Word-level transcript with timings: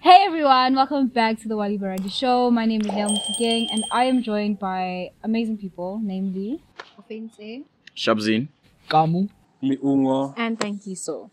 Hey 0.00 0.24
everyone, 0.26 0.74
welcome 0.76 1.08
back 1.08 1.38
to 1.40 1.48
the 1.48 1.56
Waliberali 1.56 2.10
Show. 2.10 2.50
My 2.50 2.64
name 2.64 2.80
is 2.80 2.86
Naomi 2.86 3.20
Gang 3.38 3.68
and 3.70 3.84
I 3.90 4.04
am 4.04 4.22
joined 4.22 4.58
by 4.58 5.10
amazing 5.22 5.58
people, 5.58 6.00
namely 6.02 6.62
Ofense. 6.98 7.64
Shabzin. 7.94 8.48
Kamu. 8.88 9.28
Miungo. 9.62 10.32
And 10.36 10.58
thank 10.58 10.86
you 10.86 10.94
so. 10.96 11.30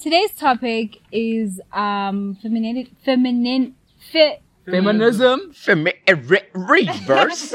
Today's 0.00 0.32
topic 0.32 0.98
is 1.12 1.60
um 1.72 2.34
feminine 2.42 2.88
feminine 3.04 3.76
fe, 4.12 4.40
Feminism. 4.64 5.52
Femi- 5.52 5.94
re- 6.28 6.48
reverse. 6.54 7.54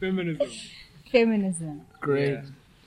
Feminism. 0.00 0.48
feminism. 1.10 1.80
Great. 2.00 2.40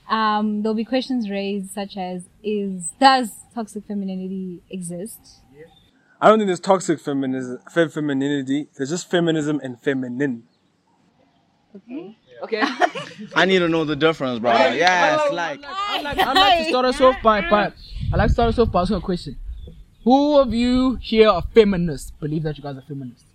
Um 0.09 0.61
there'll 0.61 0.75
be 0.75 0.86
questions 0.86 1.29
raised 1.29 1.71
such 1.71 1.98
as 1.98 2.25
is 2.43 2.89
does 3.00 3.32
toxic 3.55 3.86
femininity 3.86 4.62
exist? 4.70 5.40
I 6.21 6.27
don't 6.27 6.38
think 6.38 6.48
there's 6.48 6.59
toxic 6.59 6.99
feminism, 6.99 7.59
fe- 7.73 7.88
femininity. 7.88 8.67
There's 8.77 8.91
just 8.91 9.09
feminism 9.09 9.59
and 9.63 9.81
feminine. 9.81 10.44
Okay. 11.75 12.16
Okay. 12.44 12.61
I 13.35 13.45
need 13.45 13.59
to 13.59 13.67
know 13.70 13.85
the 13.85 13.95
difference, 13.95 14.39
bro. 14.39 14.52
Yeah, 14.52 15.23
it's 15.25 15.34
like. 15.34 15.61
I'd 15.66 16.03
like, 16.03 16.17
I'd 16.20 16.35
like 16.35 16.59
to 16.59 16.70
start 16.70 16.85
us 16.85 17.02
off 17.02 17.16
by, 17.23 17.41
by 17.49 17.66
I'd 18.13 18.17
like 18.17 18.27
to 18.27 18.34
start 18.34 18.49
us 18.49 18.59
off 18.59 18.71
by 18.71 18.81
asking 18.81 18.97
a 18.97 19.02
question. 19.02 19.38
Who 20.03 20.38
of 20.38 20.53
you 20.53 20.95
here 21.02 21.30
are 21.30 21.41
feminists? 21.53 22.11
Believe 22.11 22.44
that 22.44 22.58
you 22.58 22.63
guys 22.63 22.77
are 22.77 22.81
feminists? 22.88 23.25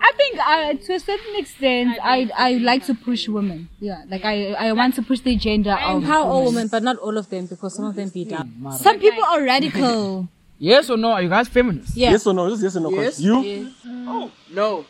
I 0.00 0.12
think 0.12 0.38
uh, 0.38 0.74
to 0.74 0.94
a 0.94 1.00
certain 1.00 1.36
extent 1.36 1.98
I 2.02 2.30
I 2.36 2.52
like 2.58 2.84
to 2.86 2.94
push 2.94 3.28
women. 3.28 3.68
Yeah, 3.80 4.04
like 4.08 4.24
I 4.24 4.52
I 4.52 4.72
want 4.72 4.94
to 4.94 5.02
push 5.02 5.20
the 5.20 5.34
agenda 5.34 5.74
of 5.74 6.02
Empower 6.02 6.24
all 6.24 6.44
women, 6.46 6.68
but 6.68 6.82
not 6.82 6.96
all 6.98 7.18
of 7.18 7.28
them 7.30 7.46
because 7.46 7.74
some 7.74 7.86
of 7.86 7.94
them 7.96 8.08
beat 8.10 8.32
up. 8.32 8.46
Some 8.78 9.00
people 9.00 9.24
are 9.24 9.42
radical. 9.42 10.28
Yes 10.58 10.88
or 10.88 10.96
no? 10.96 11.12
Are 11.12 11.22
you 11.22 11.28
guys 11.28 11.48
feminists? 11.48 11.96
Yeah. 11.96 12.10
Yes 12.12 12.26
or 12.26 12.34
no? 12.34 12.48
Just 12.48 12.62
yes 12.62 12.76
or 12.76 12.80
no. 12.80 12.90
Yes. 12.90 13.16
question. 13.20 13.24
You? 13.24 13.70
Oh, 14.08 14.30
no. 14.50 14.86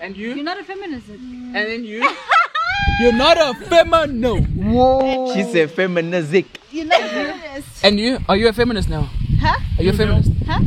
And 0.00 0.16
you? 0.16 0.34
You're 0.34 0.44
not 0.44 0.58
a 0.58 0.64
feminist. 0.64 1.08
And 1.08 1.54
then 1.54 1.84
you? 1.84 2.00
You're 3.00 3.12
not 3.12 3.36
a 3.38 3.54
feminist. 3.66 4.12
No. 4.14 4.40
Whoa. 4.40 5.34
She 5.34 5.44
said 5.44 5.70
feministic. 5.70 6.46
You're 6.70 6.86
not 6.86 7.00
a 7.00 7.08
feminist. 7.08 7.84
And 7.84 8.00
you? 8.00 8.18
Are 8.28 8.36
you 8.36 8.48
a 8.48 8.52
feminist 8.52 8.88
now? 8.88 9.08
Huh? 9.40 9.58
Are 9.78 9.82
you 9.82 9.90
a 9.90 9.94
feminist? 9.94 10.30
Huh? 10.46 10.60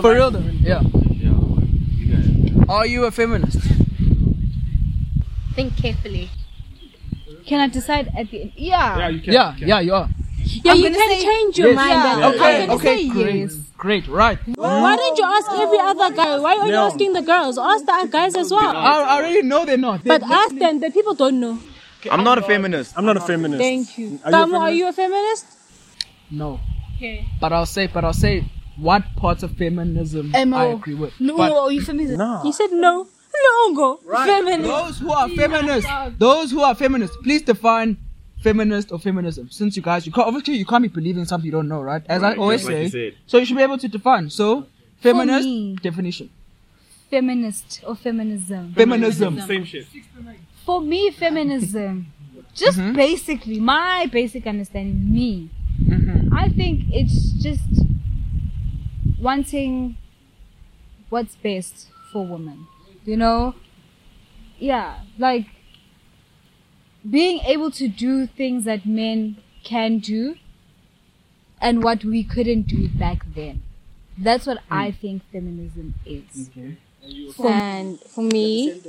For 0.00 0.14
real 0.14 0.30
though? 0.30 0.40
Yeah. 0.60 0.82
Are 2.68 2.86
you 2.86 3.04
a 3.04 3.10
feminist? 3.10 3.58
Think 5.54 5.76
carefully. 5.76 6.30
Can 7.46 7.60
I 7.60 7.68
decide 7.68 8.10
at 8.16 8.30
the 8.30 8.42
end? 8.42 8.52
Yeah. 8.56 9.08
you 9.08 9.20
can. 9.20 9.32
Yeah, 9.32 9.54
yeah, 9.58 9.80
you 9.80 9.94
are. 9.94 10.08
Yeah, 10.64 10.72
I'm 10.72 10.78
you 10.78 10.90
can 10.90 10.94
say- 10.94 11.22
change 11.22 11.58
your 11.58 11.68
Yes. 11.68 11.76
mind. 11.76 11.90
Yeah. 11.90 12.12
and- 12.14 12.34
Okay, 12.34 12.54
I'm 12.62 12.66
gonna 12.66 12.78
okay, 12.78 12.96
say 13.02 13.08
great. 13.08 13.34
yes. 13.36 13.54
Great, 13.78 14.08
right. 14.08 14.38
Why 14.56 14.96
don't 14.96 15.18
you 15.18 15.24
ask 15.24 15.50
every 15.52 15.78
other 15.78 16.10
guy? 16.14 16.38
Why 16.38 16.56
are 16.56 16.66
you 16.66 16.72
Yeah. 16.72 16.84
asking 16.86 17.12
the 17.12 17.22
girls? 17.22 17.58
Ask 17.58 17.84
the 17.84 18.08
guys 18.10 18.34
as 18.36 18.50
well. 18.50 18.76
I, 18.76 19.00
I 19.02 19.16
already 19.18 19.42
know 19.42 19.64
they're 19.64 19.76
not. 19.76 20.02
But 20.04 20.22
ask 20.22 20.54
them. 20.56 20.80
The 20.80 20.90
people 20.90 21.14
don't 21.14 21.38
know. 21.40 21.58
I'm 22.10 22.22
not 22.24 22.38
a 22.38 22.42
feminist. 22.42 22.94
I'm 22.96 23.04
not 23.04 23.16
a 23.16 23.20
feminist. 23.20 23.60
Thank 23.60 23.98
you. 23.98 24.06
Are 24.06 24.10
you 24.10 24.18
a 24.28 24.30
Tamu, 24.30 24.54
are 24.56 24.60
feminist? 24.60 24.78
you 24.78 24.88
a 24.88 24.92
feminist? 24.92 25.44
No. 26.30 26.60
Okay. 26.96 27.26
But 27.40 27.52
I'll 27.52 27.66
say, 27.66 27.86
but 27.88 28.04
I'll 28.04 28.12
say 28.12 28.44
what 28.76 29.02
parts 29.16 29.42
of 29.42 29.50
feminism 29.56 30.32
Emo. 30.34 30.56
I 30.56 30.64
agree 30.66 30.94
with. 30.94 31.12
No, 31.20 31.36
But 31.36 31.52
are 31.52 31.72
you 31.72 31.80
feminist? 31.82 32.16
No. 32.18 32.40
He 32.42 32.52
said 32.52 32.70
no. 32.72 33.06
No, 33.44 33.74
go. 33.74 34.00
Feminist. 34.24 34.68
those 34.70 34.98
who 34.98 35.10
are 35.12 35.28
feminists, 35.28 35.90
those 36.18 36.50
who 36.50 36.62
are 36.62 36.74
feminists, 36.74 37.16
please 37.22 37.42
define 37.42 37.98
feminist 38.42 38.92
or 38.92 38.98
feminism. 38.98 39.50
Since 39.50 39.76
you 39.76 39.82
guys, 39.82 40.06
you 40.06 40.12
can't, 40.12 40.26
obviously 40.26 40.54
you 40.54 40.64
can't 40.66 40.82
be 40.82 40.88
believing 40.88 41.24
something 41.24 41.46
you 41.46 41.52
don't 41.52 41.68
know, 41.68 41.80
right? 41.82 42.02
As 42.08 42.22
I 42.22 42.34
always 42.36 42.64
say. 42.64 43.14
So 43.26 43.38
you 43.38 43.44
should 43.46 43.56
be 43.56 43.62
able 43.62 43.78
to 43.78 43.88
define. 43.88 44.30
So, 44.30 44.66
feminist 45.00 45.46
me. 45.46 45.76
definition. 45.82 46.30
Feminist 47.10 47.82
or 47.86 47.94
feminism? 47.94 48.72
Feminism. 48.74 49.40
Same 49.40 49.64
shit. 49.64 49.86
For 50.64 50.80
me, 50.80 51.10
feminism, 51.12 52.06
just 52.54 52.78
Mhm. 52.78 52.96
basically 52.96 53.60
my 53.60 54.06
basic 54.10 54.46
understanding, 54.46 55.12
me, 55.14 55.48
Mhm. 55.84 56.32
I 56.32 56.48
think 56.48 56.84
it's 56.90 57.32
just 57.34 57.62
wanting 59.20 59.96
what's 61.08 61.36
best 61.36 61.88
for 62.12 62.26
women. 62.26 62.66
You 63.04 63.16
know? 63.16 63.54
Yeah, 64.58 65.00
like 65.18 65.46
being 67.10 67.40
able 67.40 67.70
to 67.72 67.88
do 67.88 68.26
things 68.26 68.64
that 68.64 68.86
men 68.86 69.36
can 69.64 69.98
do 69.98 70.36
and 71.60 71.82
what 71.82 72.04
we 72.04 72.22
couldn't 72.24 72.62
do 72.62 72.88
back 72.88 73.24
then. 73.34 73.62
That's 74.18 74.46
what 74.46 74.58
I 74.70 74.90
think 74.92 75.22
feminism 75.30 75.94
is. 76.04 76.50
And 77.44 78.00
for 78.00 78.22
me, 78.22 78.80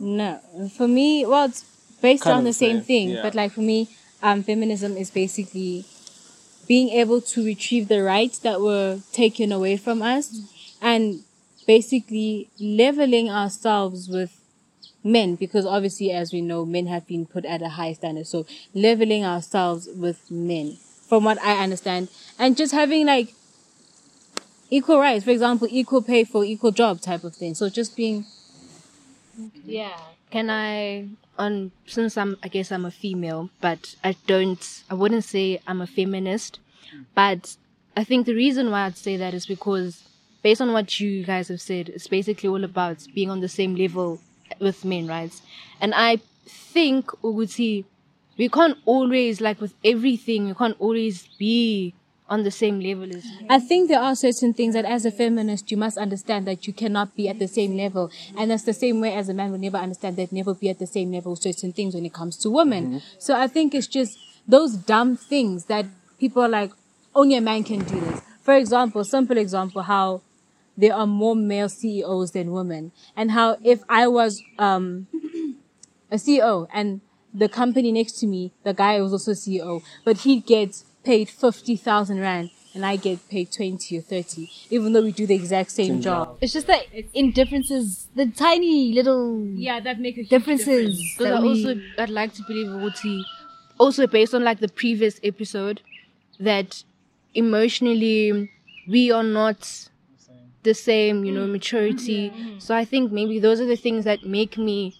no. 0.00 0.40
For 0.76 0.88
me, 0.88 1.26
well, 1.26 1.46
it's 1.46 1.64
based 2.00 2.22
Kind 2.24 2.38
on 2.38 2.44
the 2.44 2.52
same 2.52 2.76
same, 2.76 2.84
thing. 2.84 3.08
yeah. 3.10 3.22
But 3.22 3.34
like 3.34 3.52
for 3.52 3.60
me, 3.60 3.88
um, 4.22 4.42
feminism 4.42 4.96
is 4.96 5.10
basically 5.10 5.84
being 6.66 6.90
able 6.90 7.20
to 7.20 7.44
retrieve 7.44 7.88
the 7.88 8.02
rights 8.02 8.38
that 8.38 8.60
were 8.60 9.00
taken 9.12 9.52
away 9.52 9.76
from 9.76 10.02
us 10.02 10.40
and 10.80 11.20
basically 11.66 12.48
leveling 12.60 13.30
ourselves 13.30 14.08
with 14.08 14.38
men 15.06 15.36
because 15.36 15.64
obviously 15.64 16.10
as 16.10 16.32
we 16.32 16.40
know 16.40 16.64
men 16.66 16.86
have 16.86 17.06
been 17.06 17.24
put 17.26 17.44
at 17.44 17.62
a 17.62 17.70
high 17.70 17.92
standard 17.92 18.26
so 18.26 18.44
leveling 18.74 19.24
ourselves 19.24 19.88
with 19.96 20.30
men 20.30 20.76
from 21.08 21.24
what 21.24 21.40
i 21.42 21.62
understand 21.62 22.08
and 22.38 22.56
just 22.56 22.74
having 22.74 23.06
like 23.06 23.34
equal 24.70 24.98
rights 24.98 25.24
for 25.24 25.30
example 25.30 25.68
equal 25.70 26.02
pay 26.02 26.24
for 26.24 26.44
equal 26.44 26.72
job 26.72 27.00
type 27.00 27.24
of 27.24 27.34
thing 27.34 27.54
so 27.54 27.68
just 27.68 27.96
being 27.96 28.24
Yeah. 29.64 29.98
Can 30.30 30.50
I 30.50 31.08
on 31.38 31.70
since 31.86 32.16
I'm 32.16 32.36
I 32.42 32.48
guess 32.48 32.72
I'm 32.72 32.84
a 32.84 32.90
female, 32.90 33.50
but 33.60 33.94
I 34.02 34.16
don't 34.26 34.82
I 34.90 34.94
wouldn't 34.94 35.24
say 35.24 35.60
I'm 35.66 35.80
a 35.80 35.86
feminist. 35.86 36.58
But 37.14 37.56
I 37.96 38.04
think 38.04 38.26
the 38.26 38.34
reason 38.34 38.70
why 38.70 38.86
I'd 38.86 38.96
say 38.96 39.16
that 39.16 39.34
is 39.34 39.46
because 39.46 40.04
based 40.42 40.60
on 40.60 40.72
what 40.72 41.00
you 41.00 41.24
guys 41.24 41.48
have 41.48 41.60
said, 41.60 41.88
it's 41.90 42.06
basically 42.08 42.48
all 42.48 42.64
about 42.64 43.06
being 43.14 43.30
on 43.30 43.40
the 43.40 43.48
same 43.48 43.74
level 43.74 44.20
with 44.60 44.84
men, 44.84 45.06
right? 45.06 45.32
And 45.80 45.94
I 45.94 46.20
think 46.46 47.06
Uguti, 47.22 47.84
we 48.38 48.48
can't 48.48 48.78
always 48.84 49.40
like 49.40 49.60
with 49.60 49.74
everything, 49.84 50.46
we 50.48 50.54
can't 50.54 50.76
always 50.78 51.26
be 51.38 51.94
on 52.28 52.42
the 52.42 52.50
same 52.50 52.80
level 52.80 53.04
as 53.04 53.24
men. 53.24 53.46
I 53.48 53.60
think 53.60 53.88
there 53.88 54.00
are 54.00 54.16
certain 54.16 54.52
things 54.52 54.74
that 54.74 54.84
as 54.84 55.04
a 55.04 55.10
feminist 55.10 55.70
you 55.70 55.76
must 55.76 55.96
understand 55.96 56.46
that 56.46 56.66
you 56.66 56.72
cannot 56.72 57.14
be 57.14 57.28
at 57.28 57.38
the 57.38 57.46
same 57.46 57.76
level. 57.76 58.10
And 58.36 58.50
that's 58.50 58.64
the 58.64 58.72
same 58.72 59.00
way 59.00 59.14
as 59.14 59.28
a 59.28 59.34
man 59.34 59.52
will 59.52 59.58
never 59.58 59.76
understand 59.76 60.16
that 60.16 60.32
never 60.32 60.54
be 60.54 60.68
at 60.68 60.78
the 60.78 60.86
same 60.86 61.12
level 61.12 61.32
with 61.32 61.42
certain 61.42 61.72
things 61.72 61.94
when 61.94 62.04
it 62.04 62.12
comes 62.12 62.36
to 62.38 62.50
women. 62.50 62.86
Mm-hmm. 62.86 62.98
So 63.18 63.38
I 63.38 63.46
think 63.46 63.74
it's 63.74 63.86
just 63.86 64.18
those 64.48 64.76
dumb 64.76 65.16
things 65.16 65.66
that 65.66 65.86
people 66.18 66.42
are 66.42 66.48
like, 66.48 66.72
only 67.14 67.36
a 67.36 67.40
man 67.40 67.64
can 67.64 67.84
do 67.84 68.00
this. 68.00 68.20
For 68.42 68.54
example, 68.54 69.04
simple 69.04 69.38
example, 69.38 69.82
how 69.82 70.20
there 70.76 70.94
are 70.94 71.06
more 71.06 71.34
male 71.36 71.68
CEOs 71.68 72.32
than 72.32 72.52
women. 72.52 72.92
And 73.16 73.30
how 73.30 73.56
if 73.64 73.82
I 73.88 74.06
was 74.08 74.42
um 74.58 75.06
a 76.10 76.16
CEO 76.16 76.68
and 76.72 77.00
the 77.34 77.48
company 77.48 77.92
next 77.92 78.12
to 78.20 78.26
me, 78.26 78.52
the 78.64 78.72
guy 78.72 79.00
was 79.00 79.12
also 79.12 79.32
CEO, 79.32 79.82
but 80.04 80.18
he 80.18 80.40
gets 80.40 80.84
paid 81.04 81.28
50,000 81.28 82.18
Rand 82.20 82.50
and 82.74 82.84
I 82.84 82.96
get 82.96 83.26
paid 83.28 83.50
20 83.52 83.98
or 83.98 84.00
30, 84.02 84.50
even 84.70 84.92
though 84.92 85.02
we 85.02 85.12
do 85.12 85.26
the 85.26 85.34
exact 85.34 85.70
same 85.70 86.00
job. 86.00 86.36
It's 86.40 86.52
just 86.52 86.66
that 86.66 86.84
in 87.14 87.32
differences, 87.32 88.08
the 88.14 88.26
tiny 88.26 88.92
little 88.92 89.44
Yeah, 89.46 89.80
that 89.80 89.98
make 89.98 90.18
a 90.18 90.24
differences. 90.24 90.98
Because 91.16 91.32
that 91.32 91.38
I 91.38 91.40
we- 91.42 91.48
also 91.66 91.80
I'd 91.98 92.10
like 92.10 92.34
to 92.34 92.42
believe 92.46 92.66
Uguti, 92.68 93.22
also 93.78 94.06
based 94.06 94.34
on 94.34 94.44
like 94.44 94.60
the 94.60 94.68
previous 94.68 95.18
episode, 95.24 95.80
that 96.38 96.82
emotionally 97.34 98.50
we 98.88 99.10
are 99.10 99.22
not 99.22 99.88
the 100.66 100.74
same, 100.74 101.24
you 101.24 101.32
know, 101.32 101.46
maturity. 101.46 102.22
So 102.58 102.74
I 102.76 102.84
think 102.84 103.10
maybe 103.10 103.38
those 103.38 103.60
are 103.62 103.70
the 103.74 103.80
things 103.86 104.04
that 104.04 104.24
make 104.24 104.58
me 104.58 104.94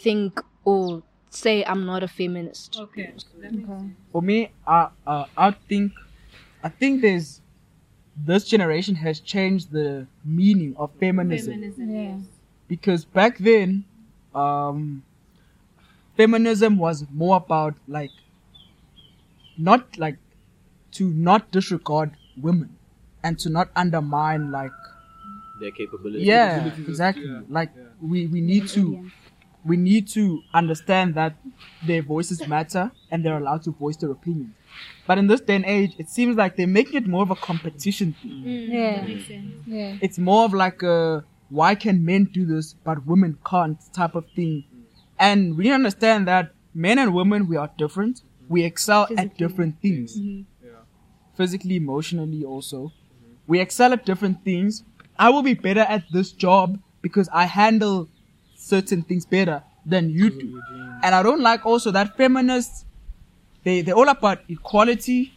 think 0.00 0.40
or 0.64 1.02
say 1.30 1.64
I'm 1.64 1.86
not 1.86 2.02
a 2.02 2.08
feminist. 2.08 2.78
Okay. 2.80 3.12
For 4.12 4.22
me, 4.22 4.50
I 4.66 4.88
uh, 5.06 5.26
I 5.36 5.52
think 5.68 5.92
I 6.64 6.68
think 6.68 7.02
there's 7.02 7.40
this 8.16 8.44
generation 8.44 8.94
has 8.96 9.20
changed 9.20 9.70
the 9.70 10.06
meaning 10.24 10.74
of 10.76 10.90
feminism. 11.00 11.62
yeah. 11.78 12.16
because 12.68 13.04
back 13.04 13.38
then 13.38 13.84
um 14.34 15.02
feminism 16.16 16.76
was 16.76 17.06
more 17.12 17.36
about 17.36 17.74
like 17.88 18.10
not 19.56 19.98
like 19.98 20.18
to 20.92 21.08
not 21.28 21.50
disregard 21.50 22.10
women 22.36 22.76
and 23.22 23.38
to 23.38 23.48
not 23.48 23.70
undermine 23.76 24.50
like 24.50 24.72
Their 25.60 25.70
capability. 25.72 26.24
yeah 26.24 26.72
exactly 26.88 27.26
like 27.48 27.70
we 28.00 28.26
we 28.26 28.40
need 28.40 28.66
to 28.68 29.10
we 29.64 29.76
need 29.76 30.08
to 30.08 30.42
understand 30.54 31.14
that 31.14 31.36
their 31.86 32.02
voices 32.02 32.46
matter 32.46 32.90
and 33.10 33.24
they're 33.24 33.36
allowed 33.36 33.62
to 33.64 33.70
voice 33.72 33.96
their 33.96 34.10
opinions. 34.10 34.54
But 35.06 35.18
in 35.18 35.26
this 35.26 35.40
day 35.40 35.56
and 35.56 35.64
age, 35.64 35.94
it 35.98 36.08
seems 36.08 36.36
like 36.36 36.56
they're 36.56 36.66
making 36.66 36.94
it 36.94 37.06
more 37.06 37.22
of 37.22 37.30
a 37.30 37.36
competition 37.36 38.14
thing. 38.22 38.42
Mm. 38.44 38.68
Yeah. 38.72 39.46
Yeah. 39.66 39.96
It's 40.00 40.18
more 40.18 40.44
of 40.44 40.54
like 40.54 40.82
a 40.82 41.24
why 41.48 41.74
can 41.74 42.04
men 42.04 42.24
do 42.32 42.46
this 42.46 42.74
but 42.84 43.04
women 43.06 43.36
can't 43.44 43.78
type 43.92 44.14
of 44.14 44.24
thing. 44.34 44.64
And 45.18 45.56
we 45.56 45.64
need 45.64 45.70
to 45.70 45.74
understand 45.74 46.26
that 46.28 46.54
men 46.72 46.98
and 46.98 47.12
women 47.12 47.46
we 47.48 47.56
are 47.56 47.70
different. 47.76 48.22
We 48.48 48.64
excel 48.64 49.08
at 49.16 49.36
different 49.36 49.80
things. 49.82 50.18
Mm-hmm. 50.18 50.42
Physically, 51.36 51.76
emotionally 51.76 52.44
also. 52.44 52.92
We 53.46 53.60
excel 53.60 53.92
at 53.92 54.04
different 54.06 54.44
things. 54.44 54.84
I 55.20 55.28
will 55.28 55.42
be 55.42 55.52
better 55.54 55.80
at 55.80 56.04
this 56.10 56.32
job 56.32 56.78
because 57.02 57.28
I 57.30 57.44
handle 57.44 58.08
certain 58.56 59.02
things 59.02 59.26
better 59.26 59.62
than 59.84 60.08
you 60.08 60.30
do. 60.30 60.62
And 61.02 61.14
I 61.14 61.22
don't 61.22 61.40
like 61.40 61.66
also 61.66 61.90
that 61.90 62.16
feminists 62.16 62.86
they 63.62 63.82
they're 63.82 63.94
all 63.94 64.08
about 64.08 64.38
equality, 64.48 65.34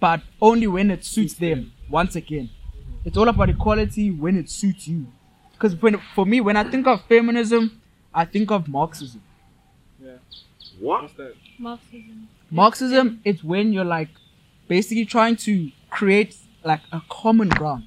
but 0.00 0.22
only 0.42 0.66
when 0.66 0.90
it 0.90 1.04
suits 1.04 1.34
them. 1.34 1.72
Once 1.88 2.16
again, 2.16 2.50
it's 3.04 3.16
all 3.16 3.28
about 3.28 3.48
equality 3.48 4.10
when 4.10 4.36
it 4.36 4.50
suits 4.50 4.88
you. 4.88 5.06
Because 5.52 5.80
when 5.80 6.00
for 6.16 6.26
me, 6.26 6.40
when 6.40 6.56
I 6.56 6.64
think 6.64 6.88
of 6.88 7.00
feminism, 7.08 7.80
I 8.12 8.24
think 8.24 8.50
of 8.50 8.66
Marxism. 8.66 9.22
What's 10.80 11.12
that? 11.14 11.34
Marxism. 11.58 12.28
Marxism 12.50 13.20
is 13.24 13.42
when 13.44 13.72
you're 13.72 13.84
like 13.84 14.08
basically 14.68 15.04
trying 15.06 15.36
to 15.36 15.70
create 15.90 16.36
like 16.64 16.80
a 16.92 17.00
common 17.08 17.48
ground. 17.48 17.86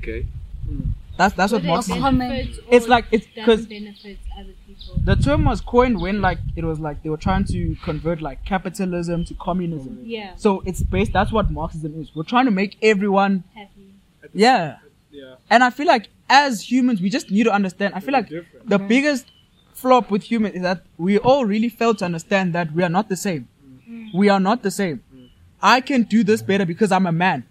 Okay. 0.00 0.26
Hmm. 0.66 0.80
That's 1.16 1.34
that's 1.34 1.52
what 1.52 1.62
Whether 1.62 1.68
Marxism. 1.74 2.00
Common- 2.00 2.54
It's 2.70 2.88
like 2.88 3.04
it's 3.10 3.26
because 3.34 3.66
benefit 3.66 4.18
other 4.38 4.54
people. 4.66 4.94
the 5.04 5.16
term 5.16 5.44
was 5.44 5.60
coined 5.60 6.00
when 6.00 6.22
like 6.22 6.38
it 6.56 6.64
was 6.64 6.80
like 6.80 7.02
they 7.02 7.10
were 7.10 7.18
trying 7.18 7.44
to 7.44 7.76
convert 7.84 8.22
like 8.22 8.44
capitalism 8.46 9.24
to 9.26 9.34
communism. 9.34 9.98
Yeah. 10.02 10.34
So 10.36 10.62
it's 10.64 10.82
based. 10.82 11.12
That's 11.12 11.30
what 11.30 11.50
Marxism 11.50 12.00
is. 12.00 12.14
We're 12.14 12.22
trying 12.22 12.46
to 12.46 12.50
make 12.50 12.78
everyone. 12.80 13.44
Happy. 13.54 13.92
Yeah. 14.32 14.78
Yeah. 15.10 15.34
And 15.50 15.62
I 15.62 15.70
feel 15.70 15.86
like 15.86 16.08
as 16.30 16.70
humans, 16.70 17.02
we 17.02 17.10
just 17.10 17.30
need 17.30 17.44
to 17.44 17.52
understand. 17.52 17.94
I 17.94 18.00
feel 18.00 18.12
like 18.12 18.28
different. 18.28 18.68
the 18.68 18.78
biggest 18.78 19.26
flop 19.74 20.10
with 20.10 20.22
humans 20.22 20.54
is 20.54 20.62
that 20.62 20.84
we 20.96 21.18
all 21.18 21.44
really 21.44 21.68
fail 21.68 21.94
to 21.96 22.04
understand 22.04 22.54
that 22.54 22.72
we 22.72 22.82
are 22.82 22.88
not 22.88 23.08
the 23.08 23.16
same. 23.16 23.48
Mm. 23.90 24.14
We 24.14 24.28
are 24.28 24.40
not 24.40 24.62
the 24.62 24.70
same. 24.70 25.02
Mm. 25.14 25.28
I 25.60 25.80
can 25.82 26.04
do 26.04 26.22
this 26.24 26.40
better 26.40 26.64
because 26.64 26.92
I'm 26.92 27.06
a 27.06 27.12
man. 27.12 27.44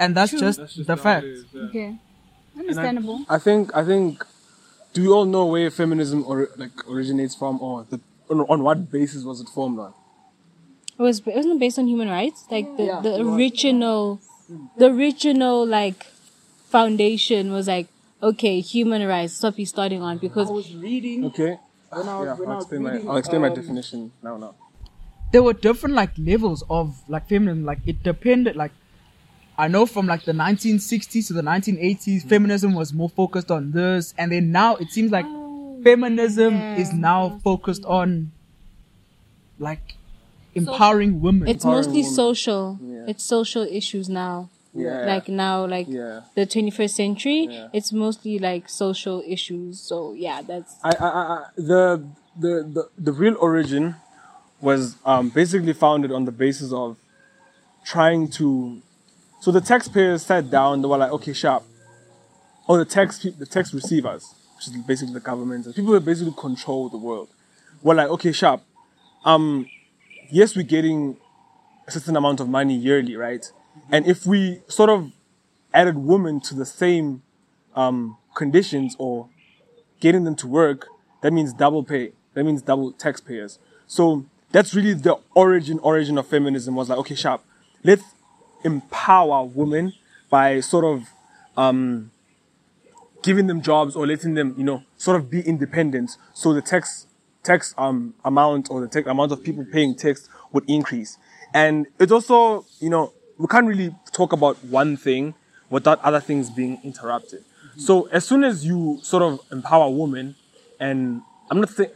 And 0.00 0.16
that's 0.16 0.32
just, 0.32 0.58
That's 0.58 0.74
just 0.74 0.86
the 0.88 0.96
fact. 0.96 1.24
it 1.26 1.30
is, 1.30 1.44
yeah. 1.52 1.62
Okay. 1.68 1.96
Understandable. 2.58 3.18
I 3.28 3.38
think 3.38 3.70
I 3.76 3.84
think 3.84 4.24
do 4.94 5.02
we 5.02 5.08
all 5.08 5.24
know 5.34 5.44
where 5.46 5.70
feminism 5.70 6.24
or 6.26 6.48
like 6.56 6.72
originates 6.88 7.34
from 7.36 7.60
or 7.62 7.84
the 7.90 8.00
on, 8.30 8.40
on 8.52 8.62
what 8.64 8.90
basis 8.90 9.22
was 9.24 9.40
it 9.40 9.48
formed 9.48 9.78
on? 9.78 9.92
It 10.98 11.02
was 11.02 11.20
it 11.20 11.34
wasn't 11.36 11.60
based 11.60 11.78
on 11.78 11.86
human 11.86 12.08
rights? 12.08 12.44
Like 12.50 12.66
the, 12.76 12.86
the 13.02 13.12
original 13.20 14.20
the 14.76 14.86
original 14.86 15.66
like 15.66 16.06
foundation 16.68 17.52
was 17.52 17.68
like, 17.68 17.88
okay, 18.22 18.60
human 18.60 19.06
rights, 19.06 19.34
stop 19.34 19.58
you 19.58 19.66
starting 19.66 20.02
on 20.02 20.18
because 20.18 20.48
I 20.48 20.52
was 20.52 20.74
reading. 20.74 21.24
Okay. 21.26 21.58
When 21.92 22.08
I 22.08 22.18
was- 22.18 22.26
yeah, 22.26 22.34
when 22.34 22.48
I 22.48 22.52
I'll 22.52 22.56
was 22.56 22.64
explain 22.64 22.82
my 22.82 23.10
I'll 23.10 23.16
explain 23.16 23.40
my 23.42 23.48
um, 23.48 23.54
definition 23.54 24.12
now 24.22 24.36
now. 24.36 24.54
There 25.32 25.42
were 25.42 25.52
different 25.54 25.94
like 25.94 26.10
levels 26.18 26.64
of 26.68 27.02
like 27.08 27.28
feminism. 27.28 27.64
Like 27.64 27.78
it 27.86 28.02
depended. 28.02 28.56
Like 28.56 28.72
I 29.60 29.68
know 29.68 29.84
from 29.86 30.06
like 30.06 30.24
the 30.24 30.32
1960s 30.32 31.26
to 31.28 31.32
the 31.34 31.42
1980s, 31.42 32.26
feminism 32.26 32.72
was 32.74 32.92
more 32.92 33.10
focused 33.10 33.50
on 33.50 33.72
this, 33.72 34.14
and 34.18 34.32
then 34.32 34.50
now 34.52 34.76
it 34.76 34.88
seems 34.90 35.10
like 35.12 35.26
feminism 35.84 36.54
is 36.82 36.92
now 36.92 37.38
focused 37.44 37.84
on 37.84 38.32
like 39.58 39.94
empowering 40.54 41.20
women. 41.20 41.46
it's 41.48 41.64
Empowering 41.64 41.86
mostly 41.86 42.02
women. 42.02 42.14
social. 42.14 42.78
Yeah. 42.82 43.04
It's 43.10 43.24
social 43.24 43.62
issues 43.62 44.08
now. 44.08 44.48
Yeah. 44.74 45.04
Like 45.06 45.28
now, 45.28 45.66
like 45.66 45.86
Yeah. 45.88 46.20
the 46.34 46.46
21st 46.46 46.90
century, 47.02 47.40
Yeah. 47.50 47.68
it's 47.72 47.92
mostly 47.92 48.38
like 48.38 48.68
social 48.68 49.22
issues. 49.26 49.80
So 49.80 49.96
yeah, 50.14 50.42
that's 50.42 50.76
I, 50.82 50.90
I, 50.90 51.08
I, 51.08 51.44
the, 51.56 51.82
the, 52.38 52.52
the, 52.76 52.88
the 53.06 53.12
real 53.12 53.36
origin 53.40 53.96
was 54.60 54.96
um, 55.04 55.28
basically 55.30 55.72
founded 55.72 56.12
on 56.12 56.24
the 56.24 56.32
basis 56.32 56.72
of 56.72 56.96
trying 57.84 58.28
to. 58.38 58.80
So 59.40 59.50
the 59.50 59.60
taxpayers 59.60 60.22
sat 60.24 60.50
down. 60.50 60.82
They 60.82 60.88
were 60.88 60.98
like, 60.98 61.12
"Okay, 61.12 61.32
sharp." 61.32 61.64
Or 62.66 62.78
the 62.78 62.84
tax 62.84 63.18
the 63.18 63.46
tax 63.46 63.72
receivers, 63.74 64.34
which 64.56 64.68
is 64.68 64.76
basically 64.82 65.14
the 65.14 65.20
government, 65.20 65.66
and 65.66 65.74
people 65.74 65.92
who 65.92 66.00
basically 66.00 66.34
control 66.36 66.88
the 66.88 66.98
world, 66.98 67.28
were 67.82 67.94
like, 67.94 68.08
"Okay, 68.10 68.32
sharp. 68.32 68.62
Um, 69.24 69.66
yes, 70.30 70.54
we're 70.54 70.62
getting 70.62 71.16
a 71.86 71.90
certain 71.90 72.16
amount 72.16 72.40
of 72.40 72.48
money 72.48 72.74
yearly, 72.74 73.16
right? 73.16 73.50
And 73.90 74.06
if 74.06 74.26
we 74.26 74.62
sort 74.68 74.90
of 74.90 75.12
added 75.72 75.96
women 75.98 76.40
to 76.40 76.54
the 76.54 76.66
same 76.66 77.22
um, 77.74 78.18
conditions 78.34 78.96
or 78.98 79.28
getting 80.00 80.24
them 80.24 80.36
to 80.36 80.46
work, 80.46 80.88
that 81.22 81.32
means 81.32 81.52
double 81.52 81.82
pay. 81.82 82.12
That 82.34 82.44
means 82.44 82.62
double 82.62 82.92
taxpayers. 82.92 83.58
So 83.86 84.26
that's 84.52 84.74
really 84.74 84.94
the 84.94 85.16
origin 85.34 85.78
origin 85.80 86.18
of 86.18 86.26
feminism 86.26 86.74
was 86.74 86.88
like, 86.88 86.98
okay, 86.98 87.14
sharp. 87.14 87.42
Let's 87.82 88.02
empower 88.64 89.44
women 89.44 89.92
by 90.28 90.60
sort 90.60 90.84
of 90.84 91.08
um, 91.56 92.10
giving 93.22 93.46
them 93.46 93.60
jobs 93.62 93.96
or 93.96 94.06
letting 94.06 94.34
them, 94.34 94.54
you 94.56 94.64
know, 94.64 94.82
sort 94.96 95.16
of 95.16 95.30
be 95.30 95.40
independent. 95.40 96.16
So 96.34 96.52
the 96.52 96.62
tax 96.62 97.06
tax 97.42 97.74
um, 97.78 98.14
amount 98.24 98.70
or 98.70 98.80
the 98.80 98.88
tax 98.88 99.06
amount 99.06 99.32
of 99.32 99.42
people 99.42 99.64
paying 99.64 99.94
tax 99.94 100.28
would 100.52 100.68
increase. 100.68 101.18
And 101.54 101.86
it's 101.98 102.12
also, 102.12 102.66
you 102.80 102.90
know, 102.90 103.12
we 103.38 103.46
can't 103.46 103.66
really 103.66 103.94
talk 104.12 104.32
about 104.32 104.62
one 104.64 104.96
thing 104.96 105.34
without 105.68 106.00
other 106.02 106.20
things 106.20 106.50
being 106.50 106.78
interrupted. 106.84 107.44
So 107.76 108.08
as 108.08 108.24
soon 108.24 108.44
as 108.44 108.64
you 108.64 108.98
sort 109.02 109.22
of 109.22 109.40
empower 109.50 109.88
women, 109.90 110.34
and 110.78 111.22
I'm 111.50 111.60
not 111.60 111.70
saying, 111.70 111.90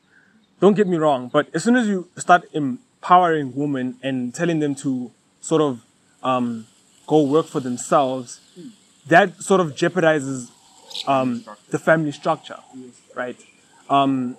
don't 0.60 0.74
get 0.74 0.86
me 0.86 0.96
wrong, 0.96 1.28
but 1.28 1.48
as 1.54 1.64
soon 1.64 1.76
as 1.76 1.88
you 1.88 2.08
start 2.16 2.44
empowering 2.52 3.54
women 3.54 3.96
and 4.02 4.34
telling 4.34 4.60
them 4.60 4.74
to 4.76 5.10
sort 5.40 5.60
of 5.60 5.84
um, 6.24 6.66
go 7.06 7.22
work 7.22 7.46
for 7.46 7.60
themselves, 7.60 8.40
that 9.06 9.42
sort 9.42 9.60
of 9.60 9.74
jeopardizes 9.74 10.50
um, 11.06 11.44
the 11.70 11.78
family 11.78 12.12
structure, 12.12 12.58
right? 13.14 13.36
Um, 13.90 14.36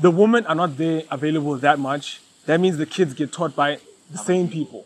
the 0.00 0.10
women 0.10 0.44
are 0.46 0.54
not 0.54 0.76
there 0.76 1.02
available 1.10 1.54
that 1.56 1.78
much. 1.78 2.20
That 2.46 2.60
means 2.60 2.76
the 2.76 2.86
kids 2.86 3.14
get 3.14 3.32
taught 3.32 3.54
by 3.54 3.78
the 4.10 4.18
same 4.18 4.48
people, 4.48 4.84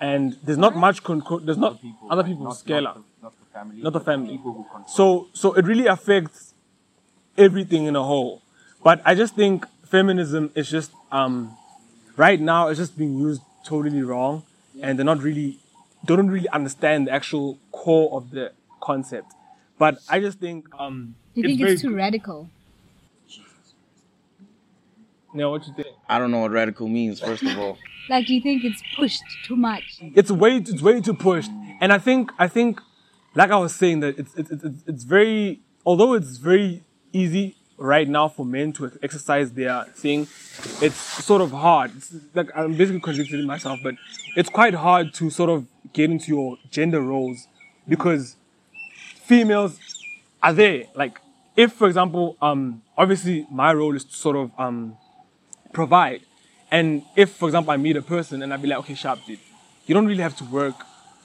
and 0.00 0.36
there's 0.42 0.58
not 0.58 0.76
much 0.76 1.02
control. 1.02 1.40
There's 1.40 1.58
not 1.58 1.80
other 2.10 2.22
people 2.22 2.46
scalar, 2.48 3.02
not 3.22 3.32
the 3.38 3.46
family, 3.52 3.82
not 3.82 3.92
the 3.92 4.00
family. 4.00 4.40
So 4.88 5.28
so 5.32 5.54
it 5.54 5.64
really 5.64 5.86
affects 5.86 6.54
everything 7.38 7.86
in 7.86 7.96
a 7.96 8.02
whole. 8.02 8.42
But 8.84 9.00
I 9.04 9.14
just 9.14 9.34
think 9.34 9.66
feminism 9.86 10.52
is 10.54 10.70
just 10.70 10.92
um, 11.10 11.56
right 12.16 12.40
now 12.40 12.68
it's 12.68 12.78
just 12.78 12.96
being 12.96 13.18
used 13.18 13.42
totally 13.64 14.02
wrong, 14.02 14.44
and 14.82 14.98
they're 14.98 15.04
not 15.04 15.22
really 15.22 15.58
they 16.04 16.14
don't 16.16 16.28
really 16.30 16.48
understand 16.50 17.06
the 17.06 17.12
actual 17.12 17.58
core 17.72 18.16
of 18.16 18.30
the 18.30 18.52
concept. 18.80 19.32
But 19.78 19.98
I 20.08 20.20
just 20.20 20.38
think 20.38 20.66
um, 20.78 21.16
Do 21.34 21.40
you 21.40 21.48
think 21.48 21.60
very 21.60 21.72
it's 21.72 21.82
too 21.82 21.94
radical? 21.94 22.48
Yeah, 25.34 25.46
what 25.46 25.66
you 25.66 25.74
think? 25.74 25.88
I 26.08 26.18
don't 26.18 26.30
know 26.30 26.40
what 26.40 26.50
radical 26.52 26.88
means, 26.88 27.20
first 27.20 27.42
of 27.42 27.58
all. 27.58 27.78
Like, 28.08 28.28
do 28.28 28.34
you 28.34 28.40
think 28.40 28.62
it's 28.62 28.80
pushed 28.94 29.24
too 29.44 29.56
much? 29.56 29.98
it's 30.14 30.30
way 30.30 30.58
it's 30.58 30.80
way 30.80 31.00
too 31.00 31.12
pushed 31.12 31.50
and 31.80 31.92
i 31.92 31.98
think 31.98 32.30
i 32.38 32.46
think 32.46 32.80
like 33.34 33.50
i 33.50 33.56
was 33.56 33.74
saying 33.74 33.98
that 33.98 34.16
it's 34.16 34.32
it's 34.36 34.48
it's, 34.52 34.64
it's 34.86 35.02
very 35.02 35.60
although 35.84 36.12
it's 36.14 36.36
very 36.36 36.84
easy 37.12 37.55
right 37.78 38.08
now 38.08 38.28
for 38.28 38.44
men 38.44 38.72
to 38.72 38.90
exercise 39.02 39.52
their 39.52 39.84
thing 39.84 40.22
it's 40.80 40.96
sort 40.96 41.42
of 41.42 41.50
hard 41.50 41.90
it's 41.96 42.14
like 42.34 42.48
i'm 42.56 42.74
basically 42.74 43.00
contradicting 43.00 43.46
myself 43.46 43.78
but 43.82 43.94
it's 44.34 44.48
quite 44.48 44.74
hard 44.74 45.12
to 45.12 45.28
sort 45.28 45.50
of 45.50 45.66
get 45.92 46.10
into 46.10 46.28
your 46.28 46.56
gender 46.70 47.00
roles 47.00 47.46
because 47.86 48.36
females 49.24 49.78
are 50.42 50.52
there 50.52 50.84
like 50.94 51.20
if 51.54 51.72
for 51.72 51.86
example 51.86 52.36
um 52.40 52.82
obviously 52.96 53.46
my 53.50 53.72
role 53.72 53.94
is 53.94 54.04
to 54.04 54.14
sort 54.14 54.36
of 54.36 54.50
um 54.58 54.96
provide. 55.76 56.22
And 56.70 57.02
if, 57.14 57.28
for 57.30 57.46
example, 57.48 57.70
I 57.70 57.76
meet 57.76 57.96
a 57.96 58.02
person 58.02 58.42
and 58.42 58.52
I'd 58.52 58.62
be 58.62 58.68
like, 58.68 58.78
okay, 58.80 58.94
sharp, 58.94 59.20
dude, 59.26 59.38
you 59.86 59.94
don't 59.94 60.06
really 60.06 60.22
have 60.22 60.36
to 60.38 60.44
work. 60.44 60.74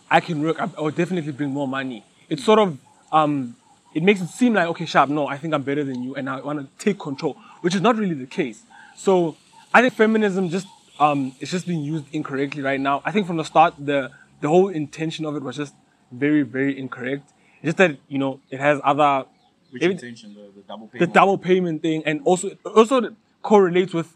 I 0.09 0.19
can 0.19 0.41
work. 0.41 0.57
I, 0.61 0.65
will 0.79 0.91
definitely 0.91 1.31
bring 1.31 1.51
more 1.51 1.67
money. 1.67 2.03
It's 2.29 2.43
sort 2.43 2.59
of, 2.59 2.77
um, 3.11 3.55
it 3.93 4.03
makes 4.03 4.21
it 4.21 4.27
seem 4.29 4.53
like, 4.53 4.67
okay, 4.67 4.85
sharp, 4.85 5.09
no, 5.09 5.27
I 5.27 5.37
think 5.37 5.53
I'm 5.53 5.63
better 5.63 5.83
than 5.83 6.03
you 6.03 6.15
and 6.15 6.29
I 6.29 6.39
want 6.41 6.59
to 6.59 6.83
take 6.83 6.99
control, 6.99 7.37
which 7.61 7.75
is 7.75 7.81
not 7.81 7.95
really 7.97 8.13
the 8.15 8.25
case. 8.25 8.63
So 8.95 9.35
I 9.73 9.81
think 9.81 9.93
feminism 9.93 10.49
just, 10.49 10.67
um, 10.99 11.33
it's 11.39 11.51
just 11.51 11.67
being 11.67 11.81
used 11.81 12.05
incorrectly 12.13 12.61
right 12.61 12.79
now. 12.79 13.01
I 13.05 13.11
think 13.11 13.27
from 13.27 13.37
the 13.37 13.43
start, 13.45 13.73
the, 13.77 14.11
the 14.39 14.47
whole 14.47 14.69
intention 14.69 15.25
of 15.25 15.35
it 15.35 15.43
was 15.43 15.57
just 15.57 15.73
very, 16.11 16.43
very 16.43 16.77
incorrect. 16.77 17.29
It's 17.61 17.65
just 17.67 17.77
that, 17.77 17.97
you 18.07 18.17
know, 18.17 18.39
it 18.49 18.59
has 18.59 18.79
other 18.83 19.25
Which 19.71 19.83
If- 19.83 19.91
intention? 19.91 20.33
The, 20.33 20.51
the 20.55 20.61
double 20.67 20.87
the 20.87 20.91
payment. 20.99 21.13
double 21.13 21.37
payment 21.37 21.81
thing, 21.81 22.03
and 22.05 22.21
also 22.25 22.49
also 22.65 23.15
correlates 23.41 23.93
with 23.93 24.09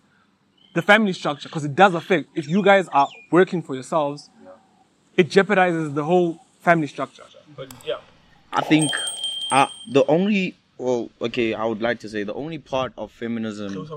the 0.73 0.81
family 0.81 1.13
structure 1.13 1.47
because 1.47 1.63
it 1.63 1.75
does 1.75 1.93
affect. 1.93 2.27
If 2.35 2.47
you 2.49 2.61
guys 2.61 2.87
are 2.89 3.07
working 3.31 3.61
for 3.61 3.73
yourselves, 3.75 4.29
it 5.15 5.29
jeopardizes 5.29 5.93
the 5.95 6.03
whole 6.03 6.39
family 6.59 6.87
structure. 6.87 7.23
But 7.55 7.69
yeah, 7.85 7.99
I 8.51 8.61
think 8.61 8.91
uh, 9.51 9.67
the 9.87 10.05
only, 10.07 10.55
well, 10.77 11.09
okay, 11.21 11.53
I 11.53 11.65
would 11.65 11.81
like 11.81 11.99
to 12.01 12.09
say 12.09 12.23
the 12.23 12.33
only 12.33 12.57
part 12.57 12.93
of 12.97 13.11
feminism, 13.11 13.87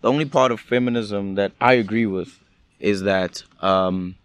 the 0.00 0.08
only 0.08 0.24
part 0.24 0.52
of 0.52 0.60
feminism 0.60 1.34
that 1.34 1.52
I 1.60 1.74
agree 1.74 2.06
with 2.06 2.38
is 2.78 3.02
that 3.02 3.42
um, 3.60 4.16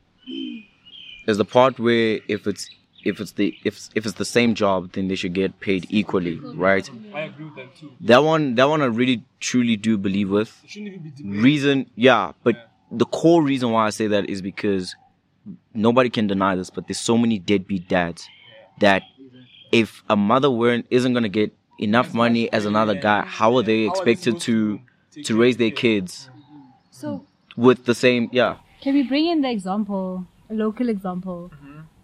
is 1.27 1.37
the 1.37 1.45
part 1.45 1.79
where 1.79 2.19
if 2.27 2.47
it's 2.47 2.69
if 3.03 3.19
it's 3.19 3.33
the 3.33 3.55
if 3.63 3.89
if 3.95 4.05
it's 4.05 4.15
the 4.15 4.25
same 4.25 4.55
job, 4.55 4.93
then 4.93 5.07
they 5.07 5.15
should 5.15 5.33
get 5.33 5.59
paid 5.59 5.85
equally, 5.89 6.39
right? 6.39 6.89
I 7.13 7.21
agree 7.21 7.45
with 7.45 7.55
that 7.55 7.75
too. 7.75 7.91
That 8.01 8.23
one, 8.23 8.55
that 8.55 8.69
one, 8.69 8.81
I 8.81 8.85
really 8.85 9.23
truly 9.39 9.75
do 9.75 9.97
believe 9.97 10.29
with. 10.29 10.61
It 10.63 10.69
shouldn't 10.71 10.93
even 10.93 11.01
be 11.01 11.15
reason 11.25 11.89
yeah 11.95 12.31
but 12.43 12.55
the 12.91 13.05
core 13.05 13.41
reason 13.41 13.71
why 13.71 13.87
i 13.87 13.89
say 13.89 14.07
that 14.07 14.29
is 14.29 14.41
because 14.41 14.95
nobody 15.73 16.09
can 16.09 16.27
deny 16.27 16.55
this 16.55 16.69
but 16.69 16.87
there's 16.87 16.99
so 16.99 17.17
many 17.17 17.39
deadbeat 17.39 17.87
dads 17.87 18.27
that 18.79 19.03
if 19.81 19.89
a 20.15 20.17
mother 20.31 20.49
weren't 20.61 20.85
isn't 20.97 21.13
going 21.17 21.27
to 21.31 21.35
get 21.41 21.49
enough 21.87 22.09
money 22.23 22.43
as 22.57 22.63
another 22.71 22.95
guy 23.07 23.19
how 23.39 23.49
are 23.57 23.65
they 23.71 23.81
expected 23.91 24.33
to 24.47 24.79
to 25.27 25.31
raise 25.43 25.57
their 25.63 25.71
kids 25.83 26.29
So 26.99 27.07
with 27.67 27.79
the 27.89 27.95
same 28.05 28.23
yeah 28.41 28.53
can 28.85 28.93
we 28.93 29.03
bring 29.11 29.25
in 29.33 29.41
the 29.41 29.49
example, 29.49 30.27
a 30.47 30.53
local 30.53 30.89
example? 30.89 31.39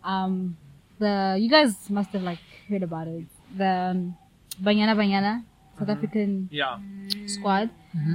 Um, 0.04 0.58
the 0.98 1.38
you 1.40 1.48
guys 1.48 1.72
must 1.98 2.10
have 2.16 2.24
like 2.24 2.40
heard 2.70 2.82
about 2.82 3.08
it. 3.08 3.26
The 3.56 3.74
um, 3.94 4.18
Banyana 4.68 4.94
Banyana 5.02 5.34
South 5.78 5.90
African 5.90 6.50
Yeah, 6.52 6.80
squad. 7.28 7.70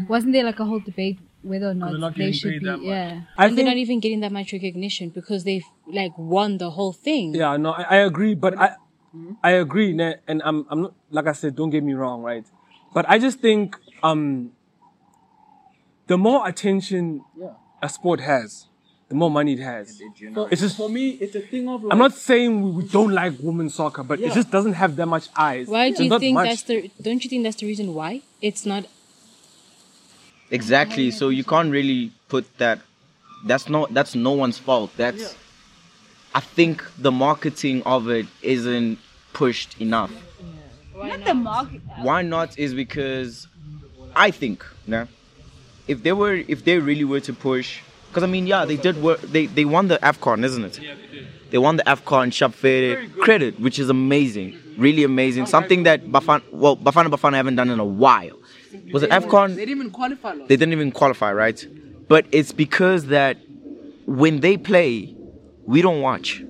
Wasn't 0.09 0.33
there 0.33 0.43
like 0.43 0.59
a 0.59 0.65
whole 0.65 0.81
debate 0.81 1.19
whether 1.43 1.69
or 1.71 1.75
not, 1.75 1.91
they're 1.91 2.01
not 2.01 2.17
they 2.17 2.33
should 2.33 2.59
be? 2.59 2.67
that 2.67 2.79
much. 2.79 2.87
Yeah. 2.87 3.21
I 3.39 3.47
and 3.47 3.57
they're 3.57 3.71
not 3.73 3.77
even 3.77 4.01
getting 4.01 4.19
that 4.27 4.33
much 4.33 4.53
recognition 4.53 5.11
because 5.11 5.45
they've 5.45 5.69
like 5.87 6.15
won 6.19 6.59
the 6.59 6.71
whole 6.71 6.93
thing. 6.93 7.35
Yeah, 7.35 7.57
no, 7.57 7.71
I, 7.71 7.83
I 7.83 7.97
agree, 8.11 8.35
but 8.35 8.59
I, 8.59 8.75
I 9.43 9.53
agree, 9.53 9.93
ne- 9.93 10.17
and 10.29 10.43
I'm, 10.45 10.67
I'm 10.69 10.83
not 10.83 10.95
like 11.11 11.27
I 11.27 11.33
said. 11.33 11.57
Don't 11.57 11.71
get 11.71 11.83
me 11.83 11.95
wrong, 11.95 12.23
right? 12.23 12.45
But 12.93 13.09
I 13.09 13.19
just 13.19 13.41
think, 13.41 13.77
um, 14.03 14.53
the 16.07 16.17
more 16.19 16.47
attention 16.47 17.25
a 17.83 17.89
sport 17.89 18.21
has, 18.21 18.67
the 19.09 19.15
more 19.15 19.31
money 19.31 19.55
it 19.55 19.61
has. 19.61 20.01
It's 20.51 20.61
just 20.61 20.77
For 20.77 20.89
me, 20.89 21.11
it's 21.11 21.35
a 21.35 21.41
thing 21.41 21.69
of 21.69 21.85
like, 21.85 21.93
I'm 21.93 21.99
not 21.99 22.15
saying 22.15 22.63
we, 22.63 22.71
we 22.83 22.89
don't 22.89 23.13
like 23.13 23.35
women's 23.41 23.75
soccer, 23.75 24.03
but 24.03 24.21
it 24.21 24.33
just 24.33 24.51
doesn't 24.51 24.75
have 24.75 24.97
that 24.97 25.07
much 25.07 25.29
eyes. 25.37 25.67
Why 25.69 25.89
There's 25.89 25.99
do 25.99 26.05
you 26.05 26.19
think 26.19 26.35
much- 26.35 26.49
that's 26.49 26.63
the? 26.65 26.91
Don't 27.01 27.23
you 27.25 27.31
think 27.31 27.45
that's 27.45 27.57
the 27.57 27.67
reason 27.67 27.95
why 27.95 28.23
it's 28.43 28.67
not? 28.67 28.87
exactly 30.51 31.11
so 31.11 31.29
you 31.29 31.45
can't 31.45 31.71
really 31.73 32.13
put 32.29 32.47
that 32.59 32.79
that's 33.47 33.69
not 33.69 33.93
that's 33.93 34.15
no 34.15 34.31
one's 34.31 34.59
fault 34.59 34.91
that's 34.97 35.37
i 36.39 36.41
think 36.57 36.77
the 37.07 37.13
marketing 37.27 37.79
of 37.95 38.03
it 38.19 38.27
isn't 38.55 38.99
pushed 39.41 39.71
enough 39.87 40.13
Not 41.13 41.25
the 41.31 41.35
market. 41.35 41.81
why 42.07 42.19
not 42.35 42.49
is 42.65 42.73
because 42.85 43.33
I 44.27 44.31
think 44.41 44.59
nah, 44.93 45.05
if 45.93 45.99
they 46.05 46.15
were 46.21 46.37
if 46.55 46.59
they 46.67 46.77
really 46.91 47.07
were 47.13 47.23
to 47.29 47.33
push 47.49 47.69
because 48.09 48.25
I 48.29 48.31
mean 48.35 48.47
yeah 48.53 48.63
they 48.71 48.79
did 48.87 48.97
work 49.07 49.21
they 49.35 49.45
they 49.59 49.67
won 49.75 49.85
the 49.93 49.99
AFCON 50.11 50.39
isn't 50.49 50.65
it 50.71 50.77
Yeah, 50.79 50.95
they 50.95 51.09
did. 51.17 51.27
They 51.53 51.59
won 51.67 51.75
the 51.81 51.87
AFCON 51.93 52.27
Shapfere 52.39 52.89
credit 53.27 53.53
which 53.67 53.79
is 53.83 53.89
amazing 53.99 54.49
really 54.87 55.05
amazing 55.13 55.43
oh, 55.45 55.57
something 55.57 55.81
that 55.89 55.99
Bafana 56.15 56.43
well 56.63 56.77
Bafana 56.87 57.09
Bafana 57.15 57.35
haven't 57.43 57.57
done 57.61 57.71
in 57.77 57.81
a 57.89 57.91
while 58.05 58.39
was 58.95 59.03
it 59.07 59.11
AFCON 59.19 59.49
They 59.55 59.67
didn't 59.67 59.79
even 59.81 59.91
qualify. 60.01 60.33
Lord. 60.33 60.49
they 60.49 60.57
didn't 60.61 60.73
even 60.79 60.93
qualify, 61.01 61.31
right? 61.45 61.59
But 62.13 62.23
it's 62.39 62.53
because 62.65 63.01
that 63.17 63.37
when 64.21 64.35
they 64.41 64.57
play, 64.71 64.93
we 65.67 65.83
don't 65.83 66.01
watch. 66.01 66.43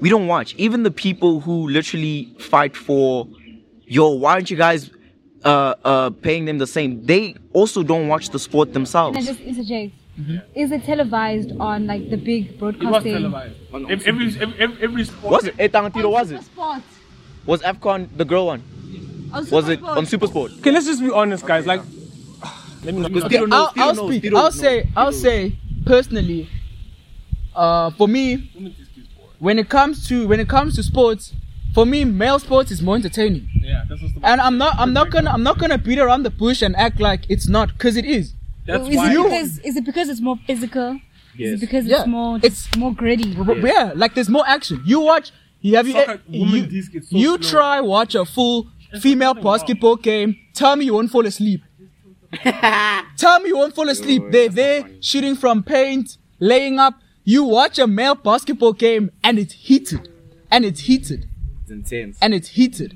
We 0.00 0.08
don't 0.08 0.26
watch. 0.26 0.54
Even 0.56 0.82
the 0.82 0.90
people 0.90 1.40
who 1.40 1.68
literally 1.68 2.34
fight 2.38 2.76
for, 2.76 3.28
yo, 3.84 4.10
why 4.10 4.32
aren't 4.34 4.50
you 4.50 4.56
guys 4.56 4.90
uh, 5.44 5.74
uh, 5.84 6.10
paying 6.10 6.46
them 6.46 6.58
the 6.58 6.66
same? 6.66 7.04
They 7.04 7.34
also 7.52 7.82
don't 7.82 8.08
watch 8.08 8.30
the 8.30 8.38
sport 8.38 8.68
Can 8.68 8.70
I 8.70 8.74
themselves. 8.74 9.26
just 9.26 9.40
interject? 9.40 9.94
Is 10.54 10.70
it 10.72 10.84
televised 10.84 11.52
on 11.58 11.86
like 11.86 12.10
the 12.10 12.16
big 12.16 12.58
broadcasting? 12.58 12.88
It 12.88 12.90
was 12.90 13.02
broadcasting? 13.02 13.30
televised. 13.72 13.90
Every, 14.08 14.26
every, 14.26 14.60
every, 14.60 14.82
every 14.82 15.04
sport. 15.04 15.32
Was 15.32 15.44
it? 15.46 15.54
Eh, 15.58 15.68
Tangantiro, 15.68 16.10
was 16.10 16.30
it? 16.30 16.42
Sport. 16.42 16.82
Was 17.46 17.62
AFCON 17.62 18.08
the 18.16 18.24
girl 18.26 18.46
one? 18.46 18.62
Was 19.50 19.68
it 19.68 19.82
on 19.82 20.04
Supersport? 20.04 20.58
Okay, 20.58 20.70
let's 20.72 20.86
just 20.86 21.00
be 21.00 21.10
honest, 21.10 21.46
guys. 21.46 21.64
Like, 21.66 21.80
let 22.84 22.94
me 22.94 23.00
not. 23.00 23.08
Because 23.12 23.24
Okay, 23.24 23.36
Tiro 23.36 23.46
knows, 23.46 23.68
I'll, 23.68 23.72
Tiro 23.72 23.86
I'll 23.86 24.08
speak. 24.08 24.22
Tiro 24.22 24.36
I'll 24.36 24.42
knows, 24.44 24.58
say. 24.58 24.88
I'll 24.96 25.10
Tiro 25.12 25.22
say 25.22 25.56
personally. 25.86 26.48
Uh, 27.54 27.90
for 27.90 28.06
me, 28.08 28.50
when 29.38 29.58
it 29.58 29.68
comes 29.68 30.06
to 30.08 30.26
when 30.28 30.40
it 30.40 30.48
comes 30.48 30.76
to 30.76 30.82
sports, 30.82 31.32
for 31.74 31.84
me, 31.86 32.04
male 32.04 32.38
sports 32.38 32.70
is 32.70 32.80
more 32.82 32.96
entertaining. 32.96 33.48
Yeah, 33.54 33.84
that's 33.88 34.00
what's 34.02 34.14
the. 34.14 34.20
And 34.26 34.40
I'm 34.40 34.58
not. 34.58 34.76
I'm 34.78 34.92
not 34.92 35.10
gonna. 35.10 35.30
I'm 35.30 35.42
not 35.42 35.58
gonna 35.58 35.78
beat 35.78 35.98
around 35.98 36.22
the 36.24 36.30
bush 36.30 36.62
and 36.62 36.76
act 36.76 37.00
like 37.00 37.22
it's 37.28 37.48
not, 37.48 37.78
cause 37.78 37.96
it 37.96 38.04
is. 38.04 38.34
That's 38.66 38.88
is 38.88 38.96
why. 38.96 39.10
it 39.12 39.22
because 39.22 39.58
is 39.60 39.76
it 39.76 39.84
because 39.84 40.08
it's 40.08 40.20
more 40.20 40.36
physical? 40.46 41.00
Is 41.38 41.54
it 41.54 41.60
because 41.60 41.86
Yeah. 41.86 42.00
it's 42.00 42.06
more 42.08 42.36
It's- 42.36 42.66
it's 42.68 42.76
more 42.76 42.92
gritty? 42.94 43.30
Yeah, 43.62 43.92
like 43.94 44.14
there's 44.14 44.28
more 44.28 44.44
action. 44.46 44.82
You 44.84 45.00
watch. 45.00 45.32
You 45.60 45.76
have 45.76 45.86
you. 45.86 45.92
Soccer, 45.94 46.20
women 46.28 46.48
you, 46.54 46.66
disc 46.66 46.92
so 46.92 47.16
you 47.16 47.38
try 47.38 47.80
watch 47.80 48.14
a 48.14 48.24
full 48.24 48.66
female 49.00 49.34
basketball 49.34 49.96
game. 49.96 50.36
Tell 50.54 50.76
me 50.76 50.84
you 50.86 50.94
won't 50.94 51.10
fall 51.10 51.26
asleep. 51.26 51.62
Tell 53.16 53.40
me 53.40 53.48
you 53.48 53.56
won't 53.56 53.74
fall 53.74 53.88
asleep. 53.88 54.22
They're 54.30 54.48
there 54.48 54.88
shooting 55.00 55.34
from 55.36 55.62
paint, 55.62 56.16
laying 56.38 56.78
up. 56.78 56.94
You 57.32 57.44
watch 57.44 57.78
a 57.78 57.86
male 57.86 58.16
basketball 58.16 58.72
game 58.72 59.04
and 59.22 59.38
it's 59.38 59.52
heated, 59.68 60.08
and 60.50 60.64
it's 60.64 60.80
heated, 60.80 61.28
It's 61.62 61.70
intense. 61.70 62.18
and 62.20 62.34
it's 62.34 62.48
heated. 62.48 62.90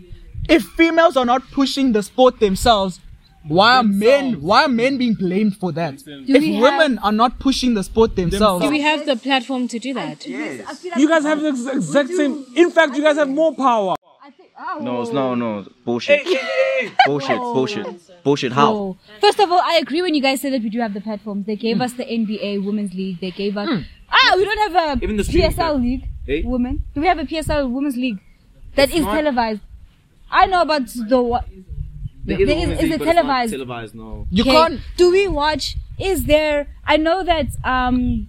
If 0.48 0.62
females 0.80 1.16
are 1.16 1.24
not 1.24 1.42
pushing 1.52 1.92
the 1.92 2.02
sport 2.02 2.40
themselves, 2.40 2.98
why 3.46 3.76
are 3.76 3.84
men? 3.84 4.40
Why 4.42 4.64
are 4.64 4.68
men 4.82 4.98
being 4.98 5.14
blamed 5.14 5.56
for 5.58 5.70
that? 5.72 6.02
If 6.06 6.60
women 6.66 6.98
are 6.98 7.12
not 7.12 7.38
pushing 7.38 7.74
the 7.74 7.84
sport 7.84 8.16
themselves, 8.16 8.64
Do 8.64 8.70
we 8.72 8.80
have 8.80 9.06
the 9.06 9.14
platform 9.16 9.68
to 9.68 9.78
do 9.78 9.94
that? 9.94 10.26
Yes. 10.26 10.84
You 10.96 11.06
guys 11.08 11.22
have 11.22 11.40
the 11.40 11.48
ex- 11.50 11.66
exact 11.66 12.08
same. 12.10 12.44
In 12.56 12.70
fact, 12.72 12.96
you 12.96 13.02
guys 13.04 13.16
have 13.16 13.28
more 13.28 13.54
power. 13.54 13.94
I 14.26 14.30
think, 14.30 14.48
oh. 14.58 14.78
No, 14.80 15.02
it's 15.02 15.12
no, 15.12 15.34
no. 15.36 15.64
Bullshit. 15.84 16.24
Bullshit, 17.06 17.38
bullshit. 17.38 17.86
Bullshit. 18.24 18.52
How? 18.52 18.96
First 19.20 19.38
of 19.38 19.52
all, 19.52 19.60
I 19.62 19.74
agree 19.76 20.02
when 20.02 20.14
you 20.14 20.22
guys 20.22 20.40
say 20.40 20.50
that 20.50 20.62
we 20.62 20.70
do 20.70 20.80
have 20.80 20.94
the 20.94 21.00
platforms. 21.00 21.46
They 21.46 21.56
gave 21.56 21.80
us 21.80 21.92
the 21.92 22.04
NBA 22.04 22.64
Women's 22.64 22.94
League. 22.94 23.20
They 23.20 23.30
gave 23.30 23.56
us. 23.56 23.68
Hmm. 23.68 23.82
Ah, 24.26 24.34
we 24.36 24.44
don't 24.44 24.72
have 24.72 24.98
a 25.00 25.04
Even 25.04 25.16
the 25.16 25.24
streaming 25.24 25.50
PSL 25.50 25.54
platform. 25.54 25.82
League. 25.82 26.04
Eh? 26.28 26.42
Women. 26.44 26.82
Do 26.94 27.00
we 27.00 27.06
have 27.06 27.18
a 27.18 27.24
PSL 27.24 27.70
Women's 27.70 27.96
League 27.96 28.18
that 28.76 28.90
is 28.90 29.04
televised? 29.04 29.60
I 30.30 30.46
know 30.46 30.62
about 30.62 30.86
the 31.08 31.22
what. 31.22 31.44
There 32.26 32.38
There 32.38 32.46
a 32.46 32.50
is- 32.50 32.58
women's 32.60 32.78
is 32.78 32.82
league, 32.84 32.92
it 32.94 32.98
but 32.98 33.06
it's 33.08 33.14
not 33.16 33.22
televised? 33.22 33.52
Televised, 33.52 33.94
no. 33.94 34.26
you 34.30 34.42
Okay, 34.42 34.50
can't. 34.52 34.80
Do 34.96 35.10
we 35.10 35.28
watch? 35.28 35.76
Is 35.98 36.24
there? 36.24 36.68
I 36.86 36.96
know 36.96 37.22
that 37.22 37.48
um, 37.64 38.26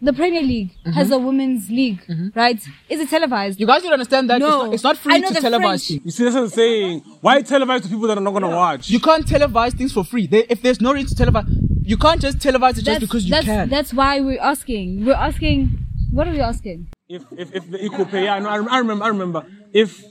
the 0.00 0.12
Premier 0.12 0.42
League 0.42 0.70
has 0.84 1.10
a 1.10 1.18
women's 1.18 1.68
league, 1.70 2.00
right? 2.36 2.60
Is 2.88 3.00
it 3.00 3.08
televised? 3.10 3.58
You 3.58 3.66
guys 3.66 3.82
need 3.82 3.88
to 3.88 3.94
understand 3.94 4.30
that 4.30 4.38
No. 4.38 4.70
it's, 4.72 4.84
not, 4.84 4.94
it's 4.94 5.04
not 5.04 5.12
I 5.12 5.18
free 5.18 5.18
know 5.20 5.28
to 5.28 5.34
the 5.34 5.40
televise 5.40 5.58
French- 5.60 5.86
things. 5.88 6.00
You 6.04 6.10
see, 6.12 6.24
that's 6.24 6.34
what 6.36 6.42
I'm 6.44 6.48
saying. 6.50 7.00
Why 7.20 7.42
televise 7.42 7.82
to 7.82 7.88
people 7.88 8.06
that 8.06 8.16
are 8.18 8.20
not 8.20 8.32
gonna 8.32 8.48
watch? 8.50 8.90
You 8.90 9.00
can't 9.00 9.26
televise 9.26 9.72
things 9.76 9.92
for 9.92 10.04
free. 10.04 10.26
They, 10.28 10.44
if 10.48 10.62
there's 10.62 10.80
no 10.80 10.92
reason 10.92 11.16
to 11.16 11.24
televise, 11.24 11.48
you 11.88 11.96
can't 11.96 12.20
just 12.20 12.38
televise 12.38 12.72
it 12.72 12.74
just 12.74 12.84
That's, 12.84 13.00
because 13.00 13.24
you 13.24 13.30
that's, 13.30 13.46
can. 13.46 13.68
That's 13.70 13.94
why 13.94 14.20
we're 14.20 14.40
asking. 14.40 15.06
We're 15.06 15.14
asking. 15.14 15.86
What 16.12 16.28
are 16.28 16.32
we 16.32 16.40
asking? 16.40 16.88
if 17.08 17.24
if, 17.32 17.54
if 17.54 17.70
the 17.70 17.82
equal 17.82 18.04
pay, 18.04 18.24
yeah, 18.24 18.34
I, 18.34 18.38
know, 18.40 18.50
I, 18.50 18.76
I 18.76 18.78
remember. 18.78 19.04
I 19.04 19.08
remember. 19.08 19.46
If 19.72 20.04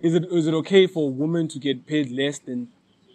is 0.00 0.14
it 0.16 0.24
is 0.32 0.48
it 0.48 0.54
okay 0.54 0.88
for 0.88 1.10
women 1.10 1.46
to 1.48 1.60
get 1.60 1.86
paid 1.86 2.10
less 2.10 2.40
than 2.40 2.68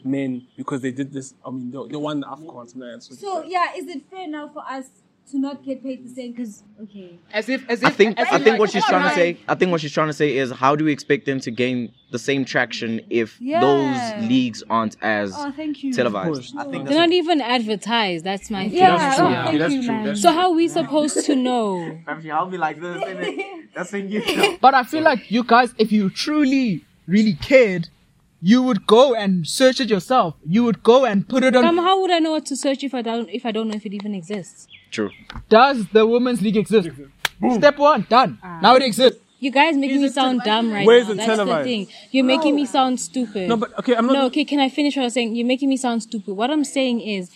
men 0.06 0.48
because 0.56 0.82
they 0.82 0.92
did 0.92 1.12
this? 1.12 1.34
I 1.46 1.52
mean, 1.52 1.72
they, 1.72 1.80
they 1.92 1.98
won 1.98 2.22
the 2.22 2.28
Afcon. 2.28 2.70
something 2.70 2.90
like. 2.90 3.02
So 3.02 3.44
yeah, 3.44 3.76
is 3.76 3.88
it 3.88 4.10
fair 4.10 4.28
now 4.28 4.48
for 4.48 4.64
us 4.64 4.86
to 5.32 5.38
not 5.40 5.64
get 5.64 5.84
paid 5.84 6.06
the 6.06 6.10
same? 6.10 6.32
Because 6.32 6.64
okay, 6.84 7.20
as 7.34 7.50
if, 7.50 7.70
as 7.70 7.82
if, 7.82 7.88
I 7.88 7.92
think 7.92 8.18
as 8.20 8.28
I 8.28 8.38
think 8.38 8.48
like- 8.52 8.60
what 8.60 8.72
she's 8.72 8.86
trying 8.86 9.08
to 9.10 9.16
say 9.16 9.38
I 9.48 9.56
think 9.56 9.72
what 9.72 9.82
she's 9.82 9.92
trying 9.94 10.08
to 10.08 10.14
say 10.14 10.38
is 10.38 10.52
how 10.52 10.76
do 10.76 10.86
we 10.86 10.92
expect 10.92 11.26
them 11.26 11.40
to 11.42 11.52
gain 11.52 11.92
the 12.12 12.20
same 12.20 12.46
traction 12.46 13.02
if 13.10 13.40
Yeah. 13.42 13.60
those 13.60 14.30
leagues 14.30 14.64
aren't 14.70 14.96
as 15.02 15.34
oh 15.36 15.52
thank 15.52 15.84
you. 15.84 15.92
televised? 15.94 16.56
I 16.58 16.64
think 16.66 16.88
They're 16.88 16.98
not 17.00 17.12
even 17.12 17.42
advertised. 17.42 18.24
That's 18.24 18.50
my 18.50 18.70
thing. 18.70 18.78
Yeah, 18.78 18.98
That's 18.98 19.18
true. 19.18 19.26
oh, 19.26 19.30
Yeah, 19.30 19.46
thank 19.46 19.60
that's 19.60 19.74
you, 19.74 19.84
true. 19.84 19.92
man. 19.92 20.06
That's 20.06 20.22
So 20.22 20.32
how 20.32 20.50
are 20.52 20.56
we 20.56 20.68
supposed 20.68 21.26
to 21.26 21.36
know? 21.36 22.00
I'll 22.08 22.46
be 22.50 22.58
like 22.58 22.80
this 22.80 23.04
that's 23.76 23.94
in 23.94 24.10
you. 24.10 24.58
But 24.62 24.74
I 24.74 24.84
feel 24.84 25.04
like 25.04 25.30
you 25.32 25.44
guys, 25.44 25.74
if 25.78 25.92
you 25.92 26.10
truly, 26.10 26.84
really 27.08 27.34
cared, 27.34 27.90
you 28.42 28.62
would 28.64 28.86
go 28.88 29.14
and 29.16 29.48
search 29.48 29.80
it 29.82 29.90
yourself. 29.90 30.36
You 30.46 30.64
would 30.64 30.84
go 30.84 31.06
and 31.06 31.28
put 31.28 31.44
it 31.44 31.56
on. 31.56 31.66
Um, 31.66 31.78
how 31.78 32.00
would 32.02 32.12
I 32.12 32.20
know 32.20 32.32
what 32.32 32.46
to 32.48 32.56
search 32.56 32.84
if 32.84 32.94
I 32.94 33.02
don't 33.02 33.30
if 33.30 33.46
I 33.46 33.52
don't 33.52 33.68
know 33.68 33.76
if 33.76 33.86
it 33.86 33.94
even 33.94 34.14
exists? 34.14 34.68
True. 34.92 35.12
Does 35.50 35.88
the 35.90 36.06
women's 36.06 36.42
league 36.42 36.58
exist? 36.58 36.90
Step 37.54 37.78
one, 37.78 38.06
done. 38.10 38.40
Ah. 38.42 38.60
now 38.62 38.76
it 38.76 38.84
exists. 38.84 39.20
You 39.40 39.52
guys 39.52 39.78
making 39.78 40.02
me 40.02 40.10
sound 40.10 40.42
dumb 40.44 40.72
right 40.72 40.86
Where 40.86 40.98
is 40.98 41.08
now. 41.08 41.14
it 41.14 41.18
That's 41.18 41.38
the 41.38 41.64
thing. 41.64 41.88
You're 42.10 42.26
making 42.26 42.56
me 42.56 42.66
sound 42.66 43.00
stupid. 43.00 43.48
No, 43.48 43.56
but 43.56 43.78
okay, 43.78 43.96
I'm 43.96 44.08
not. 44.08 44.14
No, 44.14 44.26
okay, 44.26 44.44
can 44.44 44.60
I 44.60 44.68
finish 44.70 44.96
what 44.96 45.04
I 45.04 45.06
was 45.06 45.14
saying? 45.14 45.36
You're 45.36 45.46
making 45.46 45.70
me 45.70 45.78
sound 45.78 46.02
stupid. 46.02 46.34
What 46.34 46.50
I'm 46.50 46.64
saying 46.64 47.02
is 47.02 47.30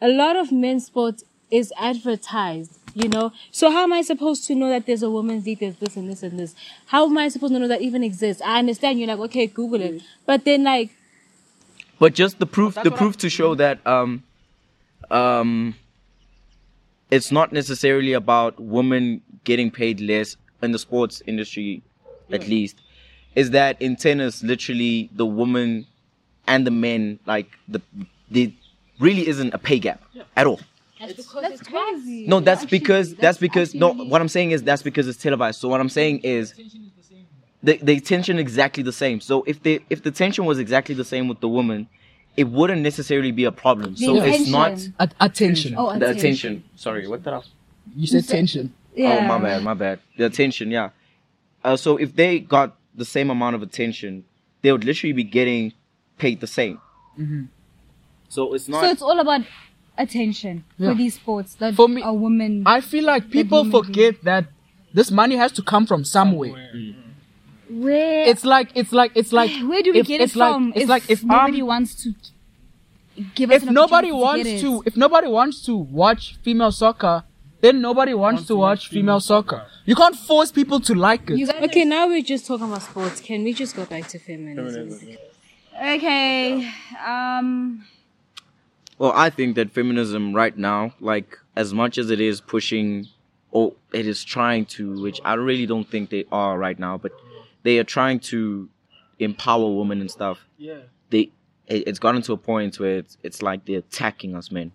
a 0.00 0.08
lot 0.08 0.36
of 0.36 0.52
men's 0.52 0.86
sports 0.86 1.24
is 1.50 1.72
advertised, 1.76 2.78
you 2.94 3.08
know? 3.08 3.32
So 3.50 3.70
how 3.70 3.82
am 3.82 3.92
I 3.92 4.02
supposed 4.02 4.46
to 4.46 4.54
know 4.54 4.68
that 4.68 4.86
there's 4.86 5.02
a 5.02 5.10
women's 5.10 5.44
league, 5.44 5.58
there's 5.58 5.76
this 5.76 5.96
and 5.96 6.08
this 6.08 6.22
and 6.22 6.38
this? 6.38 6.54
How 6.86 7.06
am 7.06 7.18
I 7.18 7.28
supposed 7.28 7.52
to 7.52 7.58
know 7.58 7.68
that 7.68 7.82
even 7.82 8.04
exists? 8.04 8.40
I 8.40 8.60
understand 8.60 9.00
you're 9.00 9.08
like, 9.08 9.18
okay, 9.18 9.48
Google 9.48 9.80
it. 9.82 10.02
But 10.24 10.44
then 10.44 10.62
like 10.62 10.90
But 11.98 12.14
just 12.14 12.38
the 12.38 12.46
proof, 12.46 12.76
the 12.82 12.90
proof 12.92 13.16
to 13.18 13.28
show 13.28 13.54
that 13.56 13.84
um, 13.86 14.22
um, 15.10 15.74
it's 17.12 17.30
not 17.30 17.52
necessarily 17.52 18.14
about 18.14 18.58
women 18.58 19.20
getting 19.44 19.70
paid 19.70 20.00
less 20.00 20.36
in 20.62 20.72
the 20.72 20.78
sports 20.78 21.22
industry, 21.26 21.82
at 22.32 22.48
least, 22.48 22.80
is 23.34 23.50
that 23.50 23.80
in 23.80 23.96
tennis, 23.96 24.42
literally 24.42 25.10
the 25.12 25.26
woman 25.26 25.86
and 26.46 26.66
the 26.66 26.70
men, 26.70 27.18
like 27.26 27.48
the, 27.68 27.82
the 28.30 28.54
really 28.98 29.28
isn't 29.28 29.52
a 29.52 29.58
pay 29.58 29.78
gap 29.78 30.02
at 30.36 30.46
all. 30.46 30.60
That's 30.98 31.26
that's 31.34 31.62
crazy. 31.62 32.26
No, 32.26 32.40
that's 32.40 32.64
because 32.64 33.14
that's 33.16 33.36
because 33.36 33.74
no. 33.74 33.92
What 33.92 34.20
I'm 34.20 34.28
saying 34.28 34.52
is 34.52 34.62
that's 34.62 34.82
because 34.82 35.06
it's 35.08 35.18
televised. 35.18 35.60
So 35.60 35.68
what 35.68 35.80
I'm 35.80 35.88
saying 35.88 36.20
is 36.20 36.54
the 37.62 37.76
the 37.82 38.00
tension 38.00 38.38
exactly 38.38 38.82
the 38.84 38.92
same. 38.92 39.20
So 39.20 39.42
if 39.42 39.62
the 39.62 39.82
if 39.90 40.02
the 40.02 40.12
tension 40.12 40.46
was 40.46 40.58
exactly 40.58 40.94
the 40.94 41.04
same 41.04 41.26
with 41.28 41.40
the 41.40 41.48
woman, 41.48 41.88
it 42.36 42.44
wouldn't 42.44 42.82
necessarily 42.82 43.30
be 43.32 43.44
a 43.44 43.52
problem. 43.52 43.96
So 43.96 44.14
The 44.14 44.26
it's 44.28 44.48
not 44.48 44.72
attention. 44.72 44.94
At- 44.98 45.14
attention. 45.20 45.74
Oh, 45.76 45.98
the 45.98 46.10
attention. 46.10 46.64
Sorry, 46.76 47.06
what 47.06 47.22
did 47.22 47.32
I? 47.34 47.42
You 47.96 48.06
said 48.06 48.26
tension. 48.26 48.72
Yeah. 48.94 49.18
Oh 49.20 49.26
my 49.26 49.38
bad, 49.38 49.62
my 49.62 49.74
bad. 49.74 50.00
The 50.16 50.26
attention, 50.26 50.70
yeah. 50.70 50.90
Uh, 51.64 51.76
so 51.76 51.96
if 51.96 52.14
they 52.16 52.40
got 52.40 52.76
the 52.94 53.04
same 53.04 53.30
amount 53.30 53.54
of 53.56 53.62
attention, 53.62 54.24
they 54.62 54.72
would 54.72 54.84
literally 54.84 55.12
be 55.12 55.24
getting 55.24 55.72
paid 56.18 56.40
the 56.40 56.46
same. 56.46 56.78
So 58.28 58.54
it's 58.54 58.68
not. 58.68 58.82
So 58.84 58.90
it's 58.90 59.02
all 59.02 59.18
about 59.20 59.42
attention 59.98 60.64
Yeah. 60.78 60.90
for 60.90 60.94
these 60.94 61.14
sports 61.14 61.54
that 61.56 61.74
For 61.74 61.88
me- 61.88 62.02
a 62.02 62.12
woman. 62.12 62.62
I 62.66 62.80
feel 62.80 63.04
like 63.04 63.30
people 63.30 63.58
women 63.64 63.72
do. 63.72 63.84
forget 63.84 64.24
that 64.24 64.46
this 64.94 65.10
money 65.10 65.36
has 65.36 65.52
to 65.52 65.62
come 65.62 65.86
from 65.86 66.04
somewhere. 66.04 66.54
Where 67.72 68.24
It's 68.26 68.44
like 68.44 68.70
it's 68.74 68.92
like 68.92 69.12
it's 69.14 69.32
like 69.32 69.50
where 69.68 69.82
do 69.82 69.92
we 69.92 70.00
if- 70.00 70.06
get 70.06 70.20
it 70.20 70.24
it's 70.24 70.36
like- 70.36 70.52
from? 70.52 70.72
it's 70.74 70.82
if 70.84 70.88
like 70.88 71.10
if 71.10 71.24
nobody 71.24 71.58
I'm- 71.58 71.66
wants 71.66 71.94
to 72.02 72.14
give 73.34 73.50
us 73.50 73.62
if 73.62 73.68
an 73.68 73.74
nobody 73.74 74.10
wants 74.12 74.44
get 74.44 74.60
to 74.62 74.82
if 74.86 74.96
nobody 74.96 75.28
wants 75.28 75.64
to 75.66 75.76
watch 75.76 76.36
female 76.42 76.72
soccer 76.72 77.24
then 77.60 77.80
nobody 77.80 78.12
wants, 78.14 78.46
to 78.48 78.56
watch 78.56 78.88
female 78.88 79.20
soccer 79.20 79.64
you 79.84 79.94
can't 79.94 80.16
force 80.16 80.50
people 80.50 80.80
to 80.80 80.94
like 80.94 81.30
it 81.30 81.48
Okay, 81.62 81.84
now 81.84 82.08
we're 82.08 82.20
just 82.22 82.44
talking 82.46 82.66
about 82.66 82.82
sports. 82.82 83.20
Can 83.20 83.44
we 83.44 83.52
just 83.52 83.76
go 83.76 83.84
back 83.84 84.08
to 84.08 84.18
feminism? 84.18 85.16
Okay. 85.80 86.70
Um. 87.06 87.84
Well, 88.98 89.12
I 89.14 89.30
think 89.30 89.56
that 89.56 89.70
feminism 89.72 90.32
right 90.34 90.56
now, 90.56 90.94
like 91.00 91.38
as 91.56 91.72
much 91.72 91.98
as 91.98 92.10
it 92.10 92.20
is 92.20 92.40
pushing, 92.40 93.06
or 93.50 93.74
it 93.92 94.06
is 94.06 94.22
trying 94.24 94.66
to, 94.76 95.00
which 95.00 95.20
I 95.24 95.34
really 95.34 95.66
don't 95.66 95.88
think 95.88 96.10
they 96.10 96.24
are 96.32 96.58
right 96.58 96.78
now, 96.78 96.98
but 96.98 97.12
they 97.62 97.78
are 97.78 97.84
trying 97.84 98.20
to 98.20 98.68
empower 99.18 99.70
women 99.74 100.00
and 100.00 100.10
stuff. 100.10 100.38
Yeah. 100.58 100.80
They, 101.10 101.30
it, 101.66 101.86
it's 101.88 101.98
gotten 101.98 102.22
to 102.22 102.32
a 102.32 102.36
point 102.36 102.78
where 102.80 102.98
it's, 102.98 103.16
it's 103.22 103.42
like 103.42 103.64
they're 103.66 103.78
attacking 103.78 104.34
us 104.34 104.50
men. 104.50 104.72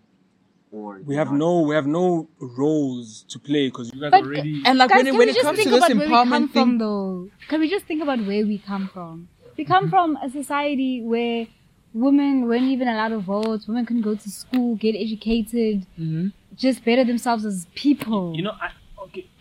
Or 0.72 1.00
We 1.06 1.15
have 1.15 1.32
no, 1.32 1.62
we 1.62 1.75
have 1.75 1.88
no 1.88 2.27
roles 2.39 3.24
to 3.29 3.39
play 3.39 3.67
because 3.70 3.94
you 3.94 4.01
guys 4.01 4.12
But- 4.12 4.24
already. 4.24 4.62
and 4.65 4.77
like 4.77 4.89
Guys, 4.89 4.98
when, 4.98 5.06
can 5.06 5.08
it, 5.08 5.12
we 5.13 5.17
when 5.20 5.29
it 5.29 5.34
just 5.36 5.46
comes 5.46 5.58
think 5.58 5.70
to 5.70 5.75
this 5.75 5.86
about 5.89 5.98
where 5.98 6.06
we 6.08 6.12
come 6.12 6.27
empowerment 6.29 6.51
from, 6.51 6.70
thing 6.70 6.77
though? 6.77 7.29
Can 7.48 7.60
we 7.62 7.70
just 7.70 7.86
think 7.86 8.03
about 8.03 8.20
where 8.25 8.46
we 8.46 8.58
come 8.58 8.89
from? 8.94 9.29
We 9.58 9.65
come 9.65 9.89
from 9.89 10.17
a 10.17 10.29
society 10.29 11.01
where 11.01 11.48
women 11.94 12.48
weren't 12.48 12.63
even 12.65 12.88
allowed 12.88 13.10
to 13.10 13.20
vote. 13.20 13.62
Women 13.67 13.86
couldn't 13.86 14.03
go 14.03 14.15
to 14.15 14.29
school, 14.29 14.75
get 14.75 14.94
educated, 14.96 15.86
Mhm. 16.00 16.32
just 16.56 16.84
better 16.86 17.03
themselves 17.06 17.44
as 17.46 17.65
people. 17.74 18.36
You 18.36 18.44
know, 18.44 18.51
I, 18.62 18.67
okay. 18.67 18.74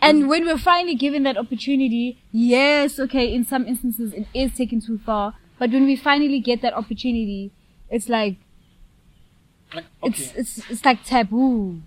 And 0.01 0.29
when 0.29 0.45
we're 0.45 0.59
finally 0.59 0.95
given 0.95 1.23
that 1.25 1.37
opportunity, 1.37 2.19
yes, 2.33 2.99
okay, 3.01 3.33
in 3.33 3.45
some 3.45 3.67
instances 3.67 4.13
it 4.13 4.27
is 4.35 4.55
taken 4.55 4.81
too 4.81 4.99
far. 4.99 5.35
But 5.59 5.71
when 5.71 5.85
we 5.87 5.97
finally 5.97 6.41
get 6.41 6.63
that 6.63 6.75
opportunity, 6.75 7.51
it's 7.91 8.09
like 8.09 8.37
Like, 9.75 9.85
it's 10.03 10.31
okay. 10.31 10.41
it's 10.41 10.71
it's 10.71 10.85
like 10.85 11.03
taboo. 11.05 11.83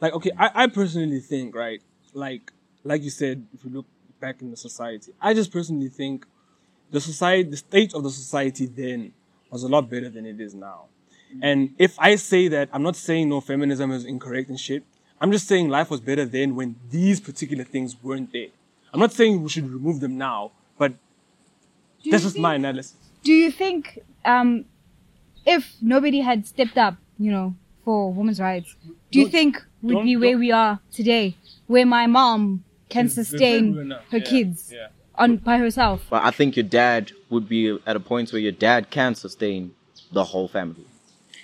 like 0.00 0.12
okay 0.12 0.30
I, 0.38 0.64
I 0.64 0.66
personally 0.66 1.20
think 1.20 1.54
right 1.54 1.80
like 2.12 2.52
like 2.84 3.02
you 3.02 3.10
said 3.10 3.46
if 3.54 3.64
you 3.64 3.70
look 3.70 3.86
back 4.20 4.42
in 4.42 4.50
the 4.50 4.56
society 4.56 5.12
i 5.20 5.32
just 5.34 5.50
personally 5.50 5.88
think 5.88 6.26
the 6.90 7.00
society 7.00 7.48
the 7.48 7.56
state 7.56 7.94
of 7.94 8.02
the 8.02 8.10
society 8.10 8.66
then 8.66 9.12
was 9.50 9.62
a 9.62 9.68
lot 9.68 9.88
better 9.88 10.08
than 10.10 10.26
it 10.26 10.40
is 10.40 10.54
now 10.54 10.84
mm. 11.34 11.40
and 11.42 11.74
if 11.78 11.98
i 11.98 12.14
say 12.16 12.48
that 12.48 12.68
i'm 12.72 12.82
not 12.82 12.96
saying 12.96 13.28
no 13.28 13.40
feminism 13.40 13.90
is 13.90 14.04
incorrect 14.04 14.48
and 14.50 14.60
shit 14.60 14.84
i'm 15.22 15.32
just 15.36 15.46
saying 15.52 15.68
life 15.78 15.90
was 15.94 16.00
better 16.08 16.24
then 16.36 16.54
when 16.58 16.74
these 16.96 17.18
particular 17.28 17.64
things 17.74 17.96
weren't 18.02 18.30
there 18.32 18.48
i'm 18.92 19.00
not 19.00 19.12
saying 19.18 19.42
we 19.42 19.48
should 19.54 19.68
remove 19.78 20.00
them 20.04 20.14
now 20.18 20.38
but 20.82 20.92
Do 22.04 22.10
that's 22.10 22.24
you 22.24 22.28
just 22.30 22.38
my 22.48 22.54
analysis 22.60 22.94
Do 23.28 23.32
you 23.32 23.50
think 23.62 23.82
um, 24.32 24.48
if 25.54 25.62
nobody 25.80 26.20
had 26.28 26.40
stepped 26.52 26.76
up, 26.86 26.94
you 27.24 27.30
know, 27.34 27.54
for 27.84 28.12
women's 28.12 28.40
rights, 28.40 28.70
do 29.12 29.18
you 29.20 29.24
Don't- 29.26 29.32
think 29.36 29.52
we'd 29.86 30.02
be 30.10 30.16
where 30.24 30.38
we 30.44 30.50
are 30.62 30.74
today, 30.98 31.26
where 31.74 31.86
my 31.86 32.04
mom 32.18 32.64
can 32.94 33.06
sustain 33.08 33.62
her 34.12 34.18
Yeah, 34.18 34.30
kids 34.32 34.58
yeah. 34.74 34.88
on 35.22 35.36
by 35.48 35.56
herself? 35.64 35.98
But 36.14 36.22
I 36.30 36.32
think 36.38 36.56
your 36.58 36.68
dad 36.82 37.02
would 37.30 37.46
be 37.48 37.62
at 37.90 37.94
a 38.00 38.02
point 38.12 38.32
where 38.32 38.42
your 38.48 38.56
dad 38.68 38.90
can 38.98 39.14
sustain 39.24 39.60
the 40.18 40.24
whole 40.30 40.48
family. 40.58 40.84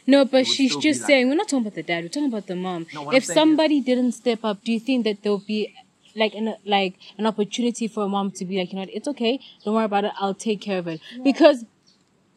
No, 0.08 0.24
but 0.24 0.46
she's 0.46 0.72
just 0.74 0.82
be 0.82 0.92
like- 1.02 1.06
saying 1.06 1.28
we're 1.28 1.34
not 1.34 1.48
talking 1.48 1.66
about 1.66 1.74
the 1.74 1.82
dad. 1.82 2.02
We're 2.02 2.08
talking 2.08 2.28
about 2.28 2.46
the 2.46 2.56
mom. 2.56 2.86
No, 2.94 3.10
if 3.10 3.26
saying 3.26 3.34
somebody 3.36 3.80
didn't 3.82 4.12
step 4.12 4.40
up, 4.42 4.64
do 4.64 4.72
you 4.72 4.80
think 4.80 5.04
that 5.04 5.22
there'll 5.22 5.44
be 5.46 5.74
like 6.16 6.34
an 6.34 6.54
like 6.64 6.94
an 7.18 7.26
opportunity 7.26 7.86
for 7.88 8.04
a 8.04 8.08
mom 8.08 8.30
to 8.32 8.44
be 8.46 8.58
like, 8.58 8.70
you 8.72 8.76
know, 8.76 8.82
what, 8.82 8.94
it's 8.94 9.06
okay. 9.08 9.38
Don't 9.64 9.74
worry 9.74 9.84
about 9.84 10.04
it. 10.06 10.12
I'll 10.18 10.32
take 10.34 10.62
care 10.62 10.78
of 10.78 10.86
it. 10.88 11.00
Because 11.22 11.66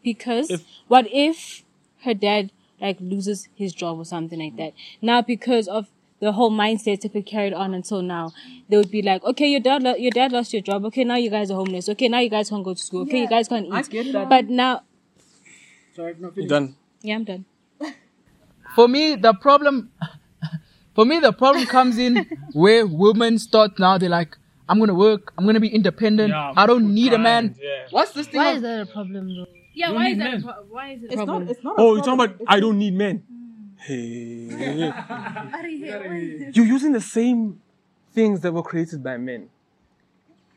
because 0.03 0.51
If- 0.51 0.65
what 0.89 1.07
if 1.11 1.63
her 2.03 2.13
dad 2.13 2.51
like 2.81 2.97
loses 2.99 3.47
his 3.55 3.71
job 3.73 3.97
or 3.99 4.05
something 4.05 4.37
like 4.39 4.57
that? 4.57 4.73
Now 5.01 5.21
because 5.21 5.69
of 5.69 5.87
the 6.19 6.33
whole 6.33 6.51
mindset 6.51 7.05
if 7.05 7.15
it 7.15 7.25
carried 7.25 7.53
on 7.53 7.73
until 7.73 8.01
now, 8.01 8.31
they 8.67 8.75
would 8.77 8.91
be 8.91 9.01
like, 9.01 9.23
okay, 9.23 9.47
your 9.47 9.59
dad, 9.61 9.81
lo- 9.81 9.95
your 9.95 10.11
dad 10.11 10.31
lost 10.33 10.51
your 10.53 10.61
job. 10.61 10.83
Okay, 10.85 11.03
now 11.05 11.15
you 11.15 11.29
guys 11.29 11.49
are 11.49 11.55
homeless. 11.55 11.87
Okay, 11.89 12.09
now 12.09 12.19
you 12.19 12.29
guys 12.29 12.49
can't 12.49 12.63
go 12.63 12.73
to 12.75 12.79
school. 12.79 13.01
Okay, 13.03 13.21
you 13.21 13.29
guys 13.29 13.47
can't 13.47 13.65
eat. 13.65 13.73
I 13.73 13.81
get 13.83 14.11
that. 14.11 14.29
But 14.29 14.49
now, 14.49 14.83
Sorry, 15.95 16.15
no, 16.19 16.31
You 16.35 16.47
done 16.47 16.75
yeah, 17.01 17.15
I'm 17.15 17.23
done. 17.23 17.45
For 18.75 18.87
me 18.87 19.15
the 19.15 19.33
problem 19.33 19.91
for 20.95 21.05
me 21.05 21.19
the 21.19 21.31
problem 21.33 21.65
comes 21.65 21.97
in 21.97 22.25
where 22.53 22.85
women 22.87 23.37
start 23.39 23.77
now 23.79 23.97
they're 23.97 24.09
like 24.09 24.37
i'm 24.69 24.79
gonna 24.79 24.93
work 24.93 25.33
i'm 25.37 25.45
gonna 25.45 25.59
be 25.59 25.67
independent 25.69 26.29
Yeah, 26.31 26.53
i 26.55 26.65
don't 26.65 26.93
need 26.93 27.13
a 27.13 27.19
man 27.19 27.55
yeah. 27.61 27.87
what's 27.91 28.11
this 28.13 28.27
thing 28.27 28.37
Why 28.41 28.49
of- 28.51 28.55
is 28.57 28.61
that 28.63 28.81
a 28.81 28.85
problem 28.85 29.27
though? 29.35 29.47
Yeah, 29.73 29.91
why 29.91 30.09
is 30.09 30.17
that? 30.17 30.33
A 30.33 30.41
pro- 30.41 30.63
why 30.69 30.91
is 30.91 31.03
it 31.03 31.05
a 31.05 31.13
it's 31.13 31.15
problem? 31.15 31.43
not, 31.43 31.51
it's 31.51 31.63
not 31.63 31.79
a 31.79 31.81
Oh, 31.81 31.95
you're 31.95 32.03
talking 32.03 32.17
problem. 32.17 32.35
about 32.41 32.53
I 32.55 32.59
don't 32.59 32.77
need 32.77 32.93
men. 32.93 33.23
Hmm. 33.27 33.77
Hey. 33.87 34.91
You're 36.53 36.65
using 36.65 36.91
the 36.91 36.99
same 37.01 37.61
things 38.13 38.41
that 38.41 38.51
were 38.53 38.63
created 38.63 39.01
by 39.01 39.15
men. 39.17 39.49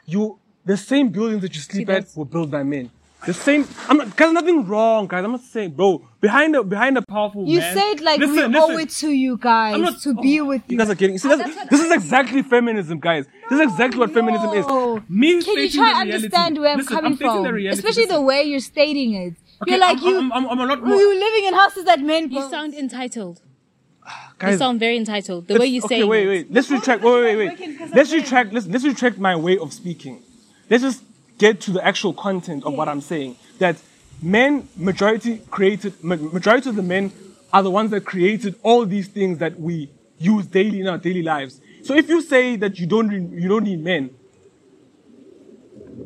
You 0.06 0.38
the 0.64 0.76
same 0.76 1.10
buildings 1.10 1.42
that 1.42 1.54
you 1.54 1.60
sleep 1.60 1.88
at 1.90 2.08
were 2.16 2.24
built 2.24 2.50
by 2.50 2.64
men. 2.64 2.90
The 3.26 3.32
same 3.32 3.66
I'm 3.88 3.96
not 3.96 4.16
guys 4.16 4.32
nothing 4.32 4.66
wrong, 4.66 5.06
guys. 5.06 5.24
I'm 5.24 5.32
not 5.32 5.40
saying 5.40 5.70
bro, 5.72 6.06
behind 6.20 6.54
the 6.54 6.62
behind 6.62 6.96
the 6.96 7.02
powerful 7.02 7.46
You 7.46 7.58
man. 7.60 7.76
said 7.76 8.00
like 8.02 8.20
we 8.20 8.26
owe 8.42 8.46
listen. 8.48 8.80
it 8.80 8.90
to 8.90 9.08
you 9.10 9.36
guys 9.38 9.74
I'm 9.74 9.80
not- 9.82 10.00
to 10.02 10.14
be 10.14 10.40
oh, 10.40 10.44
with 10.46 10.62
You 10.68 10.72
you. 10.74 10.78
guys 10.78 10.90
are 10.90 10.94
kidding. 10.94 11.16
See, 11.18 11.28
that's, 11.28 11.68
this 11.70 11.80
is 11.80 11.90
exactly 11.90 12.42
feminism, 12.42 13.00
guys. 13.00 13.24
This 13.48 13.60
is 13.60 13.66
exactly 13.72 13.98
what 14.00 14.10
feminism 14.12 14.50
is. 14.52 14.66
No. 14.66 15.02
Me 15.08 15.28
Can 15.28 15.36
you 15.36 15.40
stating 15.42 15.70
try 15.70 15.84
the 15.92 16.00
and 16.00 16.08
reality. 16.08 16.12
understand 16.26 16.58
where 16.58 16.70
I'm 16.72 16.78
Listen, 16.78 16.94
coming 16.96 17.10
I'm 17.12 17.16
stating 17.16 17.34
from? 17.34 17.42
the 17.44 17.52
reality. 17.52 17.78
Especially 17.78 18.06
the 18.06 18.12
Listen. 18.14 18.26
way 18.26 18.42
you're 18.44 18.60
stating 18.60 19.14
it. 19.14 19.34
Okay, 19.62 19.70
you're 19.70 19.80
like 19.80 19.98
I'm, 19.98 20.04
you, 20.04 20.18
I'm, 20.18 20.32
I'm, 20.32 20.46
I'm 20.48 20.60
a 20.60 20.66
lot 20.66 20.82
more. 20.84 20.96
you 20.96 21.18
living 21.18 21.44
in 21.46 21.54
houses 21.54 21.84
that 21.86 22.00
men 22.00 22.24
You 22.24 22.40
built. 22.40 22.50
sound 22.50 22.74
entitled. 22.74 23.40
You 24.42 24.56
sound 24.58 24.80
very 24.80 24.96
entitled. 24.98 25.46
The 25.46 25.54
Let's- 25.54 25.60
way 25.62 25.66
you 25.68 25.82
okay, 25.84 26.00
say 26.00 26.04
wait, 26.04 26.24
it. 26.24 26.28
wait. 26.28 26.52
Let's 26.52 26.70
retract. 26.70 27.02
Wait, 27.02 27.12
wait, 27.22 27.36
wait. 27.36 27.58
wait. 27.80 27.94
Let's 27.94 28.12
retract. 28.12 28.52
Let's 28.52 28.66
let's 28.66 28.84
retract 28.84 29.16
my 29.18 29.34
way 29.36 29.56
of 29.56 29.72
speaking. 29.72 30.22
Let's 30.68 30.82
just 30.82 31.02
get 31.38 31.60
to 31.62 31.70
the 31.72 31.84
actual 31.84 32.12
content 32.12 32.64
of 32.64 32.74
what 32.74 32.88
I'm 32.88 33.00
saying. 33.00 33.36
That 33.58 33.76
men, 34.22 34.68
majority 34.76 35.38
created, 35.50 36.02
majority 36.02 36.68
of 36.70 36.76
the 36.76 36.82
men 36.82 37.12
are 37.52 37.62
the 37.62 37.70
ones 37.70 37.90
that 37.90 38.04
created 38.04 38.56
all 38.62 38.84
these 38.86 39.08
things 39.08 39.38
that 39.38 39.58
we 39.58 39.90
use 40.18 40.46
daily 40.46 40.80
in 40.80 40.88
our 40.88 40.98
daily 40.98 41.22
lives. 41.22 41.60
So 41.82 41.94
if 41.94 42.08
you 42.08 42.22
say 42.22 42.56
that 42.56 42.78
you 42.78 42.86
don't 42.86 43.10
you 43.32 43.48
don't 43.48 43.64
need 43.64 43.80
men, 43.80 44.10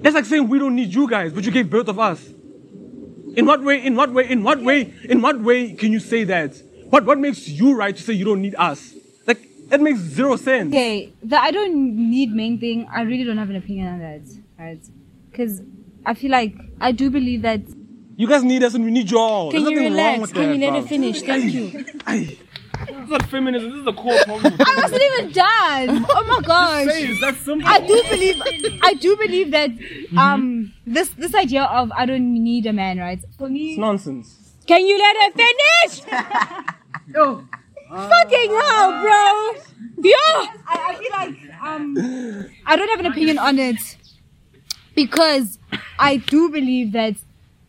that's 0.00 0.14
like 0.14 0.24
saying 0.24 0.48
we 0.48 0.58
don't 0.58 0.74
need 0.74 0.92
you 0.92 1.08
guys, 1.08 1.32
but 1.32 1.44
you 1.44 1.52
gave 1.52 1.70
birth 1.70 1.88
of 1.88 1.98
us. 1.98 2.26
In 3.36 3.46
what 3.46 3.62
way? 3.62 3.84
In 3.84 3.94
what 3.94 4.12
way? 4.12 4.28
In 4.28 4.42
what 4.42 4.60
way? 4.62 4.92
In 5.04 5.22
what 5.22 5.40
way 5.40 5.72
can 5.74 5.92
you 5.92 6.00
say 6.00 6.24
that? 6.24 6.60
What 6.90 7.04
what 7.04 7.18
makes 7.18 7.48
you 7.48 7.76
right 7.76 7.96
to 7.96 8.02
say 8.02 8.12
you 8.14 8.24
don't 8.24 8.42
need 8.42 8.56
us? 8.56 8.94
Like 9.26 9.40
It 9.70 9.80
makes 9.80 10.00
zero 10.00 10.36
sense. 10.36 10.68
Okay, 10.74 11.12
the 11.22 11.40
I 11.40 11.50
don't 11.50 11.74
need 12.10 12.32
main 12.32 12.58
thing. 12.58 12.88
I 12.92 13.02
really 13.02 13.24
don't 13.24 13.38
have 13.38 13.50
an 13.50 13.56
opinion 13.56 13.86
on 13.88 13.98
that, 14.00 14.22
right? 14.58 14.80
Because 15.38 15.62
I 16.04 16.14
feel 16.14 16.32
like 16.32 16.56
I 16.80 16.90
do 16.90 17.10
believe 17.10 17.42
that 17.42 17.60
You 18.16 18.26
guys 18.26 18.42
need 18.42 18.64
us 18.64 18.74
and 18.74 18.84
we 18.84 18.90
need 18.90 19.08
y'all. 19.08 19.52
Can 19.52 19.62
There's 19.62 19.70
you 19.78 19.88
relax? 19.88 20.20
with 20.20 20.34
Can 20.34 20.48
that, 20.48 20.54
you 20.56 20.60
let 20.66 20.82
her 20.82 20.88
finish? 20.88 21.22
Thank 21.22 21.52
you. 21.54 21.70
This 21.70 22.96
is 23.04 23.08
not 23.08 23.22
feminism. 23.30 23.70
This 23.70 23.78
is 23.78 23.84
the 23.84 23.92
core 23.92 24.18
problem. 24.24 24.54
I 24.58 24.80
wasn't 24.82 25.02
even 25.02 25.32
done. 25.32 26.06
Oh 26.10 26.24
my 26.26 26.40
gosh. 26.44 26.86
It's. 26.90 27.22
I 27.64 27.78
do 27.86 28.02
believe 28.10 28.36
I 28.82 28.94
do 28.94 29.16
believe 29.16 29.52
that 29.52 29.70
um 30.16 30.72
this 30.86 31.10
this 31.10 31.34
idea 31.36 31.62
of 31.64 31.92
I 31.92 32.04
don't 32.06 32.32
need 32.34 32.66
a 32.66 32.72
man, 32.72 32.98
right? 32.98 33.20
For 33.38 33.48
me 33.48 33.70
It's 33.70 33.78
nonsense. 33.78 34.54
Can 34.66 34.84
you 34.86 34.98
let 34.98 35.14
her 35.22 35.30
finish? 35.44 36.02
Oh, 37.16 37.42
Fucking 37.90 38.50
hell, 38.50 38.90
bro. 39.00 39.54
Yeah. 40.02 40.14
I, 40.68 40.74
I 40.88 40.94
feel 41.00 41.12
like 41.20 41.34
um 41.62 41.96
I 42.66 42.76
don't 42.76 42.88
have 42.90 43.00
an 43.00 43.06
opinion 43.06 43.38
on 43.38 43.58
it 43.58 43.78
because 44.98 45.58
I 45.98 46.16
do 46.16 46.50
believe 46.50 46.90
that 46.92 47.14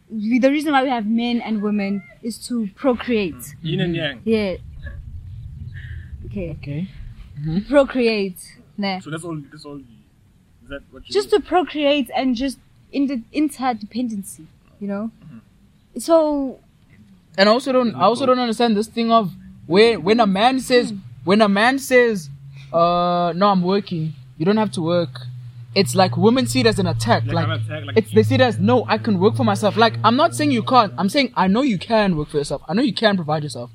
we, 0.09 0.39
the 0.39 0.49
reason 0.49 0.71
why 0.71 0.81
we 0.81 0.89
have 0.89 1.05
men 1.05 1.41
and 1.41 1.61
women 1.61 2.01
is 2.23 2.37
to 2.47 2.67
procreate. 2.75 3.55
Yin 3.61 3.81
and 3.81 3.95
yang. 3.95 4.21
Yeah. 4.25 4.55
Okay. 6.25 6.57
okay. 6.57 6.87
Procreate. 7.69 8.41
Nah. 8.77 8.99
So 8.99 9.11
that's 9.11 9.23
all. 9.23 9.37
That's 9.51 9.63
all. 9.65 9.77
Is 9.77 10.69
that 10.69 10.81
what 10.91 11.07
you? 11.07 11.13
Just 11.13 11.29
to 11.29 11.39
procreate 11.39 12.09
and 12.15 12.35
just 12.35 12.57
in 12.91 13.05
the 13.05 13.21
interdependency, 13.31 14.45
you 14.79 14.87
know? 14.87 15.11
So 15.97 16.59
And 17.37 17.47
I 17.47 17.51
also 17.51 17.71
don't 17.71 17.93
I 17.95 18.03
also 18.03 18.25
don't 18.25 18.39
understand 18.39 18.75
this 18.75 18.87
thing 18.87 19.11
of 19.11 19.31
where 19.67 19.99
when 19.99 20.19
a 20.19 20.25
man 20.27 20.59
says 20.59 20.93
when 21.23 21.41
a 21.41 21.49
man 21.49 21.77
says, 21.77 22.29
uh 22.73 23.33
no 23.35 23.49
I'm 23.49 23.61
working, 23.61 24.13
you 24.37 24.45
don't 24.45 24.57
have 24.57 24.71
to 24.71 24.81
work. 24.81 25.28
It's 25.75 25.93
like 25.93 26.17
women 26.17 26.47
see 26.47 26.62
it 26.62 26.65
as 26.65 26.79
an 26.79 26.88
attack. 26.88 27.25
Like, 27.25 27.47
Like, 27.47 27.62
I'm 27.69 27.86
like- 27.86 27.97
it's 27.97 28.12
they 28.12 28.23
see 28.23 28.36
it 28.36 28.41
as 28.41 28.58
no, 28.60 28.86
I 28.88 28.97
can 28.97 29.19
work 29.19 29.36
for 29.36 29.43
myself. 29.43 29.77
Like 29.77 29.93
I'm 30.03 30.15
not 30.15 30.36
saying 30.36 30.51
you 30.51 30.63
can't. 30.63 30.93
I'm 30.97 31.10
saying 31.10 31.32
I 31.36 31.47
know 31.47 31.62
you 31.62 31.77
can 31.77 32.17
work 32.17 32.29
for 32.29 32.38
yourself. 32.38 32.62
I 32.67 32.73
know 32.73 32.82
you 32.82 32.93
can 32.93 33.15
provide 33.15 33.43
yourself. 33.43 33.69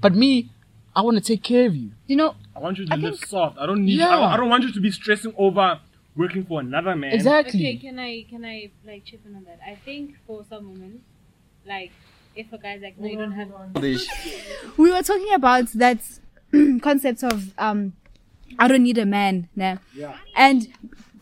But 0.00 0.14
me, 0.14 0.50
I 0.96 1.02
want 1.02 1.16
to 1.18 1.22
take 1.22 1.42
care 1.42 1.66
of 1.66 1.76
you. 1.76 1.90
you 2.06 2.16
know, 2.16 2.34
I 2.56 2.60
want 2.60 2.78
you 2.78 2.86
to 2.86 2.92
I 2.92 2.96
live 2.96 3.14
think- 3.18 3.26
soft. 3.26 3.58
I 3.58 3.66
don't 3.66 3.84
need. 3.84 3.98
Yeah. 3.98 4.08
I, 4.08 4.10
don't, 4.20 4.32
I 4.32 4.36
don't 4.38 4.48
want 4.48 4.64
you 4.64 4.72
to 4.72 4.80
be 4.80 4.90
stressing 4.90 5.34
over 5.36 5.80
working 6.16 6.44
for 6.44 6.60
another 6.60 6.94
man. 6.96 7.12
Exactly. 7.12 7.60
Okay, 7.60 7.76
can 7.76 7.98
I 7.98 8.24
can 8.30 8.44
I 8.44 8.70
like 8.86 9.04
chip 9.04 9.20
in 9.26 9.34
on 9.36 9.44
that? 9.44 9.58
I 9.66 9.74
think 9.74 10.14
for 10.26 10.44
some 10.48 10.72
women, 10.72 11.02
like 11.66 11.90
if 12.36 12.52
a 12.52 12.58
guy's 12.58 12.80
like, 12.80 12.98
no, 12.98 13.06
you 13.06 13.18
don't 13.18 13.32
have. 13.32 13.48
One. 13.50 13.72
We 14.78 14.90
were 14.90 15.02
talking 15.02 15.34
about 15.34 15.66
that 15.74 15.98
concept 16.80 17.22
of 17.22 17.52
um 17.58 17.92
I 18.58 18.68
don't 18.68 18.82
need 18.84 18.98
a 18.98 19.06
man 19.06 19.48
nah? 19.56 19.76
Yeah. 19.94 20.16
and 20.36 20.68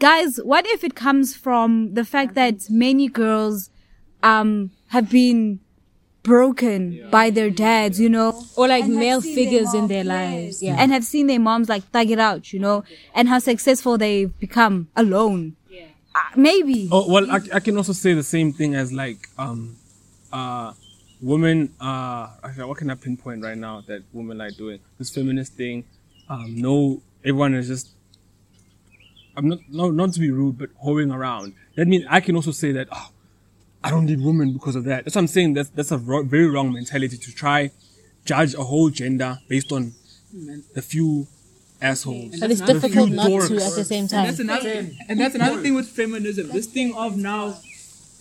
guys 0.08 0.30
what 0.52 0.64
if 0.74 0.80
it 0.88 0.94
comes 1.06 1.26
from 1.44 1.94
the 1.98 2.04
fact 2.14 2.34
that 2.34 2.56
many 2.86 3.06
girls 3.08 3.70
um 4.30 4.50
have 4.94 5.06
been 5.10 5.40
broken 6.22 6.82
by 7.10 7.30
their 7.30 7.50
dads 7.50 7.98
you 8.04 8.08
know 8.16 8.30
Or 8.56 8.68
like 8.68 8.84
And 8.84 8.94
male 8.96 9.20
seen 9.20 9.34
their 9.34 9.44
figures 9.44 9.74
in 9.74 9.84
their 9.88 10.04
lives. 10.04 10.62
Yeah. 10.62 10.76
and 10.80 10.92
have 10.92 11.04
seen 11.04 11.26
their 11.26 11.40
moms 11.40 11.68
like 11.68 11.82
thug 11.94 12.10
it 12.10 12.20
out 12.28 12.52
you 12.52 12.60
know 12.60 12.84
and 13.16 13.28
how 13.28 13.38
successful 13.40 13.98
they've 13.98 14.32
become 14.46 14.76
alone 14.94 15.56
Yeah. 15.68 15.86
uh, 16.14 16.30
maybe 16.36 16.88
Oh 16.92 17.04
well, 17.12 17.26
I, 17.30 17.38
I 17.58 17.60
can 17.66 17.76
also 17.76 17.92
say 18.04 18.14
the 18.14 18.22
same 18.36 18.52
thing 18.52 18.74
as 18.82 18.92
like 18.92 19.20
um, 19.38 19.60
uh, 20.32 20.72
women. 21.20 21.58
Uh, 21.80 22.28
what 22.68 22.76
can 22.78 22.88
I 22.90 22.94
pinpoint 22.94 23.42
right 23.42 23.58
now 23.58 23.74
that 23.88 24.00
women 24.12 24.38
like 24.38 24.54
doing 24.56 24.78
this 24.98 25.10
feminist 25.16 25.54
thing? 25.54 25.84
Um, 26.28 26.48
no, 26.66 27.02
everyone 27.24 27.54
is 27.54 27.68
just. 27.68 27.86
I'm 29.36 29.48
not 29.48 29.58
no 29.70 29.90
not 29.90 30.12
to 30.14 30.20
be 30.20 30.30
rude, 30.30 30.58
but 30.58 30.70
hoeing 30.78 31.10
around. 31.10 31.54
That 31.76 31.88
means 31.88 32.04
I 32.08 32.20
can 32.20 32.36
also 32.36 32.50
say 32.50 32.72
that. 32.72 32.88
Oh, 32.92 33.10
I 33.84 33.90
don't 33.90 34.06
need 34.06 34.20
women 34.20 34.52
because 34.52 34.76
of 34.76 34.84
that. 34.84 35.04
That's 35.04 35.16
what 35.16 35.22
I'm 35.22 35.26
saying. 35.26 35.54
That's 35.54 35.70
that's 35.70 35.90
a 35.90 35.98
ro- 35.98 36.22
very 36.22 36.46
wrong 36.48 36.72
mentality 36.72 37.16
to 37.16 37.32
try 37.32 37.70
judge 38.24 38.54
a 38.54 38.62
whole 38.62 38.90
gender 38.90 39.38
based 39.48 39.72
on 39.72 39.92
the 40.74 40.82
few 40.82 41.26
assholes. 41.80 42.38
but 42.38 42.50
it's 42.50 42.60
difficult 42.60 43.08
few 43.08 43.16
not 43.16 43.26
to 43.48 43.56
at 43.56 43.74
the 43.74 43.84
same 43.84 44.02
And 44.02 44.10
time. 44.10 44.26
that's 44.26 44.38
another 44.38 44.86
and 45.08 45.20
that's 45.20 45.34
another 45.34 45.60
thing 45.60 45.74
with 45.74 45.88
feminism. 45.88 46.48
This 46.48 46.66
thing 46.66 46.94
of 46.94 47.16
now 47.16 47.56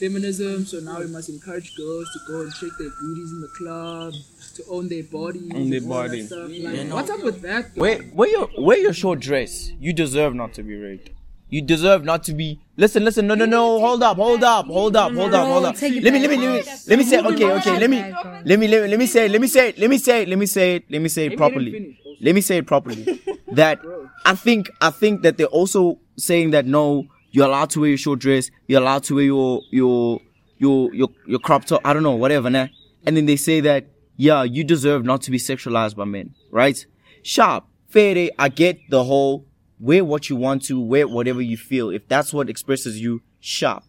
feminism, 0.01 0.65
so 0.65 0.79
now 0.79 0.99
we 0.99 1.07
must 1.07 1.29
encourage 1.29 1.75
girls 1.77 2.09
to 2.13 2.19
go 2.27 2.41
and 2.41 2.51
shake 2.53 2.75
their 2.79 2.89
booties 2.99 3.31
in 3.31 3.41
the 3.41 3.51
club, 3.59 4.13
to 4.55 4.63
own 4.67 4.89
their 4.89 5.03
bodies. 5.03 5.51
Own 5.53 5.69
their 5.69 5.81
and 5.81 5.91
all 5.91 6.01
that 6.01 6.07
body. 6.09 6.25
stuff. 6.25 6.49
Like, 6.49 6.93
what's 6.93 7.09
up 7.11 7.23
with 7.23 7.41
that? 7.43 7.75
though? 7.75 7.81
Wear, 7.81 7.99
wear 8.13 8.29
your 8.29 8.49
wear 8.57 8.77
your 8.79 8.93
short 8.93 9.19
dress. 9.19 9.71
You 9.79 9.93
deserve 9.93 10.33
not 10.33 10.53
to 10.55 10.63
be 10.63 10.75
raped. 10.75 11.11
You 11.49 11.61
deserve 11.61 12.03
not 12.03 12.23
to 12.23 12.33
be. 12.33 12.59
Listen, 12.77 13.03
listen. 13.03 13.27
No, 13.27 13.35
no, 13.35 13.45
no. 13.45 13.79
Hold 13.79 14.01
up, 14.03 14.15
hold 14.17 14.43
up, 14.43 14.65
hold 14.67 14.95
up, 14.95 15.11
hold 15.13 15.33
up, 15.33 15.45
hold 15.45 15.65
up. 15.65 15.75
take 15.75 15.93
it 15.93 16.03
Let 16.03 16.13
me, 16.13 16.19
let 16.19 16.29
me, 16.29 16.37
let 16.37 16.65
me, 16.65 16.71
let 16.87 16.97
me 16.97 17.03
say. 17.03 17.19
Okay, 17.19 17.51
okay. 17.59 17.77
Let 17.77 17.89
me, 17.89 17.99
let 18.45 18.57
me, 18.59 18.67
let 18.67 18.81
me, 18.83 18.87
let 18.87 18.99
me 18.99 19.05
say. 19.05 19.27
Let 19.27 19.41
me 19.41 19.47
say. 19.47 19.73
Let 19.77 19.89
me 19.89 19.97
say. 19.97 20.25
Let 20.25 20.39
me 20.39 20.45
say 20.45 20.75
it. 20.77 20.85
Let 20.89 21.01
me 21.01 21.09
say 21.09 21.25
it 21.27 21.37
properly. 21.37 21.97
Let 22.21 22.33
me 22.35 22.41
say 22.41 22.57
it 22.57 22.65
properly. 22.65 23.21
That 23.51 23.81
I 24.25 24.33
think, 24.35 24.71
I 24.79 24.91
think 24.91 25.23
that 25.23 25.35
they're 25.37 25.55
also 25.59 25.99
saying 26.15 26.51
that 26.51 26.65
no, 26.65 27.07
you're 27.31 27.45
allowed 27.45 27.69
to 27.71 27.79
wear 27.81 27.89
your 27.89 27.97
short 27.97 28.19
dress. 28.19 28.51
You're 28.67 28.81
allowed 28.81 29.03
to 29.05 29.15
wear 29.15 29.23
your 29.23 29.61
your 29.71 30.21
your 30.57 30.93
your 30.93 31.09
your 31.25 31.39
crop 31.39 31.65
top. 31.65 31.81
I 31.83 31.93
don't 31.93 32.03
know, 32.03 32.15
whatever. 32.15 32.49
Nah? 32.49 32.67
And 33.05 33.17
then 33.17 33.25
they 33.25 33.35
say 33.35 33.61
that 33.61 33.87
yeah, 34.17 34.43
you 34.43 34.63
deserve 34.63 35.03
not 35.03 35.21
to 35.23 35.31
be 35.31 35.39
sexualized 35.39 35.95
by 35.95 36.05
men, 36.05 36.35
right? 36.51 36.85
Sharp, 37.23 37.65
fair. 37.89 38.13
day, 38.13 38.29
I 38.37 38.49
get 38.49 38.77
the 38.89 39.03
whole 39.03 39.47
wear 39.79 40.05
what 40.05 40.29
you 40.29 40.35
want 40.35 40.63
to, 40.65 40.79
wear 40.79 41.07
whatever 41.07 41.41
you 41.41 41.57
feel. 41.57 41.89
If 41.89 42.07
that's 42.07 42.31
what 42.31 42.49
expresses 42.49 42.99
you, 43.01 43.21
sharp. 43.39 43.83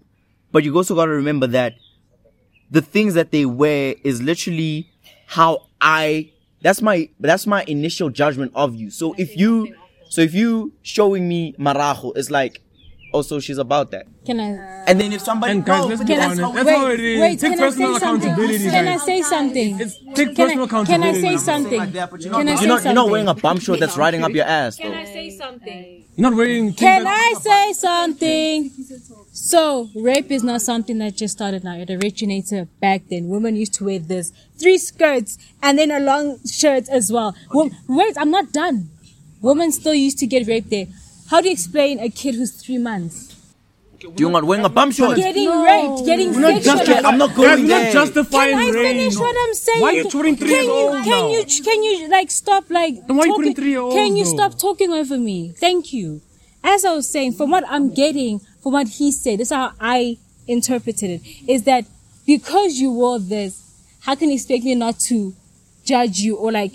But 0.50 0.64
you 0.64 0.74
also 0.74 0.94
got 0.94 1.04
to 1.04 1.10
remember 1.10 1.46
that 1.48 1.74
the 2.70 2.80
things 2.80 3.12
that 3.14 3.30
they 3.30 3.44
wear 3.44 3.94
is 4.02 4.22
literally 4.22 4.90
how 5.26 5.66
I. 5.80 6.30
That's 6.62 6.80
my 6.80 7.08
that's 7.20 7.46
my 7.46 7.64
initial 7.64 8.08
judgment 8.08 8.52
of 8.54 8.74
you. 8.74 8.90
So 8.90 9.14
if 9.18 9.36
you 9.36 9.74
so 10.08 10.20
if 10.20 10.32
you 10.32 10.72
showing 10.82 11.28
me 11.28 11.54
marajo, 11.58 12.12
it's 12.16 12.30
like, 12.30 12.62
also 13.12 13.38
she's 13.40 13.58
about 13.58 13.90
that. 13.92 14.06
Can 14.24 14.40
I? 14.40 14.84
And 14.88 15.00
then 15.00 15.12
if 15.12 15.20
somebody 15.20 15.52
And 15.52 15.64
guys, 15.64 15.80
no, 15.82 15.86
let's 15.88 16.04
be 16.04 16.16
honest. 16.16 16.40
how- 16.40 16.52
That's 16.52 16.66
wait, 16.66 16.76
how 16.76 16.86
it 16.88 17.00
is. 17.00 17.20
wait. 17.20 17.38
Take 17.40 17.52
can 17.52 17.60
I 17.60 17.66
personal 17.66 17.92
say 17.94 18.00
something? 18.00 18.30
accountability, 18.30 18.70
Can 18.70 18.88
I 18.88 18.96
say 18.96 19.22
something? 19.22 19.80
It's 19.80 19.94
take 20.14 20.34
Can 20.34 20.34
personal 20.36 20.64
I, 20.64 20.84
can 20.84 21.02
I 21.02 21.12
say 21.20 21.36
something? 21.36 21.78
like 21.78 21.92
that, 21.92 22.10
but 22.10 22.20
you're 22.20 22.32
Can 22.32 22.48
I 22.48 22.50
not, 22.52 22.58
say 22.58 22.64
you're 22.66 22.74
not, 22.74 22.84
you're 22.84 22.94
not 22.94 23.10
wearing 23.10 23.28
a 23.28 23.34
bum 23.34 23.58
short 23.60 23.80
that's 23.80 23.96
riding 23.96 24.22
up 24.24 24.32
your 24.32 24.44
ass. 24.44 24.76
Can 24.76 24.90
though. 24.90 24.96
I 24.98 25.04
say 25.04 25.30
something? 25.38 26.04
You're 26.16 26.30
not 26.30 26.36
wearing. 26.36 26.74
Can 26.74 27.06
I 27.06 27.34
say 27.40 27.72
something? 27.72 28.70
So, 29.32 29.88
rape 29.94 30.30
is 30.30 30.42
not 30.44 30.60
something 30.60 30.98
that 30.98 31.16
just 31.16 31.32
started 31.34 31.64
now. 31.64 31.76
It 31.76 31.90
originated 31.90 32.68
back 32.80 33.02
then. 33.08 33.28
Women 33.28 33.56
used 33.56 33.74
to 33.74 33.84
wear 33.86 33.98
this 33.98 34.30
three 34.58 34.78
skirts 34.78 35.38
and 35.62 35.78
then 35.78 35.90
a 35.90 36.00
long 36.00 36.38
shirt 36.46 36.88
as 36.90 37.10
well. 37.10 37.34
Wo- 37.52 37.70
wait, 37.88 38.16
I'm 38.18 38.30
not 38.30 38.52
done. 38.52 38.90
Women 39.40 39.72
still 39.72 39.94
used 39.94 40.18
to 40.18 40.26
get 40.26 40.46
raped 40.46 40.70
there. 40.70 40.86
How 41.32 41.40
do 41.40 41.46
you 41.48 41.52
explain 41.54 41.98
a 41.98 42.10
kid 42.10 42.34
who's 42.34 42.50
three 42.62 42.76
months 42.76 43.34
Do 43.98 44.12
You're 44.18 44.30
not 44.30 44.44
wearing 44.44 44.66
a 44.66 44.68
bum 44.68 44.90
short. 44.92 45.16
getting 45.16 45.48
raped, 45.48 46.04
getting 46.04 46.34
We're 46.34 46.40
not 46.40 46.60
just. 46.60 46.82
sexualized? 46.84 47.04
I'm 47.06 47.16
not 47.16 47.34
going 47.34 47.66
there. 47.66 47.84
not 47.84 47.92
justifying 47.94 48.50
Can 48.50 48.58
I 48.58 48.70
rape. 48.70 48.96
finish 48.96 49.16
what 49.16 49.34
I'm 49.44 49.54
saying? 49.54 49.80
Why 49.80 49.88
are 49.88 49.92
you 50.00 50.08
putting 50.10 50.36
three 50.36 50.50
can 50.56 50.64
years 50.64 50.66
you, 50.66 50.88
old 50.88 51.04
can 51.04 51.22
now? 51.22 51.30
you 51.30 51.42
can 51.68 51.82
you 51.84 52.08
like 52.16 52.30
stop 52.30 52.64
like 52.68 53.06
Then 53.06 53.16
why 53.16 53.22
are 53.24 53.26
you 53.28 53.36
putting 53.36 53.54
three-year-olds 53.54 53.94
Can 53.96 54.14
you 54.14 54.24
though? 54.26 54.36
stop 54.36 54.58
talking 54.58 54.92
over 54.92 55.16
me? 55.16 55.38
Thank 55.56 55.94
you. 55.94 56.20
As 56.62 56.84
I 56.84 56.92
was 56.92 57.08
saying, 57.08 57.32
from 57.32 57.48
what 57.50 57.64
I'm 57.66 57.94
getting, 57.94 58.40
from 58.62 58.72
what 58.74 58.88
he 58.88 59.10
said, 59.10 59.38
this 59.40 59.48
is 59.48 59.54
how 59.54 59.72
I 59.80 60.18
interpreted 60.46 61.08
it, 61.16 61.22
is 61.48 61.62
that 61.62 61.86
because 62.26 62.74
you 62.82 62.92
wore 62.92 63.18
this, 63.18 63.52
how 64.00 64.14
can 64.16 64.28
you 64.28 64.34
expect 64.34 64.64
me 64.64 64.74
not 64.74 65.00
to 65.08 65.34
judge 65.82 66.18
you 66.18 66.36
or 66.36 66.52
like 66.52 66.72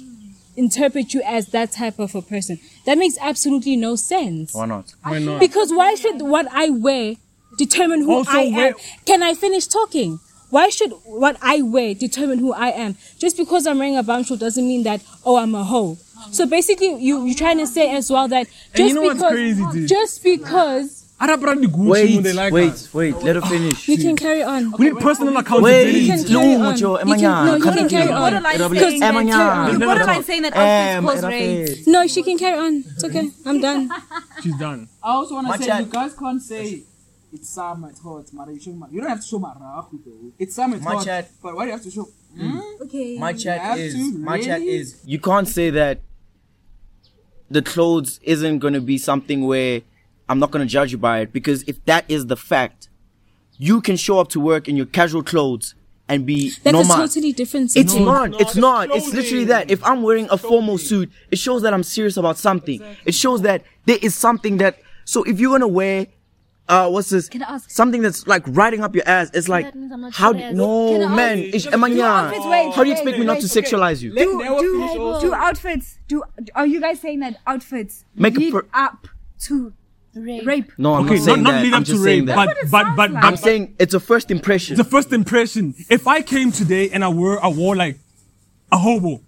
interpret 0.57 1.13
you 1.13 1.21
as 1.23 1.47
that 1.47 1.71
type 1.71 1.99
of 1.99 2.13
a 2.15 2.21
person? 2.21 2.59
That 2.85 2.97
makes 2.97 3.17
absolutely 3.21 3.75
no 3.77 3.95
sense. 3.95 4.53
Why 4.53 4.65
not? 4.65 4.93
Why 5.03 5.19
not? 5.19 5.39
Because 5.39 5.71
why 5.71 5.95
should 5.95 6.21
what 6.21 6.47
I 6.51 6.69
wear 6.69 7.15
determine 7.57 8.01
who 8.01 8.11
Also, 8.17 8.31
I 8.31 8.41
am? 8.41 8.53
where- 8.53 8.75
Can 9.05 9.23
I 9.23 9.33
finish 9.33 9.67
talking? 9.67 10.19
Why 10.49 10.69
should 10.69 10.91
what 11.03 11.37
I 11.41 11.61
wear 11.61 11.93
determine 11.93 12.39
who 12.39 12.53
I 12.53 12.69
am? 12.69 12.95
Just 13.19 13.35
because 13.37 13.67
I'm 13.67 13.79
wearing 13.79 13.97
a 13.97 14.03
bum 14.03 14.23
short 14.23 14.39
doesn't 14.39 14.65
mean 14.65 14.83
that 14.83 15.01
oh 15.25 15.35
I'm 15.37 15.53
a 15.55 15.63
hoe. 15.63 15.97
So 16.31 16.45
basically, 16.45 16.95
you 17.03 17.25
you're 17.25 17.35
trying 17.35 17.57
to 17.59 17.67
say 17.67 17.93
as 17.93 18.09
well 18.09 18.27
that 18.29 18.47
just 18.73 18.87
you 18.89 18.93
know 18.95 19.13
because 19.13 19.31
crazy, 19.33 19.85
just 19.87 20.23
because 20.23 20.96
Arab 21.19 21.43
run 21.43 21.61
the 21.61 21.67
Gucci 21.67 21.87
Wait, 21.89 22.13
when 22.15 22.23
they 22.23 22.33
like 22.33 22.53
wait, 22.53 22.71
us. 22.73 22.93
wait. 22.93 23.15
Let 23.23 23.35
her 23.37 23.41
finish. 23.41 23.87
we 23.87 23.97
can 23.97 24.15
carry 24.15 24.43
on. 24.43 24.71
We 24.77 24.91
need 24.91 24.99
personal 24.99 25.35
accountability. 25.37 25.91
You 26.01 26.09
Wait, 26.11 26.17
can 26.19 26.27
carry 26.27 26.45
no, 26.45 26.53
on. 26.53 26.61
mucho. 26.73 26.99
You 26.99 27.05
no, 27.05 27.55
you 27.55 27.63
can 27.63 27.89
carry 27.89 28.11
on. 28.11 28.19
Borderline 28.21 28.69
Because- 28.69 28.79
saying 28.79 28.99
that, 28.99 29.13
Emanya. 29.15 29.71
you're 29.71 29.79
borderline 29.79 30.23
saying 30.23 30.41
that 30.43 30.53
outfits 30.55 31.21
cause 31.21 31.23
rape. 31.25 31.87
No, 31.87 32.07
she 32.07 32.21
can 32.21 32.37
carry 32.37 32.59
on. 32.59 32.83
It's 32.87 33.03
okay. 33.03 33.31
I'm 33.47 33.59
done. 33.59 33.89
She's 34.43 34.57
done. 34.57 34.87
I 35.01 35.11
also 35.13 35.33
want 35.35 35.47
to 35.59 35.63
say 35.63 35.79
you 35.79 35.85
guys 35.87 36.13
can't 36.13 36.41
say 36.41 36.83
it's 37.33 37.49
summer, 37.49 37.89
it's 37.89 37.99
hot, 37.99 38.31
Mara, 38.31 38.53
you, 38.53 38.59
show, 38.59 38.71
you 38.89 39.01
don't 39.01 39.09
have 39.09 39.19
to 39.21 39.27
show 39.27 39.39
marahu 39.39 39.99
though. 40.05 40.31
It's 40.39 40.55
summer, 40.55 40.75
it's 40.77 40.85
My 40.85 40.93
hot. 40.93 41.05
chat- 41.05 41.31
But 41.43 41.55
why 41.55 41.63
do 41.63 41.67
you 41.67 41.73
have 41.73 41.83
to 41.83 41.91
show? 41.91 42.07
Hmm? 42.37 42.49
Hmm? 42.51 42.83
Okay. 42.83 43.17
My 43.17 43.33
chat 43.33 43.77
is 43.77 43.93
to, 43.95 44.17
my 44.19 44.39
chat 44.41 44.61
is 44.61 45.01
you 45.05 45.19
can't 45.19 45.47
say 45.47 45.69
that 45.71 45.99
the 47.49 47.61
clothes 47.61 48.19
isn't 48.23 48.59
gonna 48.59 48.79
be 48.81 48.97
something 48.97 49.45
where 49.45 49.81
I'm 50.29 50.39
not 50.39 50.51
gonna 50.51 50.65
judge 50.65 50.91
you 50.91 50.97
by 50.97 51.19
it 51.19 51.31
because 51.33 51.63
if 51.67 51.83
that 51.85 52.05
is 52.07 52.27
the 52.27 52.35
fact, 52.37 52.89
you 53.57 53.81
can 53.81 53.95
show 53.97 54.19
up 54.19 54.29
to 54.29 54.39
work 54.39 54.67
in 54.67 54.75
your 54.77 54.85
casual 54.85 55.23
clothes 55.23 55.73
and 56.09 56.25
be 56.25 56.51
That's 56.63 56.73
normal. 56.73 56.95
a 56.95 57.07
totally 57.07 57.33
different 57.33 57.75
It's 57.75 57.93
thing. 57.93 58.05
not. 58.05 58.29
It's 58.33 58.41
it's 58.41 58.55
not. 58.55 58.89
It's 58.95 59.13
literally 59.13 59.45
that. 59.45 59.69
If 59.69 59.83
I'm 59.83 60.03
wearing 60.03 60.27
a 60.29 60.37
formal 60.37 60.77
suit, 60.77 61.11
it 61.31 61.37
shows 61.37 61.61
that 61.63 61.73
I'm 61.73 61.83
serious 61.83 62.17
about 62.17 62.37
something. 62.37 62.81
It 63.05 63.13
shows 63.13 63.41
that 63.41 63.63
there 63.85 63.97
is 64.01 64.15
something 64.15 64.57
that. 64.57 64.79
So 65.05 65.23
if 65.23 65.39
you're 65.39 65.51
gonna 65.51 65.67
wear, 65.67 66.07
uh, 66.69 66.89
what's 66.89 67.09
this? 67.09 67.27
Can 67.29 67.43
I 67.43 67.55
ask- 67.55 67.69
something 67.71 68.01
that's 68.01 68.27
like 68.27 68.43
riding 68.47 68.83
up 68.83 68.93
your 68.95 69.07
ass? 69.07 69.31
It's 69.33 69.47
like 69.49 69.65
that 69.65 69.75
means 69.75 69.91
I'm 69.91 70.01
not 70.01 70.13
how? 70.13 70.31
serious. 70.33 70.55
No, 70.55 71.07
man. 71.09 71.39
ask- 71.39 71.55
It's, 71.55 71.63
Do 71.65 71.71
Emanya, 71.71 72.03
outfits- 72.29 72.45
wait, 72.45 72.73
how 72.73 72.83
do 72.83 72.89
you 72.89 72.93
wait, 72.95 73.01
expect 73.01 73.19
me 73.19 73.25
not 73.25 73.37
wait, 73.37 73.47
to 73.47 73.59
okay. 73.59 73.69
sexualize 73.69 74.01
you? 74.01 74.13
Do, 74.13 74.39
do, 74.39 75.17
do 75.21 75.33
outfits 75.33 75.99
do 76.07 76.23
are 76.55 76.67
you 76.67 76.79
guys 76.81 76.99
saying 77.01 77.19
that 77.21 77.37
outfits 77.47 78.03
Make 78.15 78.35
a 78.37 78.39
lead 78.39 78.55
up 78.73 79.07
to 79.41 79.73
Rape. 80.23 80.45
rape 80.45 80.71
No, 80.77 80.93
I'm 80.95 81.05
Okay, 81.05 81.15
not 81.15 81.23
saying 81.25 81.43
not, 81.43 81.51
not 81.51 81.51
that. 81.57 81.63
lead 81.63 81.73
I'm 81.73 81.81
up 81.81 81.85
to 81.85 81.91
just 81.91 82.03
saying 82.03 82.19
rape, 82.21 82.27
that. 82.27 82.35
but 82.35 82.47
what 82.47 82.57
it 82.57 82.71
but 82.71 82.83
sounds 82.83 82.97
but, 82.97 83.11
like. 83.11 83.21
but 83.21 83.27
I'm 83.27 83.37
saying 83.37 83.75
it's 83.79 83.93
a 83.93 83.99
first 83.99 84.31
impression. 84.31 84.77
the 84.77 84.83
first 84.83 85.11
impression. 85.13 85.73
If 85.89 86.07
I 86.07 86.21
came 86.21 86.51
today 86.51 86.89
and 86.89 87.03
I 87.03 87.09
wore 87.09 87.43
I 87.43 87.47
wore 87.49 87.75
like 87.75 87.99
a 88.71 88.77
hobo, 88.77 89.21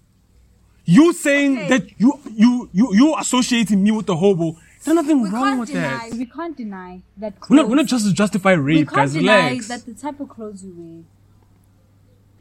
you 0.84 1.12
saying 1.12 1.58
Okay. 1.58 1.68
that 1.68 2.00
you 2.00 2.18
you 2.34 2.68
you 2.72 2.94
you 2.94 3.14
associating 3.18 3.82
me 3.82 3.90
with 3.90 4.08
a 4.08 4.16
hobo, 4.16 4.56
there's 4.84 4.94
nothing 4.94 5.20
we 5.22 5.28
wrong 5.30 5.44
can't 5.44 5.60
with 5.60 5.68
deny 5.72 6.08
that. 6.10 6.18
we 6.18 6.26
can't 6.26 6.56
deny 6.56 7.02
that 7.18 7.34
We're 7.48 7.56
not 7.56 7.62
clothes- 7.64 7.68
we're 7.70 7.76
not 7.76 7.86
just 7.86 8.06
to 8.06 8.12
justify 8.12 8.54
we 8.54 8.60
rape, 8.62 8.88
can't 8.88 8.96
guys. 8.96 9.12
deny 9.12 9.48
Relax. 9.50 9.68
that 9.68 9.86
the 9.86 9.94
type 9.94 10.18
of 10.20 10.28
clothes 10.28 10.64
you 10.64 10.72
wear 10.76 11.04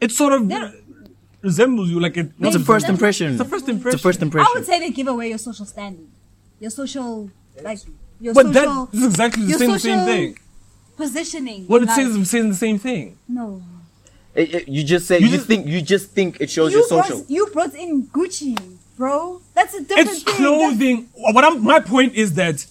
It 0.01 0.11
sort 0.11 0.33
of 0.33 0.47
There- 0.47 0.73
resembles 1.41 1.89
you 1.89 1.99
like 1.99 2.15
it. 2.17 2.31
it's 2.39 2.55
a 2.55 2.59
first 2.59 2.87
impression. 2.89 3.31
It's 3.33 3.41
a 3.41 3.45
first 3.45 3.63
It's 3.63 3.69
a 3.69 3.71
impression. 3.71 3.99
first 3.99 4.19
I 4.21 4.25
impression. 4.25 4.51
would 4.55 4.65
say 4.65 4.79
they 4.79 4.91
give 4.91 5.07
away 5.07 5.29
your 5.29 5.37
social 5.37 5.65
standing 5.65 6.07
your 6.59 6.71
social 6.71 7.29
like 7.63 7.79
your 8.19 8.33
But 8.33 8.47
social 8.53 8.85
that 8.85 8.97
is 8.97 9.05
exactly 9.05 9.45
the 9.45 9.57
same, 9.57 9.79
same 9.79 10.05
thing. 10.05 10.37
positioning 10.97 11.65
What 11.67 11.81
in 11.83 11.89
it 11.89 11.91
says 11.95 12.15
is 12.15 12.29
saying 12.29 12.49
the 12.49 12.55
same 12.55 12.79
thing. 12.79 13.17
no 13.27 13.61
It- 14.35 14.53
it- 14.53 14.67
you 14.67 14.83
just 14.83 15.07
say 15.07 15.19
You 15.19 15.27
you, 15.27 15.35
just- 15.37 15.47
think 15.47 15.67
you 15.67 15.81
just 15.81 16.11
think 16.11 16.37
it 16.39 16.49
shows 16.49 16.71
you 16.71 16.79
your 16.79 16.87
social. 16.87 17.17
brought, 17.17 17.29
you 17.29 17.47
brought 17.47 17.73
in 17.75 18.03
Gucci 18.07 18.57
bro 18.97 19.41
that's 19.55 19.73
a 19.73 19.81
different 19.81 20.09
It's 20.09 20.23
thing 20.23 20.35
clothing. 20.35 21.09
What 21.13 21.43
I'm, 21.45 21.63
my 21.63 21.79
point 21.79 22.13
is 22.15 22.33
that 22.33 22.65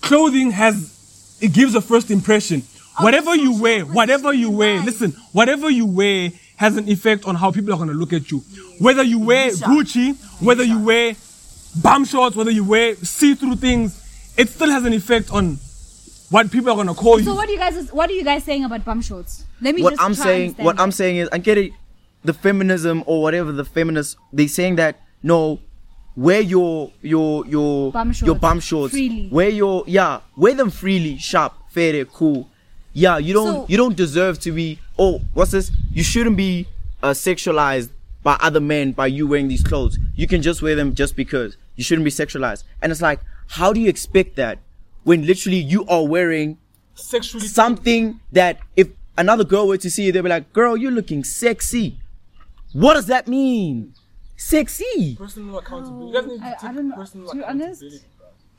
clothing 0.00 0.50
has 0.52 1.36
it 1.40 1.52
gives 1.52 1.74
a 1.74 1.80
first 1.80 2.10
impression. 2.10 2.62
Whatever 3.00 3.34
you 3.34 3.58
wear, 3.58 3.82
whatever 3.86 4.32
you 4.32 4.50
wear, 4.50 4.76
life. 4.76 4.86
listen, 4.86 5.12
whatever 5.32 5.70
you 5.70 5.86
wear 5.86 6.30
has 6.56 6.76
an 6.76 6.86
effect 6.88 7.24
on 7.24 7.34
how 7.34 7.50
people 7.50 7.72
are 7.72 7.78
gonna 7.78 7.94
look 7.94 8.12
at 8.12 8.30
you. 8.30 8.40
Whether 8.78 9.02
you 9.02 9.18
wear 9.18 9.50
Gucci, 9.50 10.16
whether 10.42 10.62
you 10.64 10.78
wear 10.80 11.14
bum 11.82 12.04
shorts, 12.04 12.36
whether 12.36 12.50
you 12.50 12.64
wear 12.64 12.96
see-through 12.96 13.56
things, 13.56 13.99
it 14.36 14.48
still 14.48 14.70
has 14.70 14.84
an 14.84 14.92
effect 14.92 15.32
on 15.32 15.58
what 16.30 16.50
people 16.50 16.70
are 16.70 16.76
gonna 16.76 16.94
call 16.94 17.18
you. 17.18 17.24
So 17.24 17.34
what 17.34 17.48
are 17.48 17.52
you 17.52 17.58
guys 17.58 17.92
what 17.92 18.08
are 18.10 18.12
you 18.12 18.24
guys 18.24 18.44
saying 18.44 18.64
about 18.64 18.84
bum 18.84 19.00
shorts? 19.02 19.44
Let 19.60 19.74
me 19.74 19.82
what 19.82 19.90
just 19.90 20.02
I'm 20.02 20.14
try 20.14 20.24
saying, 20.24 20.54
what 20.58 20.76
that. 20.76 20.82
I'm 20.82 20.92
saying 20.92 21.16
is, 21.18 21.28
I 21.32 21.38
get 21.38 21.58
it. 21.58 21.72
The 22.22 22.34
feminism 22.34 23.02
or 23.06 23.22
whatever 23.22 23.50
the 23.50 23.64
feminists, 23.64 24.16
they 24.32 24.46
saying 24.46 24.76
that 24.76 25.00
no, 25.22 25.58
wear 26.16 26.40
your 26.40 26.92
your 27.00 27.46
your 27.46 27.92
Bum 27.92 28.08
your 28.08 28.14
shorts 28.14 28.40
bum 28.40 28.60
shorts, 28.60 28.92
freely. 28.92 29.28
wear 29.32 29.48
your 29.48 29.84
yeah, 29.86 30.20
wear 30.36 30.54
them 30.54 30.70
freely, 30.70 31.16
sharp, 31.18 31.54
fair, 31.70 32.04
cool. 32.04 32.48
Yeah, 32.92 33.16
you 33.18 33.32
don't 33.32 33.46
So- 33.54 33.66
you 33.68 33.76
don't 33.76 33.96
deserve 33.96 34.38
to 34.40 34.52
be. 34.52 34.78
Oh, 34.98 35.22
what's 35.32 35.52
this? 35.52 35.70
You 35.92 36.02
shouldn't 36.02 36.36
be 36.36 36.66
uh, 37.02 37.10
sexualized 37.10 37.88
by 38.22 38.36
other 38.40 38.60
men 38.60 38.92
by 38.92 39.06
you 39.06 39.26
wearing 39.26 39.48
these 39.48 39.62
clothes. 39.62 39.98
You 40.14 40.26
can 40.26 40.42
just 40.42 40.60
wear 40.60 40.74
them 40.76 40.94
just 40.94 41.16
because. 41.16 41.56
You 41.76 41.84
shouldn't 41.84 42.04
be 42.04 42.10
sexualized. 42.10 42.64
And 42.82 42.92
it's 42.92 43.00
like, 43.00 43.20
how 43.50 43.72
do 43.72 43.80
you 43.80 43.88
expect 43.88 44.36
that 44.36 44.58
when 45.02 45.26
literally 45.26 45.58
you 45.58 45.84
are 45.86 46.06
wearing 46.06 46.56
Sexually, 46.94 47.46
something 47.46 48.20
that 48.32 48.60
if 48.76 48.88
another 49.18 49.44
girl 49.44 49.66
were 49.66 49.78
to 49.78 49.90
see 49.90 50.04
you, 50.04 50.12
they'd 50.12 50.20
be 50.22 50.28
like, 50.28 50.52
"Girl, 50.52 50.76
you're 50.76 50.92
looking 50.92 51.24
sexy." 51.24 51.98
What 52.72 52.94
does 52.94 53.06
that 53.06 53.26
mean? 53.26 53.94
Sexy. 54.36 55.16
personal 55.16 55.58
accountability. 55.58 56.06
You 56.06 56.14
guys 56.14 56.30
need 56.30 56.38
to 56.40 56.64
I, 56.64 56.70
I 56.70 56.72
don't 56.72 56.88
know. 56.88 56.96
personal 56.96 57.28
To 57.28 57.36
be 57.36 57.44
honest. 57.44 57.82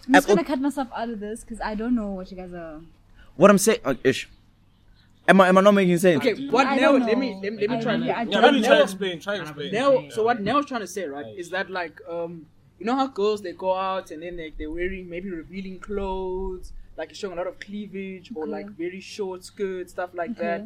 I'm 0.07 0.13
just 0.13 0.27
gonna 0.27 0.43
cut 0.43 0.59
myself 0.59 0.87
out 0.95 1.09
of 1.09 1.19
this 1.19 1.41
because 1.41 1.61
I 1.61 1.75
don't 1.75 1.95
know 1.95 2.07
what 2.11 2.29
you 2.31 2.37
guys 2.37 2.53
are. 2.53 2.81
What 3.35 3.49
I'm 3.49 3.57
saying, 3.57 3.79
uh, 3.85 3.95
ish. 4.03 4.29
Am 5.27 5.39
I 5.39 5.47
am 5.47 5.57
I 5.57 5.61
not 5.61 5.73
making 5.73 5.97
sense? 5.99 6.17
Okay, 6.17 6.47
what 6.47 6.67
I 6.67 6.75
Let 6.75 6.99
me 6.99 7.05
let 7.05 7.17
me, 7.17 7.39
let 7.41 7.53
me 7.69 7.77
I 7.77 7.81
try. 7.81 7.93
really- 7.93 8.07
Yeah, 8.07 8.23
let 8.41 8.53
me 8.53 8.61
try 8.61 8.77
to 8.77 8.83
explain. 8.83 9.19
Try 9.19 9.37
to 9.37 9.43
explain. 9.43 9.71
Neo, 9.71 10.09
so 10.09 10.23
what 10.23 10.41
Neo's 10.41 10.65
trying 10.65 10.81
to 10.81 10.87
say, 10.87 11.05
right, 11.05 11.27
is 11.37 11.49
that 11.51 11.69
like 11.69 12.01
um, 12.09 12.47
you 12.81 12.85
know 12.87 12.95
how 13.01 13.07
girls 13.07 13.39
they 13.45 13.53
go 13.53 13.71
out 13.75 14.09
and 14.11 14.19
then 14.23 14.37
like 14.43 14.57
they're 14.57 14.71
wearing 14.79 15.07
maybe 15.15 15.29
revealing 15.29 15.77
clothes, 15.79 16.73
like 16.97 17.13
showing 17.13 17.33
a 17.33 17.35
lot 17.41 17.47
of 17.47 17.59
cleavage 17.59 18.31
or 18.35 18.43
Okay. 18.43 18.51
like 18.57 18.69
very 18.85 18.99
short 18.99 19.43
skirts, 19.43 19.91
stuff 19.97 20.09
like 20.21 20.35
that, 20.37 20.61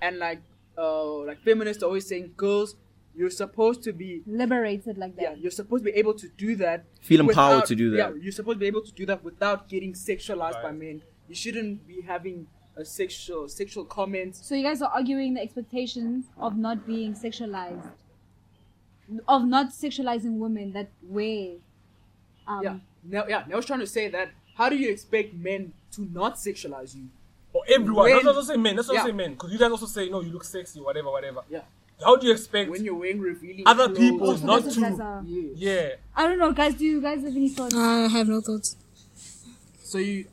and 0.00 0.18
like 0.18 0.40
uh, 0.78 1.14
like 1.30 1.40
feminists 1.42 1.82
are 1.82 1.86
always 1.86 2.06
saying, 2.12 2.32
girls, 2.36 2.76
you're 3.14 3.28
supposed 3.44 3.82
to 3.82 3.92
be 3.92 4.22
Liberated 4.26 4.96
like 4.96 5.14
that. 5.16 5.22
yeah, 5.22 5.34
you're 5.34 5.50
supposed 5.60 5.84
to 5.84 5.90
be 5.92 5.96
able 5.98 6.14
to 6.14 6.28
do 6.44 6.56
that. 6.56 6.84
Feel 7.02 7.20
empowered 7.28 7.66
to 7.66 7.74
do 7.74 7.90
that. 7.90 7.96
Yeah, 7.98 8.10
you're 8.22 8.32
supposed 8.40 8.56
to 8.56 8.60
be 8.60 8.66
able 8.74 8.82
to 8.90 8.92
do 8.92 9.04
that 9.10 9.22
without 9.22 9.68
getting 9.68 9.92
sexualized 9.92 10.62
by 10.62 10.72
men. 10.72 11.02
You 11.28 11.34
shouldn't 11.34 11.86
be 11.86 12.00
having 12.00 12.46
a 12.76 12.84
sexual 12.84 13.48
sexual 13.48 13.84
comments. 13.84 14.36
So 14.48 14.54
you 14.54 14.62
guys 14.62 14.80
are 14.80 14.90
arguing 15.00 15.34
the 15.34 15.42
expectations 15.42 16.26
of 16.38 16.56
not 16.56 16.86
being 16.86 17.12
sexualized, 17.14 17.86
of 19.28 19.44
not 19.44 19.70
sexualizing 19.70 20.38
women 20.38 20.72
that 20.72 20.88
way. 21.02 21.56
Um, 22.46 22.62
Yeah, 22.62 22.76
now 23.04 23.26
yeah, 23.28 23.44
I 23.50 23.56
was 23.56 23.66
trying 23.66 23.80
to 23.80 23.86
say 23.86 24.08
that. 24.08 24.30
How 24.54 24.68
do 24.68 24.76
you 24.76 24.90
expect 24.90 25.34
men 25.34 25.72
to 25.92 26.02
not 26.12 26.34
sexualize 26.36 26.94
you? 26.94 27.06
Or 27.52 27.62
everyone. 27.68 28.04
When- 28.04 28.16
Let's 28.16 28.26
also 28.26 28.42
say 28.42 28.56
men. 28.56 28.76
Let's 28.76 28.88
also 28.88 29.00
Yeah. 29.00 29.06
say 29.06 29.12
men. 29.12 29.32
Because 29.32 29.52
you 29.52 29.58
guys 29.58 29.70
also 29.70 29.86
say, 29.86 30.08
no, 30.08 30.20
you 30.20 30.30
look 30.32 30.44
sexy, 30.44 30.80
whatever, 30.80 31.10
whatever. 31.10 31.40
Yeah, 31.50 31.62
How 32.04 32.16
do 32.16 32.26
you 32.26 32.32
expect 32.32 32.70
when 32.70 32.84
you're 32.84 32.94
wearing 32.94 33.20
revealing 33.20 33.64
other 33.66 33.86
clothes, 33.86 33.98
people 33.98 34.28
Also, 34.30 34.46
not 34.46 34.62
that's 34.62 34.76
what 34.76 34.76
you 34.76 34.88
guys 34.90 34.96
to? 34.98 35.02
are- 35.04 35.22
Yeah. 35.26 35.50
Yeah. 35.56 35.88
I 36.16 36.26
don't 36.28 36.38
know, 36.38 36.52
guys. 36.52 36.74
Do 36.74 36.84
you 36.84 37.00
guys 37.00 37.22
have 37.22 37.36
any 37.36 37.48
thoughts? 37.50 37.74
I 37.74 38.08
have 38.08 38.28
no 38.28 38.40
thoughts. 38.40 38.76
So 39.82 39.98
you, 39.98 40.26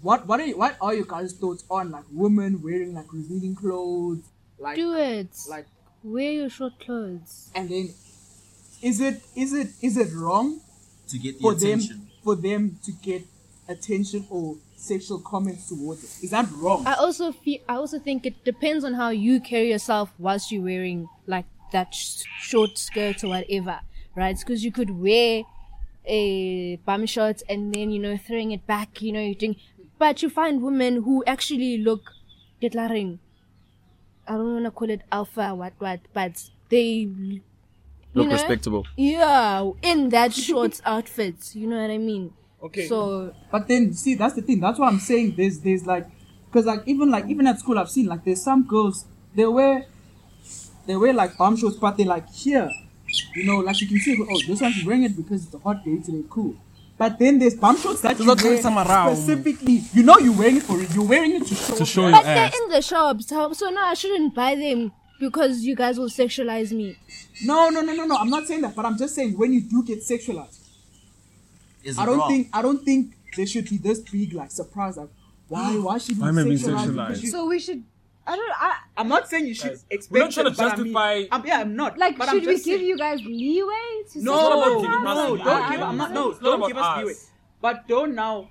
what 0.00 0.26
what 0.26 0.40
are 0.40 0.46
you, 0.46 0.56
what 0.56 0.76
are 0.80 0.94
your 0.94 1.04
guys' 1.04 1.32
thoughts 1.34 1.64
on 1.70 1.90
like 1.90 2.04
women 2.12 2.62
wearing 2.62 2.94
like 2.94 3.12
revealing 3.12 3.54
clothes, 3.54 4.22
like 4.58 4.76
Do 4.76 4.94
it. 4.94 5.28
like 5.48 5.66
Wear 6.02 6.32
your 6.32 6.48
short 6.50 6.78
clothes. 6.80 7.50
and 7.54 7.68
then 7.68 7.94
is 8.82 9.00
it 9.00 9.20
is 9.34 9.52
it 9.52 9.68
is 9.82 9.96
it 9.96 10.08
wrong 10.14 10.60
To 11.08 11.18
get 11.18 11.38
for 11.40 11.54
them 11.54 11.80
for 12.22 12.36
them 12.36 12.78
to 12.84 12.92
get 12.92 13.22
attention 13.68 14.26
or 14.30 14.56
sexual 14.76 15.18
comments 15.20 15.68
towards 15.68 16.04
it? 16.04 16.24
Is 16.24 16.30
that 16.30 16.48
wrong? 16.52 16.86
I 16.86 16.94
also 16.94 17.32
feel. 17.32 17.58
I 17.68 17.74
also 17.74 17.98
think 17.98 18.24
it 18.26 18.44
depends 18.44 18.84
on 18.84 18.94
how 18.94 19.08
you 19.10 19.40
carry 19.40 19.70
yourself 19.70 20.10
whilst 20.18 20.52
you're 20.52 20.62
wearing 20.62 21.08
like 21.26 21.46
that 21.72 21.94
sh- 21.94 22.22
short 22.40 22.78
skirt 22.78 23.24
or 23.24 23.28
whatever, 23.28 23.80
right? 24.14 24.36
Because 24.38 24.64
you 24.64 24.70
could 24.72 24.90
wear 24.90 25.42
a 26.06 26.76
bum 26.86 27.04
short 27.06 27.42
and 27.48 27.74
then 27.74 27.90
you 27.90 27.98
know 27.98 28.16
throwing 28.16 28.52
it 28.52 28.66
back, 28.66 29.02
you 29.02 29.12
know, 29.12 29.20
you're 29.20 29.34
doing. 29.34 29.56
But 29.98 30.22
you 30.22 30.30
find 30.30 30.62
women 30.62 31.02
who 31.02 31.24
actually 31.26 31.78
look 31.78 32.02
declaring. 32.60 33.18
I 34.28 34.32
don't 34.32 34.52
want 34.52 34.64
to 34.66 34.70
call 34.70 34.90
it 34.90 35.02
alpha, 35.10 35.54
what 35.54 35.72
what, 35.78 36.00
but 36.12 36.42
they 36.68 37.08
you 37.08 37.40
Look 38.14 38.28
know, 38.28 38.32
respectable. 38.32 38.86
Yeah, 38.96 39.70
in 39.82 40.08
that 40.10 40.32
short 40.32 40.80
outfit, 40.84 41.54
you 41.54 41.66
know 41.66 41.80
what 41.80 41.90
I 41.90 41.98
mean. 41.98 42.32
Okay. 42.62 42.86
So 42.86 43.34
But 43.50 43.68
then, 43.68 43.92
see, 43.94 44.14
that's 44.14 44.34
the 44.34 44.42
thing. 44.42 44.60
That's 44.60 44.78
what 44.78 44.92
I'm 44.92 44.98
saying. 44.98 45.34
There's, 45.36 45.60
there's 45.60 45.86
like, 45.86 46.06
because 46.46 46.66
like 46.66 46.82
even 46.86 47.10
like 47.10 47.26
even 47.28 47.46
at 47.46 47.58
school, 47.60 47.78
I've 47.78 47.90
seen 47.90 48.06
like 48.06 48.24
there's 48.24 48.42
some 48.42 48.64
girls 48.66 49.06
they 49.34 49.46
wear, 49.46 49.86
they 50.86 50.96
wear 50.96 51.12
like 51.12 51.36
bum 51.36 51.56
shorts, 51.56 51.76
but 51.76 51.96
they 51.96 52.04
like 52.04 52.28
here, 52.30 52.70
you 53.34 53.44
know, 53.44 53.58
like 53.58 53.80
you 53.80 53.86
can 53.86 53.98
see, 53.98 54.18
oh, 54.20 54.40
this 54.46 54.60
one's 54.60 54.84
wearing 54.84 55.04
it 55.04 55.16
because 55.16 55.44
it's 55.44 55.54
a 55.54 55.58
hot 55.58 55.84
day 55.84 55.98
today, 55.98 56.24
cool. 56.28 56.56
But 56.98 57.18
then 57.20 57.38
there's 57.38 57.54
bum 57.54 57.76
shorts 57.78 58.00
that 58.00 58.18
you 58.18 58.26
not 58.26 58.42
wear 58.42 58.54
like 58.54 58.62
some 58.62 58.76
around. 58.76 59.14
specifically. 59.16 59.82
You 59.94 60.02
know, 60.02 60.18
you're 60.18 60.36
wearing 60.36 60.56
it 60.56 60.64
for 60.64 60.80
it. 60.80 60.92
You're 60.94 61.06
wearing 61.06 61.32
it 61.36 61.46
to 61.46 61.54
show. 61.54 61.76
To 61.76 61.84
show 61.86 62.02
that- 62.02 62.08
your 62.10 62.18
But 62.18 62.24
they're 62.24 62.50
in 62.64 62.68
the 62.70 62.82
shops, 62.82 63.28
so 63.28 63.52
so 63.52 63.70
no, 63.70 63.80
I 63.80 63.94
shouldn't 63.94 64.34
buy 64.34 64.56
them 64.56 64.90
because 65.20 65.60
you 65.64 65.76
guys 65.76 65.96
will 65.98 66.08
sexualize 66.08 66.72
me. 66.72 66.96
No, 67.44 67.70
no, 67.70 67.80
no, 67.82 67.92
no, 67.94 68.04
no. 68.04 68.16
I'm 68.16 68.30
not 68.30 68.46
saying 68.48 68.62
that, 68.62 68.74
but 68.74 68.84
I'm 68.84 68.98
just 68.98 69.14
saying 69.14 69.38
when 69.38 69.52
you 69.52 69.60
do 69.60 69.84
get 69.84 70.00
sexualized, 70.00 70.58
Is 71.84 71.96
I 71.98 72.04
don't 72.04 72.26
think 72.28 72.48
I 72.52 72.62
don't 72.62 72.84
think 72.84 73.14
there 73.36 73.46
should 73.46 73.68
be 73.70 73.76
this 73.78 74.00
big 74.00 74.32
like 74.34 74.50
surprise 74.50 74.96
like 74.96 75.08
why 75.48 75.76
why 75.76 75.98
should 75.98 76.18
Why 76.18 76.26
you 76.26 76.30
am 76.30 76.38
I 76.38 76.44
being 76.44 76.58
sexualize? 76.58 76.86
sexualized? 77.12 77.26
So 77.30 77.46
we 77.46 77.58
should. 77.60 77.84
I 78.28 78.36
don't. 78.36 78.52
I 78.60 78.76
I'm 78.98 79.08
not 79.08 79.28
saying 79.28 79.46
you 79.46 79.54
should 79.54 79.70
Guys, 79.70 79.84
expect. 79.90 80.12
we're 80.12 80.18
not 80.20 80.32
trying 80.32 80.46
to 80.46 80.52
it, 80.52 80.56
but 80.58 80.62
I 80.64 80.76
mean- 80.76 80.92
justify- 80.92 81.24
I'm, 81.32 81.46
yeah, 81.46 81.60
I'm 81.60 81.74
not. 81.76 81.96
like. 81.98 82.18
but 82.18 82.26
should 82.28 82.42
I'm 82.42 82.46
we 82.46 82.52
just 82.54 82.64
give 82.66 82.76
saying- 82.78 82.86
you 82.88 82.98
guys 82.98 83.20
leeway 83.24 83.74
to 84.12 84.22
No, 84.22 84.32
not 84.34 84.52
about 84.52 84.66
sexualize 84.68 84.82
giving 84.82 85.06
us? 85.06 85.06
us 85.08 85.16
no, 85.16 85.36
don't 85.36 85.48
I- 85.48 85.70
give. 85.72 85.80
I 85.80 85.84
I'm 85.86 85.96
not. 85.96 86.10
No, 86.12 86.20
know. 86.22 86.30
It's 86.30 86.42
not 86.42 86.58
don't 86.58 86.68
give 86.68 86.76
us 86.76 86.98
leeway. 86.98 87.12
But 87.62 87.88
don't 87.88 88.14
now 88.14 88.50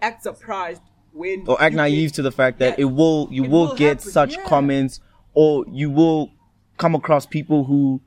act 0.00 0.22
surprised 0.22 0.80
when. 1.12 1.44
Or 1.46 1.60
act 1.62 1.74
naive 1.74 2.10
get- 2.10 2.14
to 2.16 2.22
the 2.22 2.32
fact 2.32 2.58
that 2.60 2.78
Yeah, 2.78 2.84
it 2.86 2.90
will 2.92 3.28
you 3.30 3.44
it 3.44 3.50
will, 3.50 3.66
will 3.68 3.74
get 3.76 3.98
happen, 3.98 4.10
such 4.12 4.36
yeah. 4.36 4.44
comments 4.44 5.00
or 5.34 5.64
you 5.70 5.90
will 5.90 6.30
come 6.78 6.94
across 6.94 7.26
people 7.26 7.64
who 7.64 8.00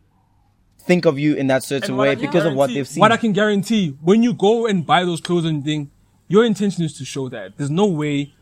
think 0.79 1.05
of 1.05 1.19
you 1.19 1.36
in 1.36 1.45
that 1.47 1.62
certain 1.63 1.91
And 1.91 1.97
what 1.97 2.07
I 2.07 2.15
way 2.15 2.15
because 2.15 2.45
of 2.45 2.55
what 2.55 2.71
they've 2.73 2.88
seen. 2.88 2.99
What 2.99 3.12
I 3.12 3.17
can 3.17 3.34
guarantee, 3.34 3.95
when 4.01 4.23
you 4.23 4.34
go 4.34 4.65
and 4.65 4.86
buy 4.86 5.03
those 5.05 5.21
clothes 5.21 5.45
and 5.45 5.63
thing, 5.63 5.91
your 6.27 6.43
intention 6.45 6.84
is 6.84 6.93
to 6.97 7.05
show 7.05 7.29
that. 7.29 7.57
There's 7.57 7.69
no 7.69 7.86
way. 7.86 8.34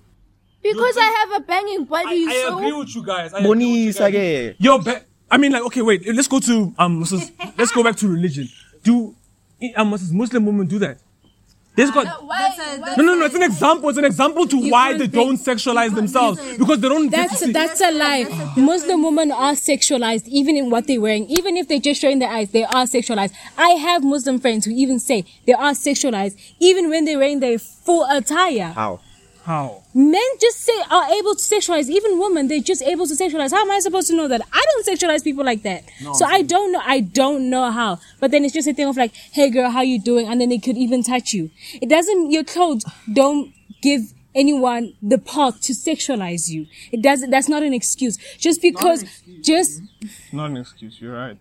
Because 0.62 0.98
I 0.98 1.06
have 1.06 1.42
a 1.42 1.46
banging 1.46 1.86
body, 1.86 2.26
I, 2.28 2.32
I 2.32 2.42
so 2.48 2.58
agree 2.58 2.74
with 2.74 2.96
you 2.96 3.04
guys. 3.06 3.34
I 3.34 3.40
agree 3.40 3.66
you 3.66 3.90
Bonisa, 3.92 4.00
guys. 4.00 4.14
yeah. 4.14 4.52
Your 4.58 4.82
be- 4.82 5.06
I 5.32 5.38
mean, 5.38 5.52
like, 5.52 5.64
okay, 5.64 5.82
wait. 5.82 6.06
Let's 6.14 6.28
go 6.28 6.40
to 6.40 6.74
um. 6.78 7.04
Mrs. 7.04 7.32
let's 7.58 7.72
go 7.72 7.84
back 7.84 7.96
to 7.98 8.08
religion. 8.08 8.48
Do 8.84 9.16
um, 9.76 9.92
Mrs. 9.92 10.12
Muslim 10.12 10.46
women 10.46 10.68
do 10.68 10.80
that? 10.80 10.98
There's 11.76 11.92
got 11.92 12.04
no, 12.98 13.04
no, 13.06 13.16
no. 13.16 13.26
It's 13.26 13.36
an 13.36 13.44
example. 13.44 13.88
It's 13.88 13.98
an 13.98 14.04
example 14.04 14.46
to 14.48 14.70
why 14.70 14.98
they 14.98 15.08
don't 15.08 15.38
sexualize 15.38 15.96
themselves 15.96 16.42
because 16.58 16.82
they 16.82 16.90
don't. 16.90 17.08
get 17.08 17.30
to 17.30 17.30
That's 17.30 17.40
see- 17.40 17.52
that's 17.54 17.80
a 17.82 17.92
lie. 17.92 18.54
Muslim 18.58 19.02
women 19.02 19.32
are 19.32 19.54
sexualized, 19.54 20.28
even 20.28 20.58
in 20.58 20.70
what 20.70 20.88
they're 20.88 21.00
wearing. 21.00 21.26
Even 21.30 21.56
if 21.56 21.70
they're 21.70 21.80
just 21.80 22.02
showing 22.02 22.20
their 22.20 22.30
eyes, 22.30 22.52
they 22.52 22.66
are 22.66 22.84
sexualized. 22.86 23.32
I 23.58 23.70
have 23.70 24.04
Muslim 24.04 24.40
friends 24.42 24.66
who 24.66 24.72
even 24.72 25.00
say 25.00 25.24
they 25.46 25.54
are 25.54 25.72
sexualized, 25.72 26.36
even 26.60 26.90
when 26.90 27.06
they're 27.06 27.20
wearing 27.20 27.40
their 27.40 27.58
full 27.60 28.06
attire. 28.12 28.74
How? 28.76 29.00
How. 29.50 29.82
Men 29.96 30.22
just 30.40 30.60
say 30.60 30.80
are 30.92 31.10
able 31.10 31.34
to 31.34 31.42
sexualize. 31.42 31.90
Even 31.90 32.20
women, 32.20 32.48
they're 32.48 32.60
just 32.62 32.84
able 32.84 33.08
to 33.08 33.16
sexualize. 33.16 33.52
How 33.52 33.64
am 33.64 33.72
I 33.72 33.80
supposed 33.80 34.08
to 34.10 34.16
know 34.16 34.28
that? 34.28 34.42
I 34.54 34.64
don't 34.70 34.86
sexualize 34.86 35.24
people 35.24 35.44
like 35.44 35.64
that. 35.64 35.84
so 36.14 36.24
I 36.26 36.44
don't 36.44 36.72
know. 36.72 36.82
I 36.86 37.00
don't 37.00 37.50
know 37.50 37.72
how. 37.72 38.00
But 38.20 38.30
then 38.30 38.46
it's 38.46 38.54
just 38.54 38.68
a 38.68 38.74
thing 38.74 38.88
of 38.88 38.96
like, 38.96 39.14
hey 39.16 39.50
girl, 39.50 39.72
how 39.72 39.82
you 39.82 40.00
doing? 40.00 40.28
And 40.28 40.40
then 40.40 40.50
they 40.50 40.60
could 40.60 40.78
even 40.78 41.02
touch 41.04 41.34
you. 41.34 41.50
It 41.82 41.90
doesn't. 41.90 42.30
Your 42.32 42.44
clothes 42.44 42.86
don't 43.12 43.52
give 43.82 44.14
anyone 44.36 44.94
the 45.02 45.18
path 45.18 45.60
to 45.62 45.74
sexualize 45.74 46.50
you. 46.50 46.68
It 46.92 47.02
doesn't. 47.02 47.32
That's 47.32 47.50
not 47.50 47.64
an 47.64 47.74
excuse. 47.74 48.18
Just 48.38 48.62
because. 48.62 49.04
Just 49.42 49.82
Not 50.32 50.52
an 50.52 50.58
excuse. 50.58 51.02
You're 51.02 51.16
right. 51.16 51.38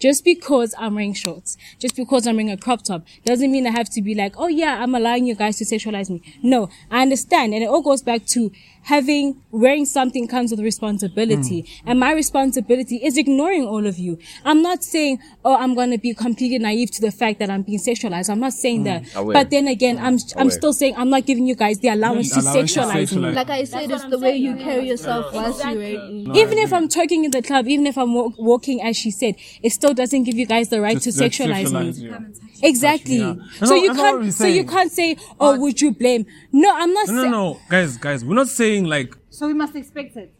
Just 0.00 0.24
because 0.24 0.74
I'm 0.78 0.94
wearing 0.94 1.14
shorts, 1.14 1.56
just 1.78 1.94
because 1.94 2.26
I'm 2.26 2.36
wearing 2.36 2.50
a 2.50 2.56
crop 2.56 2.82
top, 2.82 3.04
doesn't 3.24 3.52
mean 3.52 3.66
I 3.66 3.70
have 3.70 3.90
to 3.90 4.02
be 4.02 4.14
like, 4.14 4.34
oh 4.38 4.48
yeah, 4.48 4.82
I'm 4.82 4.94
allowing 4.94 5.26
you 5.26 5.34
guys 5.34 5.58
to 5.58 5.64
sexualize 5.64 6.10
me. 6.10 6.22
No, 6.42 6.68
I 6.90 7.02
understand. 7.02 7.54
And 7.54 7.62
it 7.62 7.68
all 7.68 7.82
goes 7.82 8.02
back 8.02 8.26
to 8.26 8.50
having, 8.82 9.42
wearing 9.50 9.84
something 9.84 10.26
comes 10.26 10.50
with 10.50 10.60
responsibility. 10.60 11.62
Hmm. 11.82 11.88
And 11.90 12.00
my 12.00 12.12
responsibility 12.12 12.96
is 12.96 13.16
ignoring 13.16 13.66
all 13.66 13.86
of 13.86 13.98
you. 13.98 14.18
I'm 14.44 14.62
not 14.62 14.82
saying, 14.84 15.18
oh, 15.44 15.56
I'm 15.56 15.74
going 15.74 15.90
to 15.90 15.98
be 15.98 16.14
completely 16.14 16.58
naive 16.58 16.90
to 16.92 17.00
the 17.00 17.10
fact 17.10 17.38
that 17.40 17.50
I'm 17.50 17.62
being 17.62 17.78
sexualized. 17.78 18.30
I'm 18.30 18.40
not 18.40 18.52
saying 18.52 18.80
hmm. 18.80 18.84
that. 18.84 19.14
Aware. 19.14 19.34
But 19.34 19.50
then 19.50 19.68
again, 19.68 19.98
hmm. 19.98 20.04
I'm, 20.04 20.18
I'm 20.36 20.42
Aware. 20.42 20.50
still 20.50 20.72
saying 20.72 20.94
I'm 20.96 21.10
not 21.10 21.26
giving 21.26 21.46
you 21.46 21.54
guys 21.54 21.78
the 21.78 21.88
allowance 21.88 22.32
to 22.32 22.40
Allowance 22.40 22.74
to 22.74 22.80
sexualize 22.80 23.16
me. 23.16 23.30
like 23.30 23.50
I 23.50 23.64
said, 23.64 23.90
it's 23.90 24.04
the 24.04 24.18
way 24.18 24.36
you 24.36 24.56
carry 24.56 24.88
yourself 24.88 25.32
whilst 25.32 25.64
you're 25.64 25.80
even 25.80 26.58
if 26.58 26.72
I'm 26.72 26.88
talking 26.88 27.24
in 27.24 27.30
the 27.30 27.42
club, 27.42 27.66
even 27.68 27.86
if 27.86 27.96
I'm 27.96 28.14
wa- 28.14 28.32
walking 28.38 28.82
as 28.82 28.96
she 28.96 29.10
said, 29.10 29.34
it 29.62 29.70
still 29.70 29.94
doesn't 29.94 30.24
give 30.24 30.36
you 30.36 30.46
guys 30.46 30.68
the 30.68 30.80
right 30.80 30.98
to 30.98 31.04
Just- 31.04 31.18
just 31.18 31.38
sexualize 31.38 31.72
me. 31.72 31.90
you. 31.90 32.16
Exactly. 32.62 33.18
Yeah. 33.18 33.34
So 33.60 33.66
No, 33.66 33.74
you 33.74 33.88
that's 33.88 33.98
what 33.98 34.14
we're 34.14 34.20
can't. 34.22 34.34
So 34.34 34.46
you 34.46 34.64
can't 34.64 34.92
say, 34.92 35.16
"Oh, 35.38 35.58
would 35.58 35.80
you 35.80 35.92
blame?" 35.92 36.26
No, 36.52 36.70
I'm 36.74 36.92
not. 36.92 37.08
No, 37.08 37.14
no, 37.14 37.20
saying. 37.22 37.32
no, 37.32 37.60
guys, 37.68 37.96
guys. 37.96 38.24
We're 38.24 38.34
not 38.34 38.48
saying 38.48 38.69
like 38.78 39.16
So 39.30 39.46
we 39.46 39.54
must 39.54 39.74
expect 39.76 40.16
it. 40.16 40.34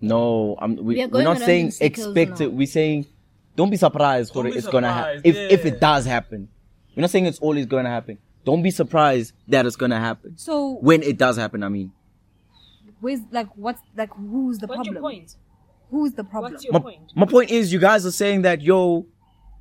No, 0.00 0.56
I'm, 0.60 0.76
we, 0.76 0.82
We 0.96 1.02
are 1.02 1.08
we're 1.08 1.22
not 1.22 1.36
around 1.38 1.46
saying 1.46 1.70
circles 1.70 2.06
expect 2.06 2.40
now. 2.40 2.46
it. 2.46 2.52
We're 2.52 2.66
saying 2.66 3.06
don't 3.56 3.70
be 3.70 3.76
surprised 3.76 4.32
for 4.32 4.42
Don't 4.42 4.46
it. 4.48 4.52
be 4.52 4.58
It's 4.58 4.68
gonna 4.68 4.92
happen. 4.92 5.18
surprised, 5.18 5.26
If 5.52 5.52
if 5.60 5.64
yeah. 5.64 5.72
it 5.72 5.80
does 5.80 6.04
happen, 6.06 6.48
we're 6.94 7.02
not 7.02 7.10
saying 7.10 7.26
it's 7.26 7.38
always 7.38 7.66
gonna 7.66 7.88
happen. 7.90 8.18
Don't 8.44 8.62
be 8.62 8.70
surprised 8.70 9.32
that 9.48 9.64
it's 9.66 9.76
gonna 9.76 10.00
happen. 10.00 10.36
So 10.36 10.74
When 10.80 11.02
it 11.02 11.16
does 11.18 11.36
happen, 11.36 11.62
I 11.62 11.68
mean. 11.68 11.92
where's 13.00 13.20
like 13.30 13.48
what's 13.56 13.80
like 13.96 14.10
who's 14.14 14.58
the 14.58 14.66
What's 14.66 14.76
problem? 14.78 14.94
your 14.94 15.02
point? 15.02 15.36
Who's 15.90 16.12
the 16.12 16.24
problem? 16.24 16.52
What's 16.52 16.64
your 16.64 16.72
My, 16.72 16.80
point? 16.80 17.12
my 17.14 17.26
point 17.26 17.50
is, 17.50 17.72
you 17.72 17.78
guys 17.78 18.04
are 18.04 18.10
saying 18.12 18.42
that 18.42 18.62
yo, 18.62 19.06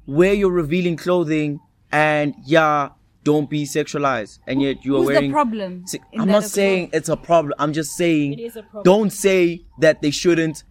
wear 0.07 0.33
your 0.33 0.51
revealing 0.51 0.97
clothing, 0.97 1.59
and 1.91 2.33
yeah, 2.45 2.89
don't 3.23 3.49
be 3.49 3.63
sexualized, 3.63 4.39
and 4.47 4.61
yet 4.61 4.83
you 4.85 4.95
are 4.95 4.99
Who's 4.99 5.07
wearing. 5.07 5.29
the 5.29 5.33
problem? 5.33 5.87
See, 5.87 5.99
in 6.11 6.21
I'm 6.21 6.27
not 6.27 6.43
as 6.43 6.51
saying 6.51 6.89
it's 6.93 7.09
a 7.09 7.17
problem. 7.17 7.53
I'm 7.57 7.73
just 7.73 7.95
saying 7.95 8.33
It 8.33 8.39
is 8.39 8.55
a 8.55 8.63
problem. 8.63 8.83
don't 8.83 9.09
say 9.11 9.63
that 9.79 10.01
they 10.01 10.11
shouldn't 10.11 10.63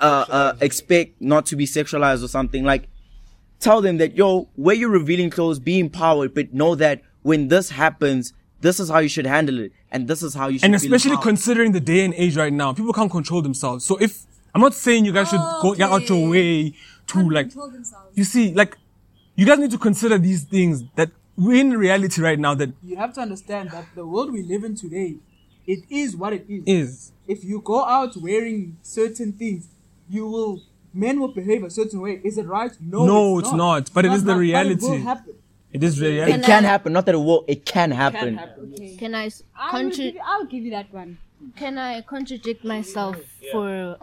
uh, 0.00 0.24
uh, 0.28 0.56
expect 0.60 1.20
not 1.20 1.46
to 1.46 1.56
be 1.56 1.66
sexualized 1.66 2.24
or 2.24 2.28
something. 2.28 2.64
Like, 2.64 2.88
tell 3.60 3.80
them 3.80 3.98
that 3.98 4.16
yo, 4.16 4.48
wear 4.56 4.74
your 4.74 4.90
revealing 4.90 5.30
clothes, 5.30 5.58
be 5.58 5.78
empowered, 5.78 6.34
but 6.34 6.52
know 6.52 6.74
that 6.74 7.02
when 7.22 7.48
this 7.48 7.70
happens, 7.70 8.32
this 8.60 8.80
is 8.80 8.88
how 8.88 8.98
you 8.98 9.08
should 9.08 9.26
handle 9.26 9.58
it, 9.60 9.72
and 9.90 10.08
this 10.08 10.22
is 10.22 10.34
how 10.34 10.48
you 10.48 10.58
should. 10.58 10.64
and 10.64 10.74
feel 10.80 10.86
especially 10.94 11.12
empowered. 11.12 11.24
considering 11.28 11.72
the 11.72 11.80
day 11.80 12.04
and 12.04 12.14
age 12.14 12.36
right 12.36 12.52
now, 12.52 12.72
people 12.72 12.92
can't 12.92 13.10
control 13.10 13.42
themselves. 13.42 13.84
So 13.84 13.96
if 13.96 14.24
I'm 14.54 14.60
not 14.60 14.74
saying 14.74 15.04
you 15.04 15.12
guys 15.12 15.28
should 15.28 15.40
go 15.60 15.74
get 15.74 15.90
out 15.90 16.08
your 16.08 16.30
way 16.30 16.74
to 17.08 17.30
like, 17.30 17.50
you 18.14 18.24
see, 18.24 18.54
like, 18.54 18.78
you 19.36 19.44
guys 19.44 19.58
need 19.58 19.70
to 19.72 19.78
consider 19.78 20.16
these 20.16 20.44
things 20.44 20.84
that 20.94 21.10
we're 21.10 21.23
in 21.38 21.70
reality 21.76 22.22
right 22.22 22.38
now 22.38 22.54
that 22.54 22.70
You 22.82 22.96
have 22.96 23.12
to 23.14 23.20
understand 23.20 23.70
that 23.70 23.86
the 23.94 24.06
world 24.06 24.32
we 24.32 24.42
live 24.42 24.64
in 24.64 24.74
today, 24.74 25.16
it 25.66 25.80
is 25.90 26.16
what 26.16 26.32
it 26.32 26.46
is. 26.48 26.62
is. 26.66 27.12
If 27.26 27.44
you 27.44 27.60
go 27.60 27.84
out 27.84 28.16
wearing 28.16 28.76
certain 28.82 29.32
things, 29.32 29.68
you 30.08 30.26
will 30.28 30.62
men 30.92 31.18
will 31.18 31.32
behave 31.32 31.64
a 31.64 31.70
certain 31.70 32.00
way. 32.00 32.20
Is 32.22 32.38
it 32.38 32.46
right? 32.46 32.70
No, 32.80 33.04
No, 33.06 33.38
it's 33.38 33.52
not. 33.52 33.90
But 33.92 34.04
it 34.04 34.12
is 34.12 34.22
the 34.24 34.32
But 34.34 34.38
it 34.38 34.40
reality. 34.40 34.86
will 34.86 34.98
happen. 35.00 35.34
It 35.72 35.82
is 35.82 36.00
reality. 36.00 36.32
it 36.38 36.44
can 36.44 36.62
happen. 36.62 36.92
Not 36.92 37.06
that 37.06 37.14
it 37.16 37.18
will. 37.18 37.44
It 37.48 37.64
can 37.66 37.90
happen. 37.90 38.20
Can 38.20 38.38
happen. 38.38 38.96
Can 38.98 39.14
I 39.14 39.26
s- 39.26 39.42
I 39.56 39.82
will 39.82 39.90
give 39.90 40.14
you, 40.14 40.20
I'll 40.24 40.44
give 40.44 40.62
you 40.64 40.70
that 40.70 40.92
one. 40.92 41.18
can 41.56 41.78
I 41.78 42.00
contradict 42.02 42.64
myself 42.64 43.16
for 43.50 43.98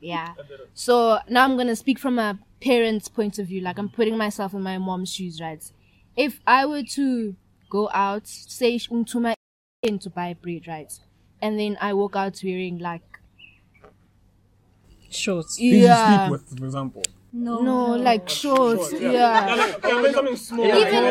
yeah. 0.00 0.34
So 0.74 1.18
now 1.28 1.44
I'm 1.44 1.56
gonna 1.56 1.74
speak 1.74 1.98
from 1.98 2.18
a 2.18 2.38
parent's 2.60 3.08
point 3.08 3.38
of 3.40 3.48
view. 3.48 3.60
Like 3.60 3.78
I'm 3.78 3.88
putting 3.88 4.16
myself 4.16 4.54
in 4.54 4.62
my 4.62 4.78
mom's 4.78 5.12
shoes, 5.12 5.40
right? 5.40 5.62
If 6.16 6.40
I 6.46 6.66
were 6.66 6.82
to 6.94 7.36
go 7.70 7.90
out, 7.92 8.26
say 8.26 8.78
sh- 8.78 8.88
to 9.06 9.20
my 9.20 9.34
in 9.82 9.98
to 10.00 10.10
buy 10.10 10.34
bread, 10.34 10.66
right? 10.66 10.92
And 11.42 11.58
then 11.58 11.76
I 11.80 11.92
walk 11.92 12.16
out 12.16 12.40
wearing 12.42 12.78
like 12.78 13.02
Shorts. 15.10 15.56
Things 15.56 15.72
you 15.72 15.82
yeah, 15.84 16.28
sleep 16.28 16.30
with, 16.32 16.58
for 16.58 16.64
example. 16.64 17.02
no, 17.32 17.60
no, 17.60 17.96
like 17.96 18.28
shorts, 18.28 18.92
yeah, 18.92 19.72
something 19.80 20.36
small. 20.36 20.64
even 20.64 21.04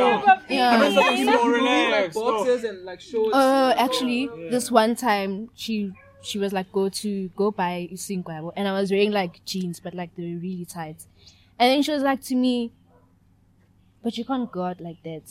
yeah. 0.49 1.23
small, 1.23 1.49
relax. 1.49 2.15
Boxers 2.15 2.63
and 2.63 2.83
like 2.83 3.01
shorts. 3.01 3.35
Uh, 3.35 3.73
actually, 3.77 4.29
this 4.49 4.69
one 4.69 4.95
time 4.95 5.49
she 5.55 5.93
she 6.21 6.39
was 6.39 6.51
like, 6.51 6.71
"Go 6.71 6.89
to 6.89 7.29
go 7.29 7.51
buy 7.51 7.89
isinkwa," 7.91 8.51
and 8.55 8.67
I 8.67 8.73
was 8.79 8.91
wearing 8.91 9.11
like 9.11 9.43
jeans, 9.45 9.79
but 9.79 9.93
like 9.93 10.15
they 10.15 10.23
were 10.23 10.39
really 10.39 10.65
tight. 10.65 11.05
And 11.57 11.71
then 11.71 11.81
she 11.81 11.91
was 11.91 12.03
like 12.03 12.21
to 12.23 12.35
me, 12.35 12.73
"But 14.05 14.17
you 14.19 14.23
can't 14.31 14.49
go 14.51 14.61
out 14.69 14.79
like 14.79 15.01
that. 15.09 15.23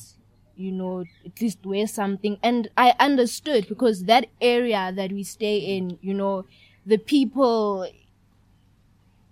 You 0.57 0.73
know, 0.81 1.05
at 1.29 1.41
least 1.41 1.65
wear 1.65 1.87
something." 1.87 2.35
And 2.43 2.69
I 2.77 2.89
understood 3.09 3.69
because 3.69 4.05
that 4.13 4.25
area 4.41 4.93
that 4.99 5.11
we 5.13 5.23
stay 5.23 5.57
in, 5.77 5.99
you 6.03 6.13
know, 6.23 6.45
the 6.85 6.99
people 6.99 7.87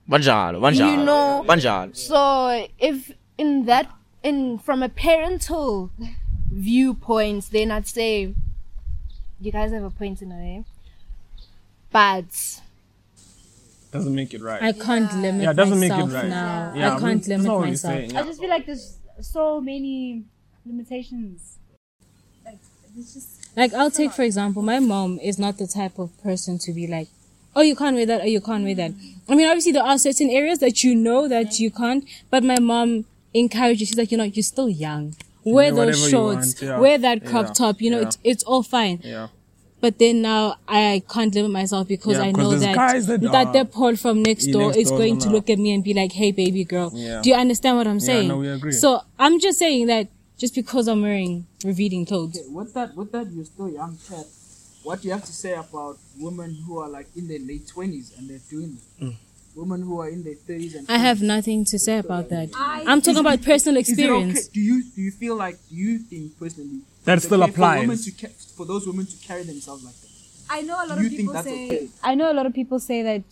Banjalo, 0.08 0.58
banjalo, 0.60 0.90
You 0.90 1.04
know- 1.08 1.44
banjalo. 1.50 1.96
So 1.96 2.18
if 2.78 3.12
in 3.38 3.50
that 3.66 3.86
in 4.22 4.58
from 4.58 4.82
a 4.82 4.88
parental 4.88 5.90
viewpoint, 6.50 7.50
then 7.50 7.70
I'd 7.70 7.86
say 7.86 8.34
you 9.40 9.50
guys 9.52 9.72
have 9.72 9.84
a 9.84 9.90
point 9.90 10.20
in 10.22 10.30
a 10.32 10.36
way. 10.36 10.64
But 11.90 12.60
Doesn't 13.92 14.14
make 14.14 14.32
it 14.34 14.40
right. 14.40 14.62
I 14.62 14.72
can't 14.72 15.12
limit 15.20 15.42
Yeah, 15.42 15.50
it 15.50 15.54
doesn't 15.54 15.78
make 15.78 15.92
it 15.92 16.04
right. 16.18 16.28
now. 16.28 16.72
Yeah, 16.74 16.92
I 16.92 16.94
we- 16.96 17.00
can't 17.02 17.18
that's 17.20 17.28
limit 17.28 17.46
what 17.46 17.58
we're 17.60 17.66
myself. 17.68 17.94
saying, 17.94 18.16
I 18.16 18.22
just 18.24 18.40
feel 18.40 18.48
like 18.50 18.66
there's 18.66 18.98
so 19.22 19.60
many 19.60 20.24
limitations. 20.66 21.58
Like 22.44 22.58
it's 22.96 23.14
just 23.14 23.56
Like 23.56 23.72
I'll 23.74 23.90
take 23.90 24.12
for 24.12 24.22
example, 24.22 24.62
my 24.62 24.78
mom 24.78 25.18
is 25.20 25.38
not 25.38 25.58
the 25.58 25.66
type 25.66 25.98
of 25.98 26.10
person 26.22 26.58
to 26.58 26.72
be 26.72 26.86
like, 26.86 27.08
"Oh, 27.54 27.62
you 27.62 27.76
can't 27.76 27.96
wear 27.96 28.06
that," 28.06 28.22
or 28.22 28.26
"You 28.26 28.40
can't 28.40 28.64
wear 28.64 28.74
that." 28.76 28.92
Mm. 28.92 29.14
I 29.28 29.34
mean, 29.34 29.46
obviously 29.48 29.72
there 29.72 29.82
are 29.84 29.98
certain 29.98 30.30
areas 30.30 30.58
that 30.60 30.82
you 30.84 30.94
know 30.94 31.28
that 31.28 31.58
you 31.60 31.70
can't, 31.70 32.04
but 32.30 32.42
my 32.44 32.58
mom 32.58 33.04
encourages. 33.34 33.88
She's 33.88 33.98
like, 33.98 34.10
"You 34.12 34.18
know, 34.18 34.24
you're 34.24 34.42
still 34.42 34.68
young. 34.68 35.14
Wear 35.44 35.54
wear 35.54 35.70
those 35.70 35.76
whatever 35.76 35.98
you 36.04 36.10
shorts. 36.10 36.46
want, 36.46 36.62
yeah. 36.62 36.78
Wear 36.78 36.98
that 36.98 37.26
crop 37.26 37.46
Yeah, 37.48 37.52
top. 37.52 37.82
You 37.82 37.90
know, 37.90 38.00
yeah. 38.00 38.06
it's 38.06 38.18
it's 38.24 38.42
all 38.44 38.62
fine." 38.62 39.00
yeah. 39.04 39.28
But 39.82 39.98
then 39.98 40.22
now 40.22 40.54
I 40.68 41.02
can't 41.12 41.34
limit 41.34 41.50
myself 41.50 41.88
because 41.88 42.16
Yeah, 42.16 42.22
I 42.26 42.32
'cause 42.32 42.42
know 42.44 42.58
that 42.66 42.74
guys 42.76 43.06
that 43.08 43.20
that, 43.20 43.52
that 43.52 43.72
Paul 43.72 43.96
from 43.96 44.22
next 44.22 44.46
door 44.46 44.66
next 44.68 44.76
is 44.82 44.88
door 44.90 44.98
going 44.98 45.18
to 45.18 45.28
look 45.28 45.50
at 45.50 45.58
me 45.58 45.72
and 45.74 45.82
be 45.82 45.92
like, 45.92 46.12
"Hey, 46.12 46.30
baby 46.30 46.62
girl, 46.62 46.92
Yeah. 46.94 47.20
do 47.20 47.30
you 47.30 47.34
understand 47.34 47.76
what 47.78 47.88
I'm 47.88 47.98
saying?" 47.98 48.28
Yeah, 48.28 48.34
no, 48.34 48.38
we 48.38 48.48
agree. 48.48 48.70
So 48.84 49.00
I'm 49.18 49.40
just 49.40 49.58
saying 49.58 49.88
that 49.88 50.06
just 50.38 50.54
because 50.54 50.86
I'm 50.86 51.02
wearing 51.02 51.46
revealing 51.64 52.06
clothes. 52.06 52.38
Okay, 52.38 52.48
with 52.48 52.72
that, 52.74 52.96
with 52.96 53.10
that, 53.10 53.26
you're 53.34 53.44
still 53.44 53.70
young, 53.70 53.98
cat. 54.08 54.24
What 54.84 55.02
do 55.02 55.08
you 55.08 55.14
have 55.14 55.24
to 55.24 55.32
say 55.32 55.52
about 55.54 55.98
women 56.16 56.50
who 56.64 56.78
are 56.78 56.88
like 56.88 57.08
in 57.16 57.26
their 57.26 57.40
late 57.40 57.66
twenties 57.66 58.12
and 58.16 58.30
they're 58.30 58.46
doing 58.48 58.78
it? 58.78 59.04
Mm. 59.04 59.16
Women 59.56 59.82
who 59.82 60.00
are 60.00 60.08
in 60.08 60.22
their 60.22 60.34
thirties 60.46 60.76
and 60.76 60.86
I 60.88 60.98
have 60.98 61.20
nothing 61.22 61.64
to 61.66 61.78
say 61.78 61.98
about 61.98 62.28
that. 62.30 62.50
I'm 62.56 63.02
talking 63.02 63.18
about 63.20 63.42
personal 63.42 63.80
Is 63.80 63.88
it 63.88 63.92
okay? 63.94 64.02
experience. 64.04 64.48
Do 64.48 64.60
you 64.60 64.76
do 64.94 65.02
you 65.02 65.10
feel 65.10 65.34
like 65.44 65.56
do 65.68 65.74
you 65.74 65.98
think 65.98 66.38
personally 66.38 66.80
That 67.04 67.20
still 67.20 67.42
okay 67.42 67.52
For, 67.52 67.60
women 67.60 67.90
applies. 67.90 68.04
To 68.64 68.68
ca- 68.68 68.74
for 68.74 68.80
those 68.80 68.86
women 68.86 69.06
to 69.06 69.16
carry 69.26 69.42
themselves 69.44 69.84
like 69.84 69.94
that. 69.94 70.08
I 70.50 70.60
know 70.62 70.74
a 70.74 70.86
lot 70.86 70.98
Do 70.98 71.04
you 71.04 71.06
of 71.06 71.16
think 71.16 71.18
people 71.18 71.32
that's 71.34 71.46
say. 71.46 71.66
okay? 71.66 71.88
I 72.02 72.14
know 72.14 72.30
a 72.32 72.34
lot 72.34 72.46
of 72.46 72.52
people 72.54 72.78
say 72.80 73.02
that, 73.02 73.22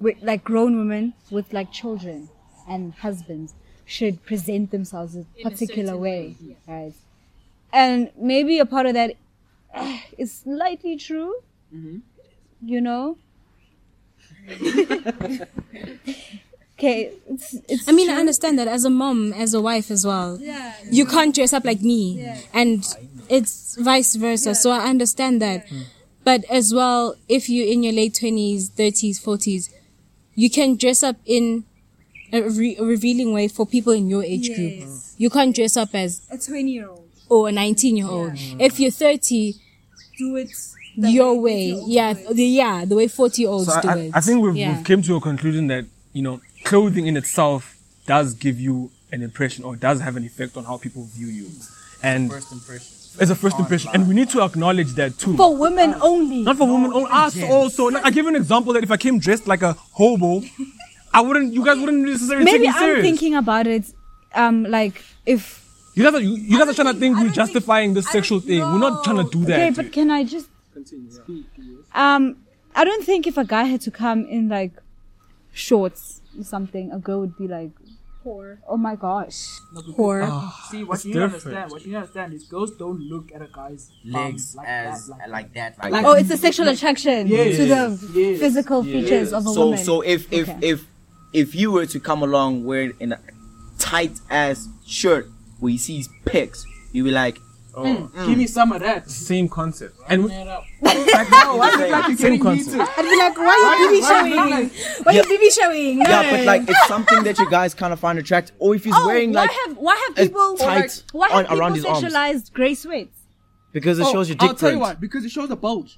wi- 0.00 0.18
like 0.22 0.44
grown 0.44 0.76
women 0.78 1.14
with 1.30 1.52
like 1.52 1.72
children 1.72 2.28
and 2.68 2.94
husbands 2.94 3.54
should 3.86 4.24
present 4.24 4.70
themselves 4.70 5.16
a 5.16 5.24
particular 5.42 5.96
way, 5.96 6.36
right? 6.66 6.92
And 7.72 8.10
maybe 8.16 8.58
a 8.58 8.66
part 8.66 8.86
of 8.86 8.94
that 8.94 9.16
uh, 9.74 9.98
is 10.18 10.32
slightly 10.32 10.96
true, 10.96 11.34
mm-hmm. 11.74 11.98
you 12.64 12.80
know. 12.80 13.16
okay, 16.78 17.12
it's, 17.28 17.54
it's 17.68 17.88
I 17.88 17.92
mean, 17.92 18.10
I 18.10 18.14
understand 18.14 18.58
that 18.58 18.68
as 18.68 18.84
a 18.84 18.90
mom, 18.90 19.32
as 19.32 19.54
a 19.54 19.60
wife 19.60 19.90
as 19.90 20.06
well. 20.06 20.38
yeah, 20.40 20.74
You 20.90 21.06
can't 21.06 21.34
dress 21.34 21.52
up 21.52 21.64
like 21.64 21.80
me. 21.82 22.24
And 22.52 22.84
it's 23.30 23.76
vice 23.76 24.16
versa. 24.16 24.54
So 24.54 24.70
I 24.70 24.88
understand 24.88 25.40
that. 25.40 25.68
Hmm. 25.68 25.82
But 26.24 26.44
as 26.50 26.74
well, 26.74 27.14
if 27.28 27.48
you're 27.48 27.66
in 27.66 27.82
your 27.82 27.94
late 27.94 28.14
20s, 28.14 28.70
30s, 28.72 29.22
40s, 29.24 29.70
you 30.34 30.50
can 30.50 30.76
dress 30.76 31.02
up 31.02 31.16
in 31.24 31.64
a, 32.32 32.42
re- 32.42 32.76
a 32.78 32.84
revealing 32.84 33.32
way 33.32 33.48
for 33.48 33.64
people 33.66 33.92
in 33.92 34.08
your 34.08 34.22
age 34.22 34.54
group. 34.54 34.88
You 35.16 35.30
can't 35.30 35.54
dress 35.54 35.76
up 35.76 35.94
as 35.94 36.20
a 36.30 36.36
20 36.38 36.70
year 36.70 36.88
old. 36.88 37.08
or 37.28 37.48
a 37.48 37.52
19 37.52 37.96
year 37.96 38.06
old. 38.06 38.32
If 38.58 38.78
you're 38.78 38.90
30, 38.90 39.54
Do 40.18 40.36
it 40.36 40.50
your 40.96 41.40
way. 41.40 41.74
Yeah, 41.86 42.12
the, 42.12 42.44
yeah, 42.44 42.84
the 42.84 42.96
way 42.96 43.08
40 43.08 43.42
year 43.42 43.50
olds 43.50 43.72
So 43.72 43.80
do 43.80 43.88
I, 43.88 43.96
it. 43.98 44.10
I 44.14 44.20
think 44.20 44.42
we've, 44.44 44.56
yeah. 44.56 44.76
we've 44.76 44.84
came 44.84 45.00
to 45.02 45.16
a 45.16 45.20
conclusion 45.20 45.68
that 45.68 45.86
you 46.12 46.22
know 46.22 46.40
clothing 46.64 47.06
in 47.06 47.16
itself 47.16 47.78
does 48.06 48.34
give 48.34 48.60
you 48.60 48.90
an 49.12 49.22
impression 49.22 49.64
or 49.64 49.74
does 49.76 50.00
have 50.00 50.16
an 50.16 50.24
effect 50.24 50.56
on 50.56 50.64
how 50.64 50.76
people 50.76 51.04
view 51.04 51.28
you, 51.28 51.48
and 52.02 52.30
First 52.30 52.52
impression. 52.52 52.92
It's 53.20 53.30
a 53.30 53.34
first 53.34 53.58
impression, 53.58 53.90
and 53.94 54.08
we 54.08 54.14
need 54.14 54.30
to 54.30 54.42
acknowledge 54.42 54.92
that 54.94 55.18
too. 55.18 55.36
for 55.36 55.54
women 55.56 55.94
only. 56.00 56.42
Not 56.42 56.56
for 56.56 56.66
women, 56.66 56.92
only 56.92 57.10
us 57.10 57.40
also. 57.42 57.86
Like, 57.90 58.04
I 58.04 58.10
give 58.10 58.24
you 58.24 58.30
an 58.30 58.36
example 58.36 58.72
that 58.72 58.82
if 58.82 58.90
I 58.90 58.96
came 58.96 59.18
dressed 59.18 59.46
like 59.46 59.62
a 59.62 59.72
hobo, 59.92 60.42
I 61.12 61.20
wouldn't. 61.20 61.52
You 61.52 61.64
guys 61.64 61.78
wouldn't 61.78 62.06
necessarily 62.08 62.44
Maybe 62.44 62.58
take 62.58 62.62
me 62.62 62.68
I'm 62.68 62.78
serious. 62.78 63.02
thinking 63.02 63.34
about 63.34 63.66
it. 63.66 63.84
Um, 64.34 64.64
like 64.64 65.02
if 65.26 65.58
you 65.94 66.04
guys 66.04 66.14
are 66.14 66.20
you, 66.20 66.36
you 66.36 66.58
guys 66.58 66.68
are 66.68 66.74
trying 66.74 66.94
to 66.94 66.98
think 67.00 67.18
we're 67.18 67.30
justifying 67.30 67.94
this 67.94 68.08
sexual 68.10 68.40
thing. 68.40 68.60
We're 68.60 68.78
not 68.78 69.04
trying 69.04 69.24
to 69.24 69.30
do 69.30 69.44
that. 69.46 69.58
Okay, 69.60 69.70
but 69.70 69.92
can 69.92 70.10
I 70.10 70.24
just 70.24 70.48
continue? 70.72 71.10
Speak. 71.10 71.44
um 71.94 72.36
I 72.74 72.84
don't 72.84 73.04
think 73.04 73.26
if 73.26 73.36
a 73.36 73.44
guy 73.44 73.64
had 73.64 73.80
to 73.82 73.90
come 73.90 74.24
in 74.26 74.48
like 74.48 74.72
shorts 75.52 76.20
or 76.38 76.44
something, 76.44 76.92
a 76.92 76.98
girl 76.98 77.20
would 77.20 77.36
be 77.36 77.48
like 77.48 77.72
Whore. 78.24 78.58
Oh 78.68 78.76
my 78.76 78.96
gosh. 78.96 79.60
Whore. 79.96 80.26
Ah, 80.28 80.68
see, 80.70 80.84
what 80.84 81.02
you 81.04 81.12
different. 81.14 81.32
understand, 81.34 81.70
what 81.70 81.86
you 81.86 81.96
understand 81.96 82.32
is 82.34 82.44
girls 82.44 82.72
don't 82.76 83.00
look 83.00 83.32
at 83.34 83.40
a 83.40 83.48
guy's 83.52 83.90
Legs 84.04 84.54
like 84.56 84.68
as 84.68 85.06
that, 85.06 85.18
like, 85.20 85.28
like 85.30 85.54
that. 85.54 85.78
Like, 85.78 85.92
Like- 85.92 86.04
Oh, 86.04 86.12
it's 86.12 86.30
a 86.30 86.36
sexual 86.36 86.68
attraction 86.68 87.26
Yes. 87.28 87.56
to 87.56 87.64
the 87.66 88.20
Yes. 88.20 88.38
physical 88.40 88.84
features 88.84 89.32
of 89.32 89.46
a 89.46 89.50
so 89.50 89.64
woman. 89.66 89.78
so 89.84 90.00
if 90.02 90.30
if 90.32 90.48
Okay. 90.50 90.58
if 90.68 90.86
if 91.32 91.54
you 91.54 91.70
were 91.72 91.86
to 91.86 91.98
come 92.00 92.22
along 92.22 92.64
wearing 92.64 92.92
in 93.00 93.12
a 93.12 93.20
tight 93.78 94.20
ass 94.28 94.68
shirt 94.84 95.26
where 95.60 95.72
you 95.72 95.78
see 95.78 95.96
his 95.98 96.08
pecs, 96.26 96.64
you'd 96.92 97.04
be 97.04 97.10
like, 97.10 97.38
Oh. 97.74 97.84
Hmm. 97.94 98.18
Mm. 98.18 98.26
Give 98.26 98.38
me 98.38 98.46
some 98.46 98.72
of 98.72 98.80
that. 98.80 99.08
Same 99.10 99.48
concept. 99.48 99.96
And 100.08 100.24
we- 100.24 100.30
Like 100.82 102.18
same 102.18 102.40
concept. 102.40 102.90
I'd 102.96 103.02
be 103.02 103.16
like, 103.16 103.36
why 103.36 103.54
are 103.54 103.92
you 103.94 104.00
BB 104.02 104.08
showing? 104.08 104.70
Why 105.04 105.12
are 105.12 105.16
you 105.16 105.22
BB 105.22 105.54
showing? 105.54 105.98
No. 105.98 106.08
yeah, 106.10 106.30
but 106.30 106.44
like 106.44 106.62
it's 106.68 106.86
something 106.88 107.22
that 107.24 107.38
you 107.38 107.48
guys 107.50 107.74
kind 107.74 107.92
of 107.92 108.00
find 108.00 108.18
attractive, 108.18 108.54
or 108.58 108.74
if 108.74 108.84
he's 108.84 108.94
oh, 108.96 109.06
wearing 109.06 109.32
why 109.32 109.42
like 109.42 109.50
have 109.66 109.76
why 109.76 110.04
have 110.06 110.16
people 110.16 110.56
tight 110.56 111.02
why 111.12 111.28
have 111.28 111.36
on- 111.36 111.44
people 111.44 111.58
around 111.60 111.74
his 111.74 111.84
arms. 111.84 112.04
sexualized 112.04 112.52
grey 112.52 112.74
sweats? 112.74 113.16
because 113.72 113.98
it 114.00 114.06
Oh, 114.06 114.12
shows 114.12 114.28
your 114.28 114.36
dick 114.36 114.48
I'll 114.48 114.54
tell 114.56 114.70
you 114.70 114.76
print 114.78 114.80
what, 114.80 115.00
because 115.00 115.24
it 115.24 115.30
shows 115.30 115.48
the 115.48 115.56
bulge. 115.56 115.96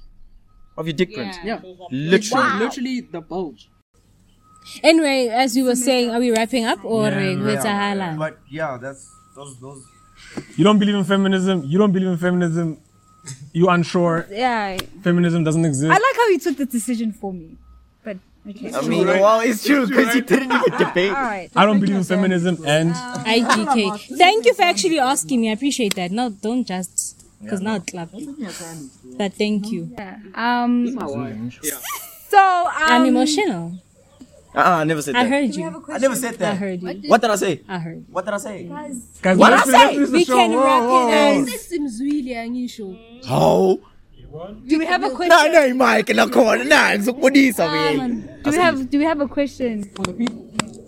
of 0.77 0.85
your 0.87 0.93
dick 0.93 1.13
print, 1.13 1.35
Yeah. 1.43 1.59
literally. 1.91 2.43
Wow. 2.43 2.59
Literally 2.59 3.01
the 3.01 3.21
bulge. 3.21 3.69
Anyway, 4.83 5.27
as 5.27 5.55
we 5.55 5.63
were 5.63 5.75
saying, 5.75 6.09
are 6.11 6.19
we 6.19 6.31
wrapping 6.31 6.65
up 6.65 6.83
or 6.85 7.09
Yeah, 7.09 7.19
yeah, 7.19 7.43
wrap 7.43 7.63
yeah, 7.65 8.15
but 8.17 8.39
yeah, 8.49 8.77
that's 8.81 9.09
those 9.35 9.59
those. 9.59 9.83
You 10.55 10.63
don't 10.63 10.79
believe 10.79 10.95
in 10.95 11.03
feminism. 11.03 11.63
You 11.65 11.77
don't 11.77 11.91
believe 11.91 12.09
in 12.09 12.17
feminism. 12.17 12.77
You 13.53 13.69
unsure. 13.69 14.27
Yeah. 14.29 14.77
Feminism 15.01 15.43
doesn't 15.43 15.63
exist. 15.65 15.91
I 15.91 15.93
like 15.93 16.15
how 16.15 16.27
you 16.29 16.39
took 16.39 16.57
the 16.57 16.65
decision 16.65 17.13
for 17.13 17.33
me. 17.33 17.57
But 18.03 18.17
okay. 18.49 18.73
I 18.73 18.81
mean, 18.81 19.07
well, 19.07 19.39
it's 19.39 19.63
true 19.63 19.87
because 19.87 20.13
you 20.15 20.21
didn't 20.21 20.51
even 20.51 20.77
debate. 20.77 21.11
All 21.11 21.21
right. 21.21 21.49
I 21.55 21.65
don't 21.65 21.79
believe 21.79 21.95
in 21.95 22.03
feminism, 22.03 22.57
and 22.65 22.93
IGK. 22.93 24.17
Thank 24.17 24.45
you 24.45 24.53
for 24.53 24.63
actually 24.63 24.99
asking 24.99 25.41
me. 25.41 25.49
I 25.49 25.53
appreciate 25.53 25.95
that. 25.95 26.11
No, 26.11 26.29
don't 26.29 26.65
just 26.65 27.23
because 27.41 27.61
now 27.61 27.75
it's 27.75 27.85
clap. 27.85 28.09
But 29.17 29.33
thank 29.33 29.71
you. 29.71 29.95
Um 30.35 30.95
So 32.29 32.39
um, 32.39 32.73
I'm 32.75 33.05
emotional. 33.05 33.77
Uh-uh, 34.55 34.61
I 34.81 34.83
never 34.83 35.01
said 35.01 35.15
that. 35.15 35.19
I 35.19 35.23
that. 35.23 35.29
heard 35.29 35.55
you. 35.55 35.83
I 35.89 35.97
never 35.97 36.15
said 36.15 36.35
that. 36.35 36.47
I 36.47 36.51
that. 36.51 36.57
heard 36.57 36.81
you. 36.83 37.09
What 37.09 37.21
did 37.21 37.31
I 37.31 37.35
say? 37.35 37.61
I 37.67 37.79
heard 37.79 37.97
you. 37.97 38.05
What 38.09 38.25
did 38.25 38.33
I 38.35 38.37
say? 38.37 38.63
guys, 39.21 39.37
What 39.37 39.51
let's 39.51 39.69
I 39.69 39.71
finish- 39.71 39.81
say? 39.93 39.97
let's 39.97 39.97
finish 39.97 40.09
the 40.09 40.11
We 40.17 40.25
show. 40.25 40.35
can 40.37 40.51
Whoa, 40.51 40.63
wrap 40.63 40.83
whoa, 40.83 41.07
it 41.07 41.11
whoa. 41.47 41.53
as 41.53 41.61
seems 41.67 42.01
really 42.01 42.33
unusual. 42.33 42.97
Oh. 43.29 43.79
do 44.67 44.79
we 44.79 44.85
have 44.85 45.03
a 45.03 45.09
question? 45.11 45.29
Nah, 45.29 45.67
nah, 45.67 45.73
Mike, 45.73 46.09
na 46.09 46.27
corner, 46.27 46.63
nah, 46.65 46.97
so 46.99 47.13
what 47.13 47.35
is 47.37 47.55
Do 47.57 48.49
we 48.51 48.57
have 48.57 48.89
do 48.89 48.97
we 48.99 49.05
have 49.05 49.21
a 49.21 49.27
question? 49.27 49.81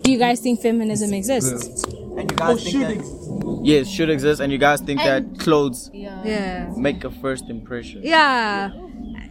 Do 0.02 0.10
you 0.12 0.18
guys 0.18 0.40
think 0.40 0.60
feminism 0.60 1.12
exists? 1.12 1.84
And 2.18 2.30
you 2.30 2.36
guys 2.36 2.62
think 2.62 2.78
that? 2.80 3.60
Yes, 3.62 3.88
should 3.88 4.10
exist, 4.10 4.40
and 4.40 4.50
you 4.52 4.58
guys 4.58 4.80
think 4.80 5.00
that 5.00 5.38
clothes 5.38 5.90
Yeah. 5.92 6.70
make 6.76 7.02
a 7.04 7.10
first 7.10 7.50
impression. 7.50 8.00
Yeah. 8.04 8.70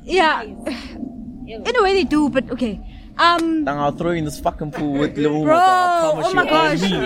Yeah. 0.04 0.44
In 1.48 1.76
a 1.76 1.84
way 1.84 1.94
they 1.94 2.04
do, 2.04 2.30
but 2.30 2.50
okay. 2.52 2.80
Um 3.18 3.64
Then 3.66 3.78
I'll 3.78 3.92
throw 3.92 4.12
you 4.12 4.18
in 4.18 4.26
this 4.26 4.40
fucking 4.40 4.72
pool 4.72 4.94
with 4.94 5.18
little 5.18 5.44
Bro, 5.50 5.56
I 5.58 6.12
promise 6.12 6.26
oh 6.28 6.34
my 6.34 6.44
you, 6.44 6.50
gosh. 6.50 6.84
on 6.84 7.02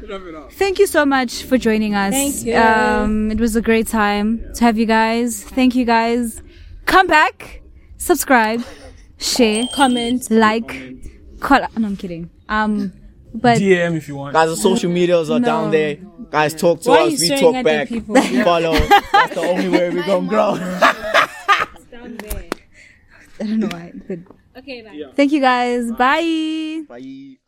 me, 0.00 0.30
bro. 0.30 0.48
Thank 0.52 0.78
you 0.78 0.86
so 0.86 1.04
much 1.04 1.42
for 1.42 1.58
joining 1.58 1.94
us. 1.94 2.12
Thank 2.12 2.44
you. 2.46 2.56
Um, 2.56 3.30
it 3.30 3.38
was 3.38 3.54
a 3.56 3.62
great 3.62 3.86
time 3.86 4.44
to 4.54 4.64
have 4.64 4.78
you 4.78 4.86
guys. 4.86 5.42
Thank 5.44 5.74
you 5.74 5.84
guys. 5.84 6.42
Come 6.86 7.06
back, 7.06 7.62
subscribe, 7.96 8.62
share, 9.18 9.66
Comment. 9.74 10.30
like, 10.30 11.40
call. 11.40 11.60
No, 11.76 11.88
I'm 11.88 11.96
kidding. 11.96 12.30
Um, 12.48 12.92
but 13.34 13.58
DM 13.58 13.96
if 13.96 14.06
you 14.08 14.16
want. 14.16 14.32
Guys, 14.34 14.48
the 14.50 14.56
social 14.56 14.90
medias 14.90 15.30
are 15.30 15.40
down 15.40 15.70
there. 15.70 15.96
Guys, 16.30 16.54
talk 16.54 16.80
to 16.82 16.90
Why 16.90 17.06
us. 17.06 17.20
We 17.20 17.28
talk 17.28 17.64
back. 17.64 17.88
Follow. 18.44 18.72
That's 19.12 19.34
the 19.34 19.40
only 19.40 19.68
way 19.68 19.90
we're 19.90 20.06
gonna 20.06 20.28
grow. 20.28 20.56
Down 21.90 22.16
there. 22.18 22.48
I 23.40 23.44
don't 23.44 23.60
know 23.60 23.68
why. 23.68 23.92
But 24.06 24.18
Okay, 24.56 24.82
bye. 24.82 25.12
thank 25.14 25.32
you 25.32 25.40
guys. 25.40 25.90
Bye. 25.92 26.82
Bye. 26.88 27.38